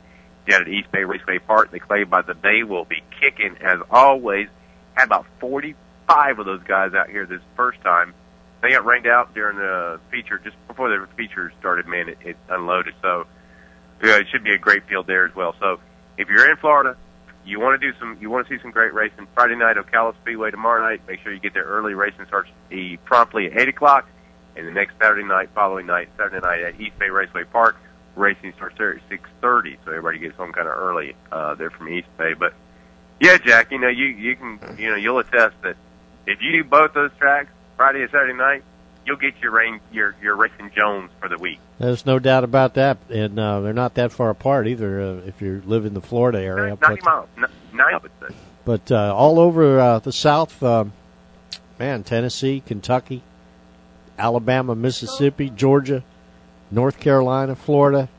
down 0.48 0.62
at 0.62 0.68
East 0.68 0.92
Bay 0.92 1.04
Raceway 1.04 1.40
Park. 1.40 1.72
The 1.72 1.80
Clay 1.80 2.04
by 2.04 2.22
the 2.22 2.34
Bay 2.34 2.64
will 2.64 2.86
be 2.86 3.04
kicking 3.20 3.58
as 3.62 3.80
always. 3.92 4.48
Had 4.96 5.06
about 5.06 5.26
45 5.40 6.40
of 6.40 6.46
those 6.46 6.64
guys 6.64 6.94
out 6.94 7.10
here 7.10 7.26
this 7.26 7.42
first 7.56 7.80
time. 7.82 8.14
They 8.62 8.72
got 8.72 8.86
rained 8.86 9.08
out 9.08 9.34
during 9.34 9.58
the 9.58 10.00
feature 10.12 10.40
just 10.40 10.56
before 10.68 10.90
the 10.90 11.08
feature 11.16 11.54
started. 11.60 11.88
Man, 11.88 12.10
it, 12.10 12.18
it 12.22 12.38
unloaded. 12.50 12.96
So 13.02 13.26
yeah, 14.04 14.18
it 14.18 14.28
should 14.32 14.44
be 14.44 14.54
a 14.54 14.58
great 14.58 14.88
field 14.88 15.08
there 15.08 15.26
as 15.26 15.36
well. 15.36 15.56
So 15.60 15.80
if 16.18 16.28
you're 16.30 16.50
in 16.50 16.58
Florida, 16.58 16.98
you 17.46 17.60
want 17.60 17.80
to 17.80 17.92
do 17.92 17.98
some, 18.00 18.18
you 18.22 18.30
want 18.30 18.48
to 18.48 18.56
see 18.56 18.62
some 18.62 18.72
great 18.72 18.94
racing. 18.94 19.28
Friday 19.34 19.56
night, 19.56 19.78
Ocala 19.78 20.16
Speedway 20.22 20.52
tomorrow 20.52 20.82
night. 20.82 21.02
Make 21.08 21.22
sure 21.22 21.34
you 21.34 21.40
get 21.40 21.54
there 21.54 21.64
early. 21.64 21.94
Racing 21.94 22.26
starts 22.28 22.50
promptly 23.06 23.48
at 23.48 23.58
eight 23.58 23.70
o'clock, 23.70 24.08
and 24.56 24.68
the 24.68 24.72
next 24.72 24.94
Saturday 25.00 25.24
night, 25.24 25.50
following 25.56 25.86
night, 25.86 26.10
Saturday 26.18 26.46
night 26.46 26.62
at 26.62 26.80
East 26.80 26.98
Bay 27.00 27.10
Raceway 27.10 27.46
Park. 27.46 27.78
Racing 28.16 28.54
starts 28.56 28.78
there 28.78 28.96
at 28.96 29.02
six 29.08 29.30
thirty, 29.42 29.78
so 29.86 29.92
everybody 29.92 30.20
gets 30.20 30.36
home 30.36 30.52
kind 30.52 30.68
of 30.68 30.78
early. 30.78 31.16
Uh, 31.32 31.56
there 31.56 31.70
from 31.70 31.90
East 31.90 32.08
Bay, 32.18 32.34
but 32.34 32.54
yeah, 33.20 33.38
Jack, 33.38 33.72
you 33.72 33.80
know 33.80 33.88
you 33.88 34.06
you 34.06 34.36
can 34.36 34.60
you 34.78 34.90
know 34.90 34.96
you'll 34.96 35.20
attest 35.20 35.56
that 35.64 35.78
if 36.26 36.42
you 36.42 36.52
do 36.52 36.64
both 36.64 36.94
those 36.94 37.12
tracks 37.18 37.50
Friday 37.78 38.02
and 38.02 38.12
Saturday 38.12 38.34
night, 38.34 38.64
you'll 39.10 39.18
get 39.18 39.34
your 39.42 39.52
rain 39.52 39.80
your 39.92 40.16
your 40.22 40.36
racing 40.36 40.72
Jones 40.76 41.10
for 41.20 41.28
the 41.28 41.38
week. 41.38 41.60
There's 41.80 42.06
no 42.06 42.20
doubt 42.20 42.44
about 42.44 42.76
that, 42.76 43.00
and 43.10 43.40
uh, 43.40 43.60
they're 43.62 43.74
not 43.74 43.96
that 43.96 44.12
far 44.12 44.30
apart 44.30 44.68
either. 44.68 45.02
Uh, 45.02 45.14
if 45.26 45.42
you 45.42 45.64
live 45.66 45.86
in 45.86 45.96
the 45.96 46.02
Florida 46.02 46.40
area, 46.40 46.78
Ninety 46.80 47.02
miles, 47.04 47.28
N- 47.36 47.46
nine, 47.74 48.00
would 48.02 48.12
but 48.64 48.92
uh, 48.92 49.14
all 49.16 49.40
over 49.40 49.80
uh, 49.80 50.00
the 50.00 50.12
South, 50.12 50.62
um, 50.62 50.94
man, 51.80 52.04
Tennessee, 52.04 52.62
Kentucky, 52.64 53.24
Alabama, 54.18 54.76
Mississippi, 54.76 55.50
Georgia, 55.50 56.04
North 56.70 57.00
Carolina, 57.00 57.56
Florida. 57.56 58.10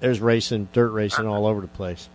There's 0.00 0.20
racing, 0.20 0.68
dirt 0.74 0.90
racing 0.90 1.26
all 1.26 1.46
over 1.46 1.62
the 1.62 1.68
place. 1.68 2.10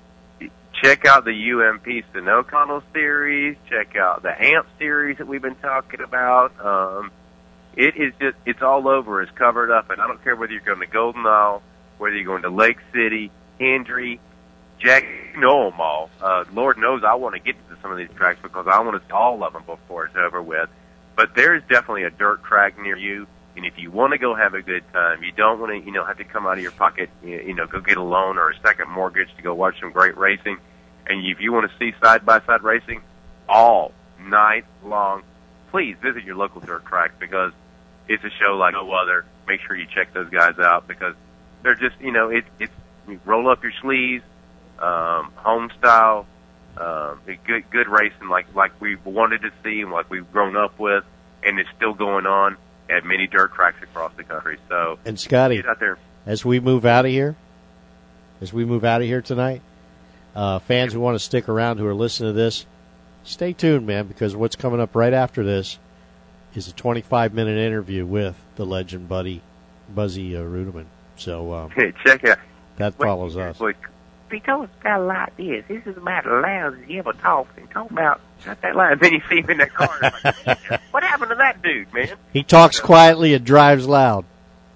check 0.84 1.06
out 1.06 1.26
the 1.26 1.32
UMP 1.32 2.06
Sunoco 2.14 2.84
series. 2.94 3.58
Check 3.68 3.96
out 3.96 4.22
the 4.22 4.40
AMP 4.40 4.68
series 4.78 5.18
that 5.18 5.28
we've 5.28 5.42
been 5.42 5.56
talking 5.56 6.02
about. 6.02 6.54
Um, 6.64 7.12
it 7.76 7.96
is 7.96 8.14
just, 8.20 8.38
it's 8.46 8.62
all 8.62 8.88
over. 8.88 9.22
It's 9.22 9.32
covered 9.32 9.72
up. 9.72 9.90
And 9.90 10.02
I 10.02 10.08
don't 10.08 10.24
care 10.24 10.36
whether 10.36 10.52
you're 10.52 10.62
going 10.62 10.80
to 10.80 10.88
Golden 10.88 11.26
Isle, 11.26 11.62
whether 11.98 12.16
you're 12.16 12.26
going 12.26 12.44
to 12.44 12.50
Lake 12.50 12.78
City, 12.94 13.32
Hendry, 13.60 14.20
Jack, 14.80 15.06
you 15.34 15.40
know 15.40 15.70
them 15.70 15.80
all. 15.80 16.10
Uh, 16.22 16.44
Lord 16.54 16.78
knows 16.78 17.04
I 17.04 17.16
want 17.16 17.36
to 17.36 17.40
get 17.40 17.56
to 17.70 17.78
some 17.82 17.92
of 17.92 17.98
these 17.98 18.10
tracks 18.16 18.40
because 18.42 18.66
I 18.68 18.80
want 18.82 19.00
to 19.00 19.08
see 19.08 19.14
all 19.14 19.44
of 19.44 19.54
them 19.54 19.64
before 19.66 20.06
it's 20.06 20.16
over 20.16 20.42
with. 20.42 20.70
But 21.16 21.36
there 21.36 21.56
is 21.56 21.62
definitely 21.70 22.04
a 22.04 22.10
dirt 22.10 22.44
track 22.44 22.80
near 22.80 22.98
you. 22.98 23.28
And 23.56 23.66
if 23.66 23.78
you 23.78 23.92
want 23.92 24.14
to 24.14 24.18
go 24.18 24.34
have 24.34 24.54
a 24.54 24.62
good 24.62 24.84
time, 24.94 25.24
you 25.24 25.32
don't 25.34 25.60
want 25.60 25.72
to, 25.72 25.86
you 25.86 25.92
know, 25.92 26.06
have 26.06 26.18
to 26.18 26.24
come 26.24 26.48
out 26.48 26.54
of 26.54 26.64
your 26.64 26.72
pocket, 26.72 27.10
you 27.24 27.54
know, 27.54 27.68
go 27.68 27.80
get 27.80 27.98
a 27.98 28.02
loan 28.04 28.38
or 28.38 28.50
a 28.50 28.60
second 28.62 28.90
mortgage 28.90 29.28
to 29.36 29.42
go 29.42 29.54
watch 29.54 29.80
some 29.80 29.92
great 29.92 30.18
racing. 30.18 30.58
And 31.08 31.26
if 31.26 31.42
you 31.42 31.52
want 31.52 31.70
to 31.70 31.78
see 31.78 31.94
side 32.02 32.26
by 32.26 32.40
side 32.42 32.64
racing 32.64 33.02
all 33.50 33.92
night 34.20 34.66
long, 34.84 35.24
please 35.72 35.96
visit 36.02 36.24
your 36.24 36.36
local 36.36 36.62
dirt 36.62 36.86
track 36.86 37.20
because 37.20 37.54
it's 38.08 38.24
a 38.24 38.30
show 38.30 38.58
like 38.58 38.74
no 38.74 38.92
other. 38.92 39.26
Make 39.48 39.62
sure 39.62 39.76
you 39.76 39.88
check 39.94 40.14
those 40.14 40.30
guys 40.30 40.60
out 40.60 40.88
because 40.88 41.16
they're 41.64 41.76
just, 41.76 42.00
you 42.00 42.12
know, 42.12 42.30
it, 42.30 42.46
it's 42.60 42.74
roll 43.26 43.50
up 43.50 43.64
your 43.64 43.72
sleeves, 43.82 44.24
um, 44.80 45.32
home 45.36 45.70
style, 45.80 46.26
um, 46.78 47.20
good 47.26 47.70
good 47.70 47.88
racing 47.88 48.30
like 48.30 48.54
like 48.56 48.80
we 48.80 48.96
wanted 48.96 49.42
to 49.42 49.52
see 49.64 49.82
and 49.82 49.92
like 49.92 50.10
we've 50.10 50.30
grown 50.32 50.56
up 50.56 50.78
with, 50.80 51.04
and 51.44 51.60
it's 51.60 51.70
still 51.76 51.94
going 51.94 52.26
on 52.26 52.58
at 52.90 53.06
many 53.06 53.28
dirt 53.28 53.54
tracks 53.54 53.82
across 53.82 54.12
the 54.16 54.24
country. 54.24 54.58
So 54.70 55.00
And 55.06 55.20
Scotty, 55.20 55.58
get 55.58 55.68
out 55.68 55.80
there. 55.80 55.98
as 56.26 56.46
we 56.46 56.60
move 56.60 56.86
out 56.86 57.06
of 57.06 57.12
here, 57.12 57.36
as 58.42 58.54
we 58.54 58.66
move 58.66 58.84
out 58.84 59.02
of 59.02 59.08
here 59.08 59.22
tonight, 59.22 59.62
uh, 60.36 60.60
fans 60.60 60.94
who 60.94 61.00
want 61.00 61.16
to 61.16 61.20
stick 61.20 61.50
around 61.50 61.78
who 61.78 61.88
are 61.88 61.94
listening 61.94 62.30
to 62.30 62.34
this, 62.34 62.66
stay 63.24 63.54
tuned, 63.54 63.86
man, 63.88 64.08
because 64.08 64.36
what's 64.36 64.56
coming 64.56 64.80
up 64.80 64.96
right 64.96 65.14
after 65.14 65.44
this 65.44 65.80
is 66.56 66.68
a 66.68 66.74
25 66.74 67.34
minute 67.34 67.58
interview 67.58 68.06
with 68.06 68.36
the 68.56 68.66
legend 68.66 69.08
buddy 69.08 69.42
Buzzy 69.94 70.36
uh, 70.36 70.42
Reutimann. 70.42 70.86
So 71.16 71.54
um, 71.54 71.72
Hey, 71.72 71.94
check 72.04 72.24
it 72.24 72.32
out. 72.32 72.40
that 72.78 72.94
follows 72.96 73.38
us. 73.38 73.58
Boy, 73.58 73.74
because 74.30 74.70
got 74.82 75.02
like 75.02 75.36
this. 75.38 75.66
This 75.68 75.86
is 75.86 75.98
about 75.98 76.26
as 76.26 76.32
loud 76.32 76.80
as 76.80 76.88
he 76.88 77.00
ever 77.00 77.14
talks 77.14 77.56
and 77.58 77.70
talk 77.70 77.92
about 77.92 78.22
not 78.46 78.62
that 78.62 78.76
loud. 78.76 79.00
Then 79.00 79.14
you 79.14 79.22
see 79.30 79.42
him 79.42 79.50
in 79.52 79.58
that 79.58 79.74
car. 79.74 79.98
like, 80.48 80.82
what 80.92 81.04
happened 81.04 81.30
to 81.30 81.36
that 81.36 81.62
dude, 81.62 81.94
man? 81.94 82.10
He 82.34 82.44
talks 82.44 82.80
quietly 82.80 83.34
and 83.34 83.46
drives 83.46 83.88
loud. 83.88 84.26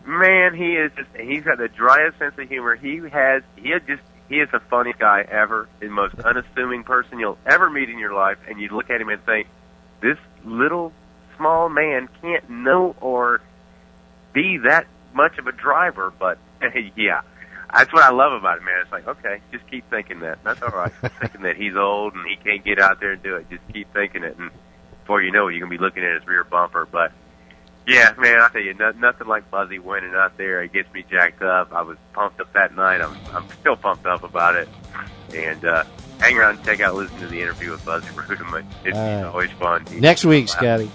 Man, 0.05 0.53
he 0.53 0.75
is 0.75 0.91
just, 0.95 1.09
he's 1.19 1.43
got 1.43 1.57
the 1.57 1.67
driest 1.67 2.19
sense 2.19 2.37
of 2.37 2.47
humor. 2.47 2.75
He 2.75 2.97
has, 3.09 3.41
he 3.55 3.69
is 3.69 3.81
just, 3.87 4.03
he 4.29 4.35
is 4.35 4.49
the 4.51 4.59
funniest 4.59 4.99
guy 4.99 5.21
ever, 5.21 5.67
the 5.79 5.87
most 5.87 6.15
unassuming 6.19 6.83
person 6.83 7.19
you'll 7.19 7.37
ever 7.45 7.69
meet 7.69 7.89
in 7.89 7.99
your 7.99 8.13
life. 8.13 8.37
And 8.47 8.59
you 8.59 8.69
look 8.69 8.89
at 8.89 8.99
him 8.99 9.09
and 9.09 9.23
think, 9.25 9.47
this 10.01 10.17
little 10.43 10.91
small 11.37 11.69
man 11.69 12.09
can't 12.21 12.49
know 12.49 12.95
or 13.01 13.41
be 14.33 14.57
that 14.59 14.87
much 15.13 15.37
of 15.37 15.47
a 15.47 15.51
driver, 15.51 16.11
but 16.17 16.37
yeah. 16.95 17.21
That's 17.73 17.91
what 17.91 18.03
I 18.03 18.11
love 18.11 18.31
about 18.31 18.59
it, 18.59 18.63
man. 18.63 18.75
It's 18.81 18.91
like, 18.91 19.07
okay, 19.07 19.41
just 19.51 19.67
keep 19.69 19.89
thinking 19.89 20.19
that. 20.21 20.39
That's 20.43 20.61
all 20.61 20.69
right. 20.69 20.93
Keep 21.01 21.11
thinking 21.19 21.41
that 21.41 21.57
he's 21.57 21.75
old 21.75 22.13
and 22.13 22.25
he 22.25 22.37
can't 22.37 22.63
get 22.63 22.79
out 22.79 22.99
there 22.99 23.13
and 23.13 23.23
do 23.23 23.35
it. 23.35 23.49
Just 23.49 23.63
keep 23.73 23.91
thinking 23.91 24.23
it, 24.23 24.37
and 24.37 24.51
before 25.01 25.21
you 25.21 25.31
know 25.31 25.47
it, 25.47 25.53
you're 25.53 25.61
gonna 25.61 25.77
be 25.77 25.83
looking 25.83 26.03
at 26.03 26.13
his 26.13 26.27
rear 26.27 26.43
bumper. 26.43 26.85
But 26.85 27.11
Yeah, 27.87 28.13
man, 28.17 28.39
I 28.39 28.49
tell 28.49 28.61
you, 28.61 28.73
no, 28.73 28.91
nothing 28.91 29.27
like 29.27 29.49
Buzzy 29.51 29.77
winning 29.77 30.15
out 30.15 30.37
there. 30.37 30.63
It 30.63 30.73
gets 30.73 30.91
me 30.91 31.05
jacked 31.09 31.43
up. 31.43 31.71
I 31.71 31.83
was 31.83 31.97
pumped 32.13 32.41
up 32.41 32.51
that 32.53 32.75
night. 32.75 33.01
I'm, 33.01 33.15
I'm 33.33 33.47
still 33.59 33.75
pumped 33.75 34.07
up 34.07 34.23
about 34.23 34.55
it. 34.55 34.67
And 35.35 35.63
uh, 35.63 35.83
hang 36.19 36.35
around 36.37 36.57
and 36.57 36.65
check 36.65 36.79
out, 36.79 36.95
listen 36.95 37.19
to 37.19 37.27
the 37.27 37.39
interview 37.39 37.69
with 37.71 37.85
Buzzy 37.85 38.07
Reutimann. 38.15 38.65
It's 38.83 38.97
right. 38.97 39.21
always 39.23 39.51
fun. 39.51 39.85
Next 39.99 40.25
week, 40.25 40.49
Scotty. 40.49 40.89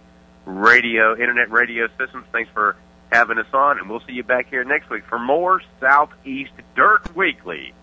radio, 0.45 1.13
internet 1.13 1.51
radio 1.51 1.87
systems, 1.97 2.25
thanks 2.31 2.49
for 2.53 2.75
having 3.11 3.37
us 3.37 3.47
on, 3.53 3.79
and 3.79 3.89
we'll 3.89 4.01
see 4.01 4.13
you 4.13 4.23
back 4.23 4.49
here 4.49 4.63
next 4.63 4.89
week 4.89 5.03
for 5.07 5.19
more 5.19 5.61
Southeast 5.79 6.51
Dirt 6.75 7.15
Weekly. 7.15 7.73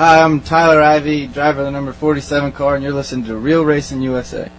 Hi, 0.00 0.22
I'm 0.22 0.40
Tyler 0.40 0.80
Ivy, 0.80 1.26
driver 1.26 1.60
of 1.60 1.66
the 1.66 1.70
number 1.70 1.92
47 1.92 2.52
car, 2.52 2.74
and 2.74 2.82
you're 2.82 2.90
listening 2.90 3.26
to 3.26 3.36
Real 3.36 3.66
Racing 3.66 4.00
USA. 4.00 4.50